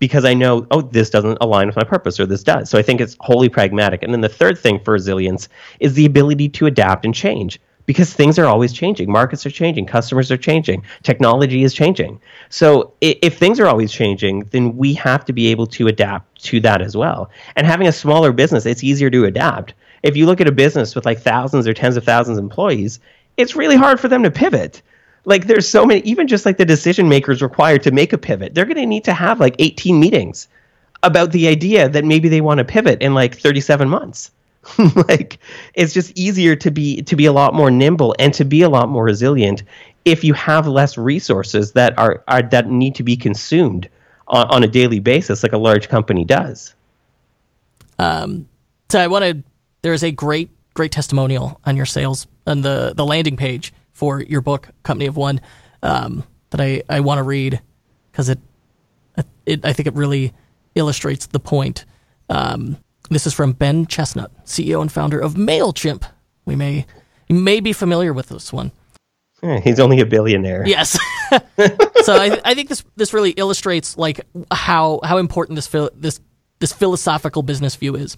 because 0.00 0.24
I 0.24 0.34
know, 0.34 0.66
oh, 0.72 0.80
this 0.80 1.10
doesn't 1.10 1.38
align 1.40 1.68
with 1.68 1.76
my 1.76 1.84
purpose 1.84 2.18
or 2.18 2.26
this 2.26 2.42
does. 2.42 2.68
So 2.68 2.78
I 2.78 2.82
think 2.82 3.00
it's 3.00 3.16
wholly 3.20 3.48
pragmatic. 3.48 4.02
And 4.02 4.12
then 4.12 4.22
the 4.22 4.28
third 4.28 4.58
thing 4.58 4.80
for 4.80 4.92
resilience 4.92 5.48
is 5.78 5.94
the 5.94 6.06
ability 6.06 6.48
to 6.48 6.66
adapt 6.66 7.04
and 7.04 7.14
change 7.14 7.60
because 7.86 8.12
things 8.12 8.38
are 8.38 8.46
always 8.46 8.72
changing. 8.72 9.10
Markets 9.10 9.44
are 9.44 9.50
changing, 9.50 9.86
customers 9.86 10.30
are 10.30 10.36
changing, 10.36 10.82
technology 11.02 11.64
is 11.64 11.74
changing. 11.74 12.20
So 12.48 12.94
if 13.00 13.38
things 13.38 13.60
are 13.60 13.66
always 13.66 13.92
changing, 13.92 14.48
then 14.52 14.76
we 14.76 14.94
have 14.94 15.24
to 15.26 15.32
be 15.32 15.48
able 15.48 15.66
to 15.68 15.88
adapt 15.88 16.42
to 16.44 16.60
that 16.60 16.80
as 16.80 16.96
well. 16.96 17.30
And 17.56 17.66
having 17.66 17.86
a 17.86 17.92
smaller 17.92 18.32
business, 18.32 18.64
it's 18.64 18.82
easier 18.82 19.10
to 19.10 19.26
adapt. 19.26 19.74
If 20.02 20.16
you 20.16 20.24
look 20.24 20.40
at 20.40 20.48
a 20.48 20.52
business 20.52 20.94
with 20.94 21.04
like 21.04 21.20
thousands 21.20 21.68
or 21.68 21.74
tens 21.74 21.96
of 21.98 22.04
thousands 22.04 22.38
of 22.38 22.44
employees, 22.44 23.00
it's 23.36 23.54
really 23.54 23.76
hard 23.76 24.00
for 24.00 24.08
them 24.08 24.22
to 24.22 24.30
pivot 24.30 24.80
like 25.24 25.46
there's 25.46 25.68
so 25.68 25.84
many 25.84 26.00
even 26.00 26.26
just 26.26 26.46
like 26.46 26.56
the 26.56 26.64
decision 26.64 27.08
makers 27.08 27.42
required 27.42 27.82
to 27.82 27.90
make 27.90 28.12
a 28.12 28.18
pivot 28.18 28.54
they're 28.54 28.64
going 28.64 28.76
to 28.76 28.86
need 28.86 29.04
to 29.04 29.12
have 29.12 29.40
like 29.40 29.54
18 29.58 29.98
meetings 30.00 30.48
about 31.02 31.32
the 31.32 31.48
idea 31.48 31.88
that 31.88 32.04
maybe 32.04 32.28
they 32.28 32.40
want 32.40 32.58
to 32.58 32.64
pivot 32.64 33.00
in 33.02 33.14
like 33.14 33.36
37 33.36 33.88
months. 33.88 34.30
Like 35.08 35.38
it's 35.74 35.94
just 35.94 36.16
easier 36.18 36.54
to 36.56 36.70
be 36.70 37.02
to 37.02 37.16
be 37.16 37.24
a 37.24 37.32
lot 37.32 37.54
more 37.54 37.70
nimble 37.70 38.14
and 38.18 38.32
to 38.34 38.44
be 38.44 38.60
a 38.60 38.68
lot 38.68 38.90
more 38.90 39.04
resilient 39.04 39.62
if 40.04 40.22
you 40.22 40.34
have 40.34 40.66
less 40.66 40.98
resources 40.98 41.72
that 41.72 41.98
are, 41.98 42.22
are 42.28 42.42
that 42.42 42.68
need 42.68 42.94
to 42.96 43.02
be 43.02 43.16
consumed 43.16 43.88
on, 44.28 44.46
on 44.48 44.62
a 44.62 44.68
daily 44.68 45.00
basis 45.00 45.42
like 45.42 45.54
a 45.54 45.58
large 45.58 45.88
company 45.88 46.26
does. 46.26 46.74
Um 47.98 48.46
so 48.90 49.00
i 49.00 49.06
want 49.06 49.24
to 49.24 49.42
there's 49.80 50.04
a 50.04 50.12
great 50.12 50.50
great 50.74 50.92
testimonial 50.92 51.58
on 51.64 51.74
your 51.74 51.86
sales 51.86 52.26
on 52.46 52.60
the 52.60 52.92
the 52.94 53.06
landing 53.06 53.38
page 53.38 53.72
for 54.00 54.22
your 54.22 54.40
book, 54.40 54.70
Company 54.82 55.04
of 55.04 55.18
One, 55.18 55.42
um, 55.82 56.24
that 56.48 56.60
I, 56.62 56.82
I 56.88 57.00
want 57.00 57.18
to 57.18 57.22
read 57.22 57.60
because 58.10 58.30
it, 58.30 58.38
it, 59.44 59.62
I 59.62 59.74
think 59.74 59.88
it 59.88 59.94
really 59.94 60.32
illustrates 60.74 61.26
the 61.26 61.38
point. 61.38 61.84
Um, 62.30 62.78
this 63.10 63.26
is 63.26 63.34
from 63.34 63.52
Ben 63.52 63.84
Chestnut, 63.84 64.32
CEO 64.46 64.80
and 64.80 64.90
founder 64.90 65.20
of 65.20 65.34
MailChimp. 65.34 66.10
We 66.46 66.56
may, 66.56 66.86
you 67.28 67.36
may 67.36 67.60
be 67.60 67.74
familiar 67.74 68.14
with 68.14 68.30
this 68.30 68.54
one. 68.54 68.72
Yeah, 69.42 69.60
he's 69.60 69.78
only 69.78 70.00
a 70.00 70.06
billionaire. 70.06 70.66
Yes. 70.66 70.98
so 71.30 72.14
I, 72.14 72.40
I 72.42 72.54
think 72.54 72.70
this 72.70 72.82
this 72.96 73.12
really 73.12 73.32
illustrates 73.32 73.98
like 73.98 74.26
how 74.50 75.00
how 75.04 75.18
important 75.18 75.56
this 75.56 75.68
this 75.94 76.20
this 76.58 76.72
philosophical 76.72 77.42
business 77.42 77.76
view 77.76 77.96
is. 77.96 78.16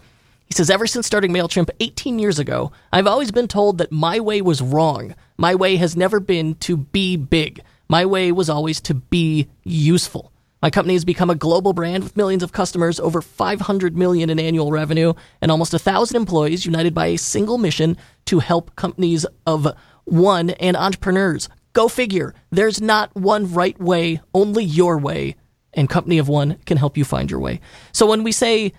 He 0.52 0.54
says, 0.54 0.68
Ever 0.68 0.86
since 0.86 1.06
starting 1.06 1.32
MailChimp 1.32 1.70
18 1.80 2.18
years 2.18 2.38
ago, 2.38 2.72
I've 2.92 3.06
always 3.06 3.30
been 3.30 3.48
told 3.48 3.78
that 3.78 3.90
my 3.90 4.20
way 4.20 4.42
was 4.42 4.60
wrong. 4.60 5.14
My 5.38 5.54
way 5.54 5.76
has 5.76 5.96
never 5.96 6.20
been 6.20 6.56
to 6.56 6.76
be 6.76 7.16
big. 7.16 7.62
My 7.88 8.04
way 8.04 8.32
was 8.32 8.50
always 8.50 8.78
to 8.82 8.92
be 8.92 9.48
useful. 9.64 10.30
My 10.60 10.68
company 10.68 10.92
has 10.92 11.06
become 11.06 11.30
a 11.30 11.34
global 11.34 11.72
brand 11.72 12.04
with 12.04 12.18
millions 12.18 12.42
of 12.42 12.52
customers, 12.52 13.00
over 13.00 13.22
500 13.22 13.96
million 13.96 14.28
in 14.28 14.38
annual 14.38 14.70
revenue, 14.70 15.14
and 15.40 15.50
almost 15.50 15.72
a 15.72 15.78
thousand 15.78 16.18
employees 16.18 16.66
united 16.66 16.92
by 16.92 17.06
a 17.06 17.16
single 17.16 17.56
mission 17.56 17.96
to 18.26 18.40
help 18.40 18.76
companies 18.76 19.24
of 19.46 19.74
one 20.04 20.50
and 20.50 20.76
entrepreneurs. 20.76 21.48
Go 21.72 21.88
figure. 21.88 22.34
There's 22.50 22.78
not 22.78 23.16
one 23.16 23.54
right 23.54 23.80
way, 23.80 24.20
only 24.34 24.64
your 24.64 24.98
way, 24.98 25.36
and 25.72 25.88
Company 25.88 26.18
of 26.18 26.28
One 26.28 26.58
can 26.66 26.76
help 26.76 26.98
you 26.98 27.06
find 27.06 27.30
your 27.30 27.40
way. 27.40 27.62
So 27.92 28.04
when 28.04 28.22
we 28.22 28.32
say 28.32 28.74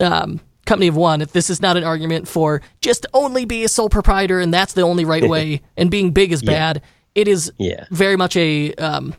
um, 0.00 0.40
company 0.66 0.88
of 0.88 0.96
one, 0.96 1.20
if 1.20 1.32
this 1.32 1.50
is 1.50 1.60
not 1.60 1.76
an 1.76 1.84
argument 1.84 2.28
for 2.28 2.62
just 2.80 3.06
only 3.12 3.44
be 3.44 3.64
a 3.64 3.68
sole 3.68 3.88
proprietor 3.88 4.40
and 4.40 4.52
that's 4.52 4.72
the 4.72 4.82
only 4.82 5.04
right 5.04 5.28
way, 5.28 5.62
and 5.76 5.90
being 5.90 6.10
big 6.10 6.32
is 6.32 6.42
bad. 6.42 6.82
It 7.14 7.28
is 7.28 7.52
yeah. 7.58 7.84
very 7.90 8.16
much 8.16 8.36
a 8.36 8.74
um, 8.74 9.14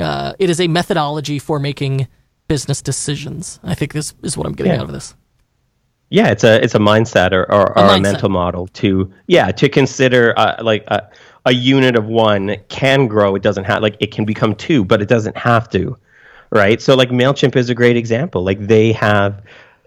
uh, 0.00 0.32
it 0.38 0.50
is 0.50 0.60
a 0.60 0.68
methodology 0.68 1.38
for 1.38 1.58
making 1.58 2.08
business 2.48 2.82
decisions. 2.82 3.60
I 3.62 3.74
think 3.74 3.92
this 3.92 4.14
is 4.22 4.36
what 4.36 4.46
I'm 4.46 4.54
getting 4.54 4.72
yeah. 4.72 4.80
out 4.80 4.84
of 4.84 4.92
this. 4.92 5.14
Yeah, 6.08 6.28
it's 6.28 6.44
a 6.44 6.62
it's 6.62 6.74
a 6.74 6.78
mindset 6.78 7.32
or, 7.32 7.50
or, 7.52 7.66
a, 7.66 7.70
or 7.70 7.74
mindset. 7.74 7.96
a 7.96 8.00
mental 8.00 8.28
model 8.28 8.68
to 8.68 9.12
yeah 9.26 9.50
to 9.52 9.68
consider 9.68 10.38
uh, 10.38 10.62
like 10.62 10.84
a, 10.86 11.10
a 11.46 11.52
unit 11.52 11.96
of 11.96 12.06
one 12.06 12.56
can 12.68 13.08
grow. 13.08 13.34
It 13.34 13.42
doesn't 13.42 13.64
have 13.64 13.82
like 13.82 13.96
it 14.00 14.12
can 14.12 14.24
become 14.24 14.54
two, 14.54 14.84
but 14.84 15.02
it 15.02 15.08
doesn't 15.08 15.36
have 15.36 15.68
to, 15.70 15.96
right? 16.50 16.80
So 16.80 16.94
like 16.94 17.08
Mailchimp 17.10 17.56
is 17.56 17.70
a 17.70 17.74
great 17.74 17.96
example. 17.96 18.44
Like 18.44 18.60
they 18.60 18.92
have 18.92 19.42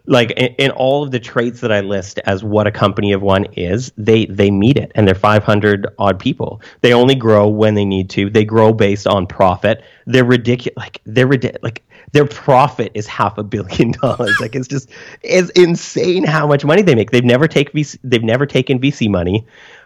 like 0.09 0.31
in, 0.31 0.47
in, 0.57 0.71
all 0.71 1.03
of 1.03 1.11
the 1.11 1.19
traits 1.19 1.61
that 1.61 1.71
I 1.71 1.81
list 1.81 2.19
as 2.25 2.43
what 2.43 2.65
a 2.65 2.71
company 2.71 3.13
of 3.13 3.21
one 3.21 3.45
is, 3.53 3.91
they 3.95 4.25
they 4.25 4.49
meet 4.49 4.75
it, 4.75 4.91
and 4.95 5.07
they're 5.07 5.13
500 5.13 5.87
odd 5.99 6.19
people. 6.19 6.61
They 6.81 6.93
only 6.93 7.13
grow 7.13 7.47
when 7.47 7.75
they 7.75 7.85
need 7.85 8.09
to. 8.11 8.29
They 8.29 8.43
grow 8.43 8.73
based 8.73 9.05
on 9.05 9.27
profit. 9.27 9.83
They're 10.07 10.25
ridiculous. 10.25 10.75
Like 10.77 11.01
they're 11.05 11.27
ridiculous. 11.27 11.61
Like 11.61 11.83
their 12.11 12.25
profit 12.25 12.91
is 12.95 13.05
half 13.05 13.37
a 13.37 13.43
billion 13.43 13.91
dollars. 14.01 14.35
like 14.41 14.55
it's 14.55 14.67
just 14.67 14.89
it's 15.21 15.51
insane 15.51 16.23
how 16.23 16.47
much 16.47 16.65
money 16.65 16.81
they 16.81 16.95
make. 16.95 17.11
They've 17.11 17.23
never 17.23 17.47
take 17.47 17.71
VC, 17.71 17.99
They've 18.03 18.23
never 18.23 18.47
taken 18.47 18.79
VC 18.79 19.09
money. 19.09 19.45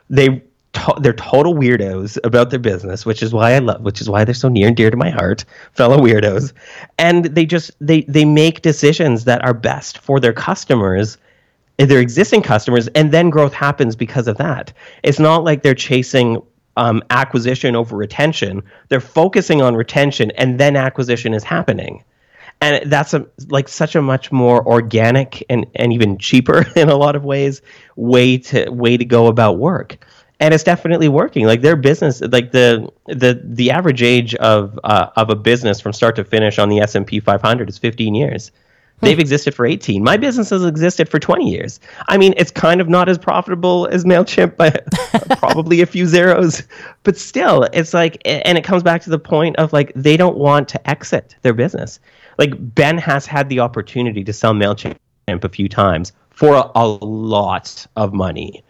They 0.09 0.41
to- 0.73 0.95
they're 0.99 1.13
total 1.13 1.53
weirdos 1.53 2.17
about 2.23 2.49
their 2.49 2.59
business, 2.59 3.05
which 3.05 3.23
is 3.23 3.33
why 3.33 3.53
I 3.53 3.59
love, 3.59 3.81
which 3.81 4.01
is 4.01 4.09
why 4.09 4.25
they're 4.25 4.33
so 4.33 4.49
near 4.49 4.67
and 4.67 4.75
dear 4.75 4.89
to 4.89 4.97
my 4.97 5.09
heart, 5.09 5.45
fellow 5.73 5.97
weirdos. 5.97 6.53
And 6.97 7.25
they 7.25 7.45
just 7.45 7.71
they 7.79 8.01
they 8.01 8.25
make 8.25 8.61
decisions 8.61 9.25
that 9.25 9.43
are 9.43 9.53
best 9.53 9.99
for 9.99 10.19
their 10.19 10.33
customers, 10.33 11.17
their 11.77 11.99
existing 11.99 12.41
customers, 12.41 12.87
and 12.89 13.11
then 13.11 13.29
growth 13.29 13.53
happens 13.53 13.95
because 13.95 14.27
of 14.27 14.37
that. 14.37 14.73
It's 15.03 15.19
not 15.19 15.43
like 15.43 15.61
they're 15.61 15.75
chasing 15.75 16.41
um, 16.75 17.03
acquisition 17.09 17.75
over 17.75 17.95
retention. 17.95 18.63
They're 18.89 18.99
focusing 18.99 19.61
on 19.61 19.75
retention, 19.75 20.31
and 20.31 20.59
then 20.59 20.75
acquisition 20.75 21.33
is 21.33 21.43
happening. 21.43 22.03
And 22.61 22.89
that's 22.89 23.13
a 23.13 23.27
like 23.49 23.67
such 23.67 23.95
a 23.95 24.01
much 24.01 24.31
more 24.31 24.65
organic 24.65 25.43
and, 25.49 25.65
and 25.75 25.91
even 25.93 26.17
cheaper 26.17 26.65
in 26.75 26.89
a 26.89 26.95
lot 26.95 27.15
of 27.15 27.25
ways 27.25 27.61
way 27.95 28.37
to 28.39 28.69
way 28.69 28.97
to 28.97 29.05
go 29.05 29.27
about 29.27 29.59
work 29.59 30.03
and 30.39 30.53
it's 30.53 30.63
definitely 30.63 31.09
working. 31.09 31.45
Like 31.45 31.61
their 31.61 31.75
business, 31.75 32.21
like 32.21 32.51
the 32.51 32.89
the 33.05 33.41
the 33.43 33.71
average 33.71 34.01
age 34.01 34.35
of 34.35 34.79
uh, 34.83 35.07
of 35.15 35.29
a 35.29 35.35
business 35.35 35.79
from 35.79 35.93
start 35.93 36.15
to 36.17 36.23
finish 36.23 36.59
on 36.59 36.69
the 36.69 36.79
S 36.79 36.95
and 36.95 37.05
P 37.05 37.19
500 37.19 37.69
is 37.69 37.77
15 37.77 38.15
years. 38.15 38.51
They've 39.03 39.19
existed 39.19 39.53
for 39.53 39.65
18. 39.65 40.03
My 40.03 40.17
business 40.17 40.49
has 40.51 40.63
existed 40.63 41.09
for 41.09 41.19
20 41.19 41.49
years. 41.49 41.79
I 42.07 42.17
mean, 42.17 42.33
it's 42.37 42.51
kind 42.51 42.79
of 42.79 42.87
not 42.87 43.09
as 43.09 43.17
profitable 43.17 43.87
as 43.91 44.05
MailChimp 44.05 44.55
by 44.57 44.69
probably 45.37 45.81
a 45.81 45.85
few 45.85 46.05
zeros, 46.07 46.63
but 47.03 47.17
still, 47.17 47.67
it's 47.73 47.93
like, 47.93 48.21
and 48.25 48.57
it 48.57 48.63
comes 48.63 48.81
back 48.81 49.01
to 49.03 49.09
the 49.09 49.19
point 49.19 49.57
of 49.57 49.73
like, 49.73 49.91
they 49.95 50.15
don't 50.15 50.37
want 50.37 50.69
to 50.69 50.89
exit 50.89 51.35
their 51.41 51.53
business. 51.53 51.99
Like, 52.37 52.53
Ben 52.57 52.97
has 52.97 53.25
had 53.25 53.49
the 53.49 53.59
opportunity 53.59 54.23
to 54.23 54.33
sell 54.33 54.53
MailChimp 54.53 54.95
a 55.27 55.49
few 55.49 55.69
times 55.69 56.13
for 56.29 56.55
a, 56.55 56.71
a 56.75 56.87
lot 56.87 57.85
of 57.95 58.13
money 58.13 58.63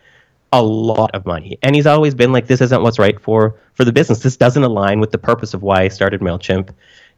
a 0.54 0.62
lot 0.62 1.14
of 1.14 1.26
money 1.26 1.58
and 1.64 1.76
he's 1.76 1.88
always 1.88 2.16
been 2.16 2.32
like 2.32 2.48
this 2.48 2.62
isn't 2.62 2.84
what's 2.84 3.00
right 3.00 3.20
for 3.20 3.60
for 3.74 3.84
the 3.84 3.92
business 3.92 4.20
this 4.20 4.38
doesn't 4.38 4.64
align 4.64 5.00
with 5.00 5.12
the 5.12 5.18
purpose 5.18 5.54
of 5.54 5.64
why 5.64 5.82
i 5.82 5.88
started 5.88 6.22
mailchimp 6.22 6.70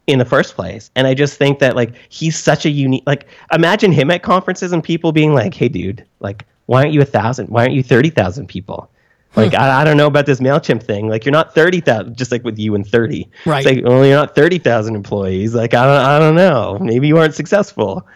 in 0.08 0.20
the 0.20 0.26
first 0.26 0.56
place. 0.56 0.92
And 0.96 1.08
I 1.08 1.14
just 1.14 1.38
think 1.38 1.60
that 1.60 1.76
like 1.76 1.94
he's 2.10 2.38
such 2.38 2.66
a 2.66 2.70
unique 2.70 3.04
like 3.06 3.28
imagine 3.52 3.92
him 3.92 4.12
at 4.12 4.24
conferences 4.24 4.72
and 4.72 4.84
people 4.84 5.12
being 5.12 5.34
like, 5.34 5.54
"Hey, 5.54 5.68
dude, 5.68 6.06
like 6.20 6.46
why 6.68 6.82
aren't 6.82 6.94
you 6.94 7.02
a 7.02 7.06
thousand? 7.06 7.50
Why 7.50 7.64
aren't 7.64 7.74
you 7.74 7.84
thirty 7.84 8.10
thousand 8.10 8.48
people?" 8.48 8.90
Hmm. 9.32 9.42
Like 9.42 9.54
I, 9.56 9.82
I 9.82 9.84
don't 9.84 9.98
know 9.98 10.08
about 10.08 10.26
this 10.26 10.40
Mailchimp 10.40 10.84
thing. 10.84 11.10
Like 11.10 11.26
you're 11.26 11.32
not 11.32 11.56
thirty 11.56 11.82
thousand, 11.82 12.18
just 12.18 12.32
like 12.32 12.44
with 12.44 12.60
you 12.60 12.76
and 12.76 12.86
thirty. 12.86 13.30
Right. 13.46 13.66
It's 13.66 13.76
like 13.76 13.86
well, 13.86 14.06
you're 14.06 14.16
not 14.16 14.36
thirty 14.36 14.60
thousand 14.60 14.96
employees. 14.96 15.56
Like 15.56 15.74
I 15.74 15.86
don't, 15.86 16.06
I 16.06 16.20
don't 16.20 16.36
know. 16.36 16.78
Maybe 16.80 17.08
you 17.08 17.18
aren't 17.18 17.36
successful. 17.36 18.08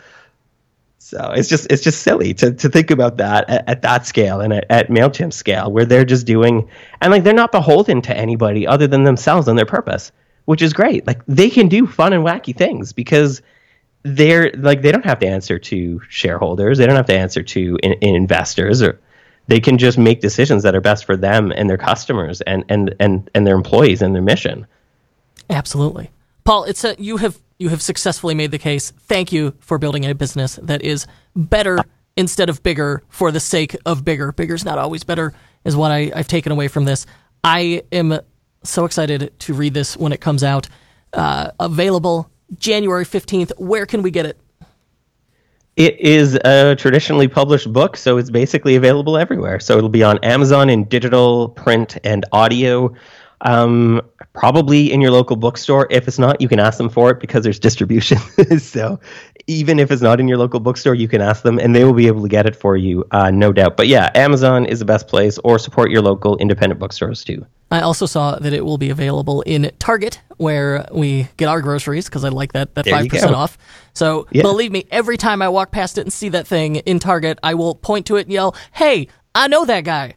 So 1.10 1.32
it's 1.36 1.50
just 1.50 1.68
it's 1.72 1.82
just 1.82 2.04
silly 2.04 2.34
to, 2.36 2.54
to 2.54 2.70
think 2.70 2.92
about 2.92 3.18
that 3.18 3.50
at, 3.50 3.68
at 3.68 3.82
that 3.82 4.06
scale 4.06 4.42
and 4.42 4.54
at, 4.54 4.66
at 4.70 4.90
Mailchimp 4.90 5.34
scale, 5.34 5.72
where 5.72 5.86
they're 5.86 6.06
just 6.06 6.28
doing 6.28 6.70
and 7.02 7.12
like 7.12 7.24
they're 7.24 7.34
not 7.34 7.52
beholden 7.52 8.02
to 8.04 8.16
anybody 8.16 8.68
other 8.68 8.88
than 8.88 9.04
themselves 9.04 9.48
and 9.48 9.58
their 9.58 9.66
purpose 9.66 10.12
which 10.50 10.64
is 10.64 10.74
great. 10.74 11.06
Like 11.06 11.22
they 11.28 11.52
can 11.52 11.68
do 11.68 11.86
fun 11.86 12.12
and 12.12 12.26
wacky 12.26 12.58
things 12.58 12.92
because 12.92 13.44
they're 14.02 14.50
like 14.58 14.82
they 14.82 14.92
don't 14.92 15.06
have 15.06 15.20
to 15.20 15.28
answer 15.28 15.60
to 15.60 16.02
shareholders, 16.10 16.80
they 16.80 16.88
don't 16.88 16.96
have 16.96 17.06
to 17.06 17.16
answer 17.16 17.44
to 17.44 17.78
in, 17.84 17.94
in 17.94 18.16
investors, 18.16 18.82
or 18.82 19.00
they 19.46 19.60
can 19.60 19.78
just 19.78 20.00
make 20.00 20.22
decisions 20.22 20.64
that 20.64 20.74
are 20.74 20.82
best 20.82 21.06
for 21.06 21.16
them 21.16 21.52
and 21.52 21.70
their 21.70 21.78
customers 21.78 22.42
and 22.42 22.66
and 22.68 22.96
and 23.00 23.30
and 23.36 23.46
their 23.46 23.54
employees 23.54 24.02
and 24.02 24.16
their 24.16 24.24
mission. 24.24 24.66
Absolutely, 25.52 26.10
Paul. 26.46 26.64
It's 26.64 26.84
a, 26.84 26.96
you 26.98 27.18
have 27.18 27.40
you 27.60 27.70
have 27.70 27.82
successfully 27.82 28.34
made 28.34 28.52
the 28.52 28.58
case. 28.58 28.92
Thank 28.92 29.32
you 29.32 29.54
for 29.60 29.78
building 29.78 30.06
a 30.06 30.16
business 30.16 30.58
that 30.64 30.82
is 30.82 31.06
better 31.36 31.80
instead 32.16 32.50
of 32.50 32.64
bigger 32.64 33.04
for 33.10 33.32
the 33.32 33.40
sake 33.40 33.76
of 33.86 34.04
bigger. 34.04 34.32
Bigger's 34.32 34.66
not 34.66 34.78
always 34.78 35.04
better, 35.04 35.34
is 35.66 35.76
what 35.76 35.92
I, 35.92 36.12
I've 36.16 36.28
taken 36.28 36.52
away 36.52 36.70
from 36.70 36.86
this. 36.86 37.06
I 37.44 37.84
am 37.92 38.20
so 38.64 38.86
excited 38.86 39.38
to 39.40 39.54
read 39.54 39.74
this 39.74 39.98
when 39.98 40.14
it 40.14 40.22
comes 40.22 40.44
out. 40.44 40.70
Uh, 41.14 41.52
available 41.60 42.32
January 42.58 43.06
15th. 43.06 43.52
Where 43.58 43.86
can 43.86 44.02
we 44.02 44.12
get 44.12 44.26
it? 44.26 44.40
It 45.76 46.00
is 46.00 46.38
a 46.44 46.76
traditionally 46.76 47.28
published 47.28 47.72
book, 47.72 47.96
so 47.96 48.18
it's 48.18 48.30
basically 48.30 48.76
available 48.76 49.18
everywhere. 49.18 49.60
So 49.60 49.78
it'll 49.78 49.90
be 49.90 50.04
on 50.04 50.18
Amazon 50.24 50.70
in 50.70 50.84
digital, 50.86 51.50
print, 51.50 51.98
and 52.04 52.26
audio. 52.34 52.94
Um, 53.42 54.02
probably 54.34 54.92
in 54.92 55.00
your 55.00 55.12
local 55.12 55.36
bookstore. 55.36 55.88
If 55.90 56.08
it's 56.08 56.20
not, 56.20 56.42
you 56.42 56.48
can 56.48 56.60
ask 56.60 56.78
them 56.78 56.90
for 56.90 57.10
it 57.12 57.20
because 57.20 57.44
there's 57.44 57.60
distribution. 57.60 58.18
so 58.60 59.00
even 59.50 59.80
if 59.80 59.92
it's 59.92 60.02
not 60.02 60.20
in 60.20 60.28
your 60.28 60.38
local 60.38 60.60
bookstore, 60.60 60.94
you 60.94 61.08
can 61.08 61.22
ask 61.22 61.42
them 61.42 61.58
and 61.58 61.76
they 61.76 61.84
will 61.84 61.94
be 61.94 62.06
able 62.06 62.22
to 62.22 62.30
get 62.30 62.46
it 62.46 62.56
for 62.56 62.78
you, 62.78 63.04
uh, 63.12 63.32
no 63.32 63.52
doubt. 63.52 63.78
But 63.78 63.88
yeah, 63.88 64.12
Amazon 64.14 64.66
is 64.66 64.80
the 64.80 64.86
best 64.86 65.08
place, 65.08 65.40
or 65.40 65.58
support 65.58 65.90
your 65.90 66.02
local 66.04 66.38
independent 66.38 66.80
bookstores 66.80 67.24
too. 67.24 67.46
I 67.72 67.82
also 67.82 68.06
saw 68.06 68.38
that 68.38 68.54
it 68.54 68.64
will 68.64 68.78
be 68.78 68.90
available 68.90 69.42
in 69.42 69.72
Target, 69.80 70.22
where 70.38 70.88
we 70.92 71.28
get 71.38 71.48
our 71.48 71.62
groceries, 71.62 72.06
because 72.06 72.24
I 72.24 72.30
like 72.30 72.54
that 72.54 72.76
that 72.76 72.88
five 72.88 73.10
percent 73.10 73.34
off. 73.34 73.58
So 73.94 74.28
yeah. 74.32 74.44
believe 74.44 74.72
me, 74.72 74.86
every 74.92 75.18
time 75.18 75.42
I 75.42 75.50
walk 75.50 75.72
past 75.72 75.98
it 75.98 76.02
and 76.02 76.14
see 76.14 76.30
that 76.30 76.46
thing 76.46 76.78
in 76.78 77.00
Target, 77.00 77.40
I 77.42 77.56
will 77.56 77.74
point 77.74 78.06
to 78.08 78.18
it 78.18 78.28
and 78.28 78.32
yell, 78.32 78.56
"Hey, 78.72 79.08
I 79.34 79.48
know 79.48 79.66
that 79.66 79.84
guy." 79.84 80.14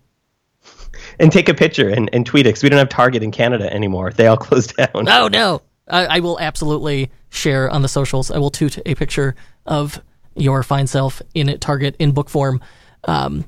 And 1.22 1.30
take 1.32 1.48
a 1.48 1.54
picture 1.54 1.88
and, 1.88 2.10
and 2.12 2.26
tweet 2.26 2.46
it 2.46 2.50
because 2.50 2.62
we 2.64 2.68
don't 2.68 2.80
have 2.80 2.88
Target 2.88 3.22
in 3.22 3.30
Canada 3.30 3.72
anymore. 3.72 4.10
They 4.10 4.26
all 4.26 4.36
closed 4.48 4.76
down. 4.76 5.08
Oh 5.08 5.28
no! 5.28 5.62
I, 5.88 6.16
I, 6.16 6.20
will 6.20 6.38
absolutely 6.38 7.10
share 7.30 7.70
on 7.70 7.82
the 7.82 7.88
socials. 7.88 8.30
I 8.30 8.38
will 8.38 8.50
toot 8.50 8.78
a 8.84 8.94
picture 8.94 9.34
of 9.64 10.02
your 10.34 10.62
fine 10.62 10.86
self 10.86 11.22
in 11.32 11.58
Target 11.60 11.96
in 11.98 12.12
book 12.12 12.28
form. 12.28 12.60
Um, 13.04 13.44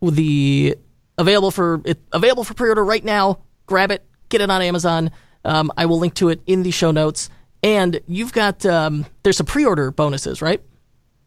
the 0.00 0.76
available 1.16 1.50
for 1.50 1.80
it, 1.84 1.98
available 2.12 2.44
for 2.44 2.54
pre-order 2.54 2.84
right 2.84 3.04
now. 3.04 3.40
Grab 3.66 3.90
it, 3.90 4.04
get 4.28 4.42
it 4.42 4.50
on 4.50 4.60
Amazon. 4.60 5.10
Um, 5.44 5.72
I 5.76 5.86
will 5.86 5.98
link 5.98 6.14
to 6.14 6.28
it 6.28 6.40
in 6.46 6.62
the 6.62 6.70
show 6.70 6.90
notes. 6.90 7.30
And 7.62 8.00
you've 8.06 8.32
got 8.32 8.66
um, 8.66 9.06
there's 9.22 9.38
some 9.38 9.46
pre-order 9.46 9.90
bonuses, 9.90 10.42
right? 10.42 10.62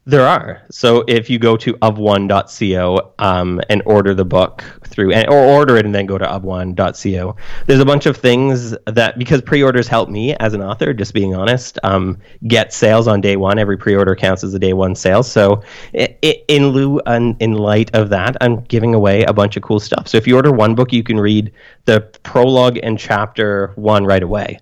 There 0.08 0.26
are. 0.26 0.62
So 0.72 1.04
if 1.06 1.30
you 1.30 1.38
go 1.38 1.58
to 1.58 1.74
ofone.co 1.74 3.14
um, 3.20 3.60
and 3.70 3.82
order 3.86 4.14
the 4.14 4.24
book 4.24 4.64
through, 4.86 5.14
or 5.14 5.38
order 5.38 5.76
it 5.76 5.86
and 5.86 5.94
then 5.94 6.06
go 6.06 6.18
to 6.18 6.26
ofone.co, 6.26 7.36
there's 7.66 7.80
a 7.82 7.86
bunch 7.86 8.06
of 8.06 8.16
things 8.16 8.74
that, 8.86 9.20
because 9.20 9.42
pre 9.42 9.62
orders 9.62 9.90
help 9.90 10.08
me 10.08 10.34
as 10.36 10.54
an 10.54 10.62
author, 10.62 10.94
just 10.94 11.14
being 11.14 11.36
honest, 11.36 11.78
um, 11.84 12.18
get 12.48 12.72
sales 12.72 13.06
on 13.10 13.20
day 13.20 13.36
one. 13.36 13.60
Every 13.60 13.76
pre 13.76 13.96
order 13.98 14.16
counts 14.16 14.46
as 14.46 14.54
a 14.54 14.60
day 14.60 14.72
one 14.72 14.96
sale. 14.96 15.24
So 15.24 15.62
in 15.94 16.70
lieu, 16.70 17.02
and 17.06 17.36
in 17.42 17.56
light 17.56 17.94
of 17.94 18.08
that, 18.08 18.38
I'm 18.40 18.62
giving 18.62 18.96
away 18.96 19.26
a 19.26 19.34
bunch 19.34 19.58
of 19.58 19.64
cool 19.64 19.82
stuff. 19.82 20.08
So 20.08 20.18
if 20.18 20.26
you 20.26 20.38
order 20.38 20.54
one 20.54 20.74
book, 20.74 20.94
you 20.94 21.04
can 21.04 21.20
read 21.20 21.52
the 21.84 22.00
prologue 22.24 22.80
and 22.82 22.98
chapter 22.98 23.74
one 23.76 24.06
right 24.06 24.24
away 24.24 24.62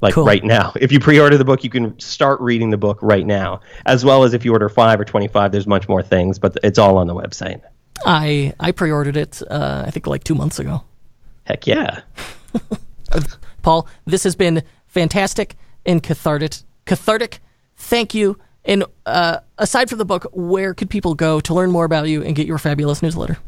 like 0.00 0.14
cool. 0.14 0.24
right 0.24 0.42
now. 0.44 0.72
If 0.80 0.92
you 0.92 1.00
pre-order 1.00 1.36
the 1.36 1.44
book, 1.44 1.62
you 1.64 1.70
can 1.70 1.98
start 1.98 2.40
reading 2.40 2.70
the 2.70 2.78
book 2.78 2.98
right 3.02 3.26
now. 3.26 3.60
As 3.86 4.04
well 4.04 4.24
as 4.24 4.34
if 4.34 4.44
you 4.44 4.52
order 4.52 4.68
5 4.68 5.00
or 5.00 5.04
25, 5.04 5.52
there's 5.52 5.66
much 5.66 5.88
more 5.88 6.02
things, 6.02 6.38
but 6.38 6.56
it's 6.62 6.78
all 6.78 6.98
on 6.98 7.06
the 7.06 7.14
website. 7.14 7.60
I 8.06 8.54
I 8.58 8.72
pre-ordered 8.72 9.16
it 9.16 9.42
uh, 9.50 9.84
I 9.86 9.90
think 9.90 10.06
like 10.06 10.24
2 10.24 10.34
months 10.34 10.58
ago. 10.58 10.84
Heck 11.44 11.66
yeah. 11.66 12.00
Paul, 13.62 13.86
this 14.06 14.24
has 14.24 14.34
been 14.34 14.62
fantastic 14.86 15.56
and 15.84 16.02
cathartic. 16.02 16.54
Cathartic. 16.86 17.40
Thank 17.76 18.14
you. 18.14 18.38
And 18.64 18.84
uh, 19.06 19.38
aside 19.58 19.88
from 19.88 19.98
the 19.98 20.04
book, 20.04 20.26
where 20.32 20.74
could 20.74 20.90
people 20.90 21.14
go 21.14 21.40
to 21.40 21.54
learn 21.54 21.70
more 21.70 21.84
about 21.84 22.08
you 22.08 22.22
and 22.22 22.36
get 22.36 22.46
your 22.46 22.58
fabulous 22.58 23.02
newsletter? 23.02 23.38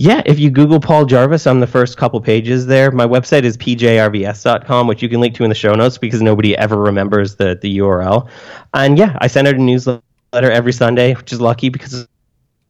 Yeah, 0.00 0.22
if 0.26 0.38
you 0.38 0.48
Google 0.48 0.78
Paul 0.78 1.06
Jarvis 1.06 1.44
on 1.48 1.58
the 1.58 1.66
first 1.66 1.96
couple 1.96 2.20
pages 2.20 2.66
there, 2.66 2.92
my 2.92 3.04
website 3.04 3.42
is 3.42 3.56
pjrvs.com, 3.56 4.86
which 4.86 5.02
you 5.02 5.08
can 5.08 5.18
link 5.20 5.34
to 5.34 5.42
in 5.42 5.48
the 5.48 5.56
show 5.56 5.74
notes 5.74 5.98
because 5.98 6.22
nobody 6.22 6.56
ever 6.56 6.76
remembers 6.76 7.34
the, 7.34 7.58
the 7.60 7.78
URL. 7.78 8.28
And 8.74 8.96
yeah, 8.96 9.18
I 9.20 9.26
send 9.26 9.48
out 9.48 9.56
a 9.56 9.58
newsletter 9.58 10.00
every 10.32 10.72
Sunday, 10.72 11.14
which 11.14 11.32
is 11.32 11.40
lucky 11.40 11.68
because 11.68 12.06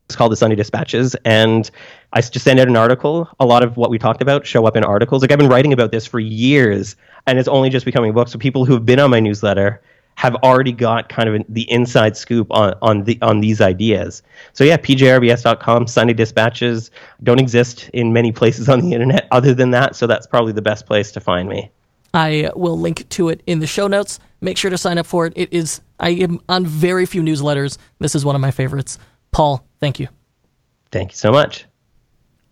it's 0.07 0.17
called 0.17 0.33
the 0.33 0.37
Sunday 0.37 0.57
Dispatches. 0.57 1.15
And 1.27 1.71
I 2.15 2.23
just 2.23 2.47
send 2.47 2.61
out 2.61 2.69
an 2.69 2.77
article. 2.79 3.29
A 3.41 3.45
lot 3.45 3.63
of 3.63 3.77
what 3.77 3.91
we 3.91 3.99
talked 3.99 4.23
about 4.23 4.47
show 4.47 4.65
up 4.65 4.75
in 4.75 4.83
articles. 4.83 5.21
Like 5.21 5.31
I've 5.31 5.39
been 5.39 5.51
writing 5.51 5.75
about 5.75 5.93
this 5.93 6.07
for 6.07 6.21
years, 6.21 6.97
and 7.27 7.39
it's 7.39 7.49
only 7.49 7.69
just 7.69 7.85
becoming 7.85 8.09
a 8.09 8.15
book. 8.15 8.29
So 8.29 8.39
people 8.39 8.65
who 8.65 8.73
have 8.73 8.87
been 8.87 9.01
on 9.01 9.11
my 9.11 9.21
newsletter 9.21 9.83
have 10.19 10.35
already 10.43 10.73
got 10.73 11.09
kind 11.09 11.29
of 11.29 11.45
the 11.49 11.71
inside 11.71 12.17
scoop 12.17 12.49
on 12.51 12.75
on 12.83 13.05
the 13.05 13.17
on 13.23 13.41
these 13.41 13.61
ideas. 13.61 14.21
So 14.53 14.65
yeah, 14.65 14.77
pjrvs.com, 14.77 15.87
Sunday 15.87 16.13
Dispatches 16.13 16.91
don't 17.23 17.39
exist 17.39 17.89
in 17.93 18.13
many 18.13 18.33
places 18.33 18.69
on 18.69 18.81
the 18.81 18.93
internet 18.93 19.29
other 19.31 19.55
than 19.55 19.71
that, 19.71 19.95
so 19.95 20.09
that's 20.09 20.27
probably 20.27 20.53
the 20.53 20.63
best 20.63 20.87
place 20.87 21.13
to 21.13 21.21
find 21.21 21.49
me. 21.49 21.71
I 22.15 22.51
will 22.57 22.77
link 22.77 23.09
to 23.11 23.29
it 23.29 23.45
in 23.47 23.61
the 23.61 23.67
show 23.69 23.87
notes. 23.87 24.19
Make 24.41 24.57
sure 24.57 24.71
to 24.71 24.79
sign 24.79 24.99
up 24.99 25.07
for 25.07 25.27
it. 25.27 25.35
It 25.37 25.53
is 25.53 25.83
I 26.01 26.11
am 26.11 26.41
on 26.49 26.67
very 26.67 27.07
few 27.07 27.23
newsletters. 27.23 27.79
This 28.01 28.17
is 28.17 28.25
one 28.25 28.35
of 28.35 28.41
my 28.41 28.51
favorites. 28.51 28.99
Paul, 29.31 29.65
thank 29.79 30.01
you. 30.01 30.09
Thank 30.91 31.13
you 31.13 31.17
so 31.17 31.31
much. 31.31 31.65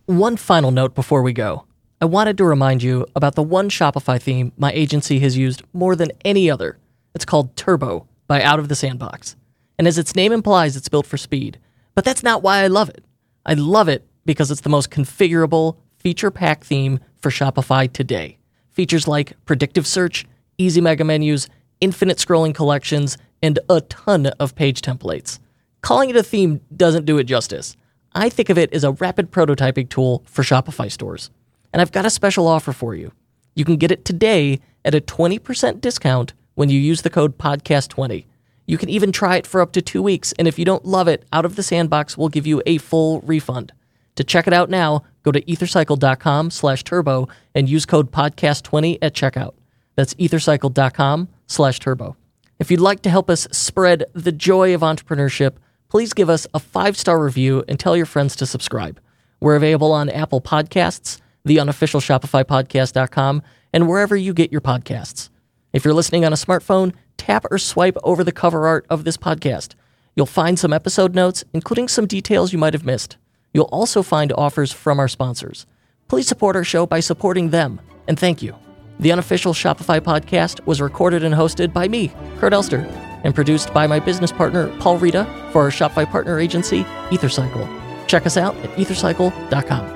One 0.05 0.37
final 0.37 0.71
note 0.71 0.95
before 0.95 1.21
we 1.21 1.33
go. 1.33 1.64
I 2.01 2.05
wanted 2.05 2.39
to 2.39 2.45
remind 2.45 2.85
you 2.85 3.07
about 3.17 3.35
the 3.35 3.43
one 3.43 3.71
Shopify 3.71 4.23
theme 4.23 4.53
my 4.57 4.71
agency 4.71 5.19
has 5.19 5.37
used 5.37 5.64
more 5.73 5.97
than 5.97 6.12
any 6.25 6.49
other 6.49 6.79
it's 7.17 7.25
called 7.25 7.57
Turbo 7.57 8.07
by 8.27 8.43
Out 8.43 8.59
of 8.59 8.69
the 8.69 8.77
Sandbox. 8.77 9.37
And 9.79 9.89
as 9.89 9.97
its 9.97 10.14
name 10.14 10.33
implies, 10.33 10.77
it's 10.77 10.91
built 10.91 11.07
for 11.07 11.17
speed. 11.17 11.59
But 11.95 12.05
that's 12.05 12.23
not 12.23 12.43
why 12.43 12.59
I 12.59 12.67
love 12.67 12.91
it. 12.91 13.05
I 13.47 13.55
love 13.55 13.89
it 13.89 14.07
because 14.27 14.51
it's 14.51 14.61
the 14.61 14.69
most 14.69 14.91
configurable, 14.91 15.79
feature 15.97 16.31
pack 16.31 16.62
theme 16.62 17.01
for 17.17 17.31
Shopify 17.31 17.91
today. 17.91 18.37
Features 18.71 19.09
like 19.09 19.33
predictive 19.47 19.87
search, 19.87 20.27
easy 20.59 20.83
mega 20.83 21.05
menus, 21.05 21.49
infinite 21.81 22.19
scrolling 22.19 22.55
collections, 22.55 23.17
and 23.43 23.59
a 23.71 23.81
ton 23.81 24.27
of 24.39 24.55
page 24.55 24.83
templates. 24.83 25.39
Calling 25.81 26.11
it 26.11 26.17
a 26.17 26.23
theme 26.23 26.61
doesn't 26.77 27.07
do 27.07 27.17
it 27.17 27.25
justice. 27.25 27.79
I 28.12 28.29
think 28.29 28.51
of 28.51 28.59
it 28.59 28.75
as 28.75 28.85
a 28.85 28.93
rapid 28.93 29.31
prototyping 29.31 29.89
tool 29.89 30.23
for 30.27 30.43
Shopify 30.43 30.93
stores. 30.93 31.31
And 31.73 31.81
I've 31.81 31.93
got 31.93 32.05
a 32.05 32.11
special 32.11 32.47
offer 32.47 32.75
for 32.75 32.95
you. 32.95 33.12
You 33.55 33.64
can 33.64 33.77
get 33.77 33.91
it 33.91 34.05
today 34.05 34.61
at 34.85 34.95
a 34.95 35.01
20% 35.01 35.81
discount 35.81 36.35
when 36.57 36.68
you 36.68 36.80
use 36.80 37.02
the 37.02 37.11
code 37.11 37.38
podcast20. 37.38 38.24
You 38.66 38.76
can 38.76 38.88
even 38.88 39.12
try 39.12 39.36
it 39.36 39.46
for 39.46 39.61
up 39.61 39.70
to 39.72 39.80
two 39.82 40.02
weeks, 40.02 40.32
and 40.32 40.48
if 40.48 40.59
you 40.59 40.64
don't 40.64 40.84
love 40.84 41.07
it, 41.07 41.24
Out 41.32 41.44
of 41.44 41.54
the 41.54 41.62
Sandbox 41.62 42.18
will 42.18 42.28
give 42.28 42.46
you 42.46 42.61
a 42.66 42.78
full 42.78 43.20
refund. 43.20 43.72
To 44.16 44.24
check 44.24 44.46
it 44.48 44.52
out 44.52 44.68
now, 44.70 45.04
go 45.22 45.30
to 45.30 45.40
ethercycle.com 45.42 46.50
slash 46.50 46.82
turbo 46.82 47.28
and 47.54 47.68
use 47.68 47.86
code 47.86 48.11
podcast20 48.11 48.98
at 49.00 49.14
checkout. 49.14 49.54
That's 49.94 50.14
ethercycle.com 50.14 51.28
slash 51.46 51.78
turbo. 51.78 52.16
If 52.59 52.70
you'd 52.70 52.80
like 52.80 53.02
to 53.02 53.11
help 53.11 53.30
us 53.30 53.46
spread 53.52 54.04
the 54.14 54.32
joy 54.32 54.74
of 54.74 54.80
entrepreneurship, 54.80 55.57
please 55.88 56.14
give 56.14 56.30
us 56.30 56.46
a 56.54 56.59
five 56.59 56.96
star 56.96 57.22
review 57.22 57.62
and 57.68 57.78
tell 57.78 57.96
your 57.96 58.07
friends 58.07 58.34
to 58.36 58.46
subscribe. 58.46 58.98
We're 59.40 59.57
available 59.57 59.92
on 59.92 60.09
Apple 60.09 60.40
Podcasts, 60.40 61.20
the 61.44 61.61
unofficial 61.61 62.00
ShopifyPodcast.com, 62.00 63.42
and 63.72 63.88
wherever 63.88 64.16
you 64.16 64.32
get 64.32 64.50
your 64.50 64.62
podcasts. 64.62 65.28
If 65.77 65.85
you're 65.85 65.93
listening 65.93 66.24
on 66.24 66.33
a 66.33 66.37
smartphone, 66.37 66.95
tap 67.18 67.45
or 67.51 67.59
swipe 67.59 67.99
over 68.03 68.24
the 68.24 68.33
cover 68.33 68.66
art 68.66 68.87
of 68.89 69.05
this 69.05 69.18
podcast. 69.18 69.74
You'll 70.14 70.24
find 70.24 70.59
some 70.59 70.72
episode 70.72 71.14
notes, 71.14 71.45
including 71.53 71.89
some 71.89 72.07
details 72.07 72.51
you 72.51 72.59
might 72.59 72.72
have 72.72 72.87
missed. 72.87 73.18
You'll 73.53 73.66
also 73.66 74.03
find 74.03 74.33
offers 74.33 74.72
from 74.72 74.99
our 74.99 75.07
sponsors. 75.07 75.66
Please 76.09 76.27
support 76.27 76.57
our 76.57 76.64
show 76.64 76.87
by 76.87 77.01
supporting 77.01 77.51
them, 77.51 77.83
and 78.09 78.18
thank 78.18 78.41
you. 78.41 78.57
The 79.01 79.12
unofficial 79.12 79.53
Shopify 79.53 80.01
podcast 80.01 80.64
was 80.66 80.81
recorded 80.81 81.22
and 81.22 81.35
hosted 81.35 81.74
by 81.74 81.89
me, 81.89 82.11
Kurt 82.39 82.55
Elster, 82.55 82.87
and 83.22 83.35
produced 83.35 83.74
by 83.74 83.87
my 83.87 84.01
business 84.01 84.33
partner, 84.33 84.74
Paul 84.79 84.97
Reda, 84.97 85.27
for 85.53 85.64
our 85.64 85.70
Shopify 85.70 86.11
partner 86.11 86.41
agency, 86.41 86.85
EtherCycle. 87.11 87.68
Check 88.07 88.24
us 88.24 88.39
out 88.39 88.57
at 88.64 88.70
ethercycle.com. 88.79 89.95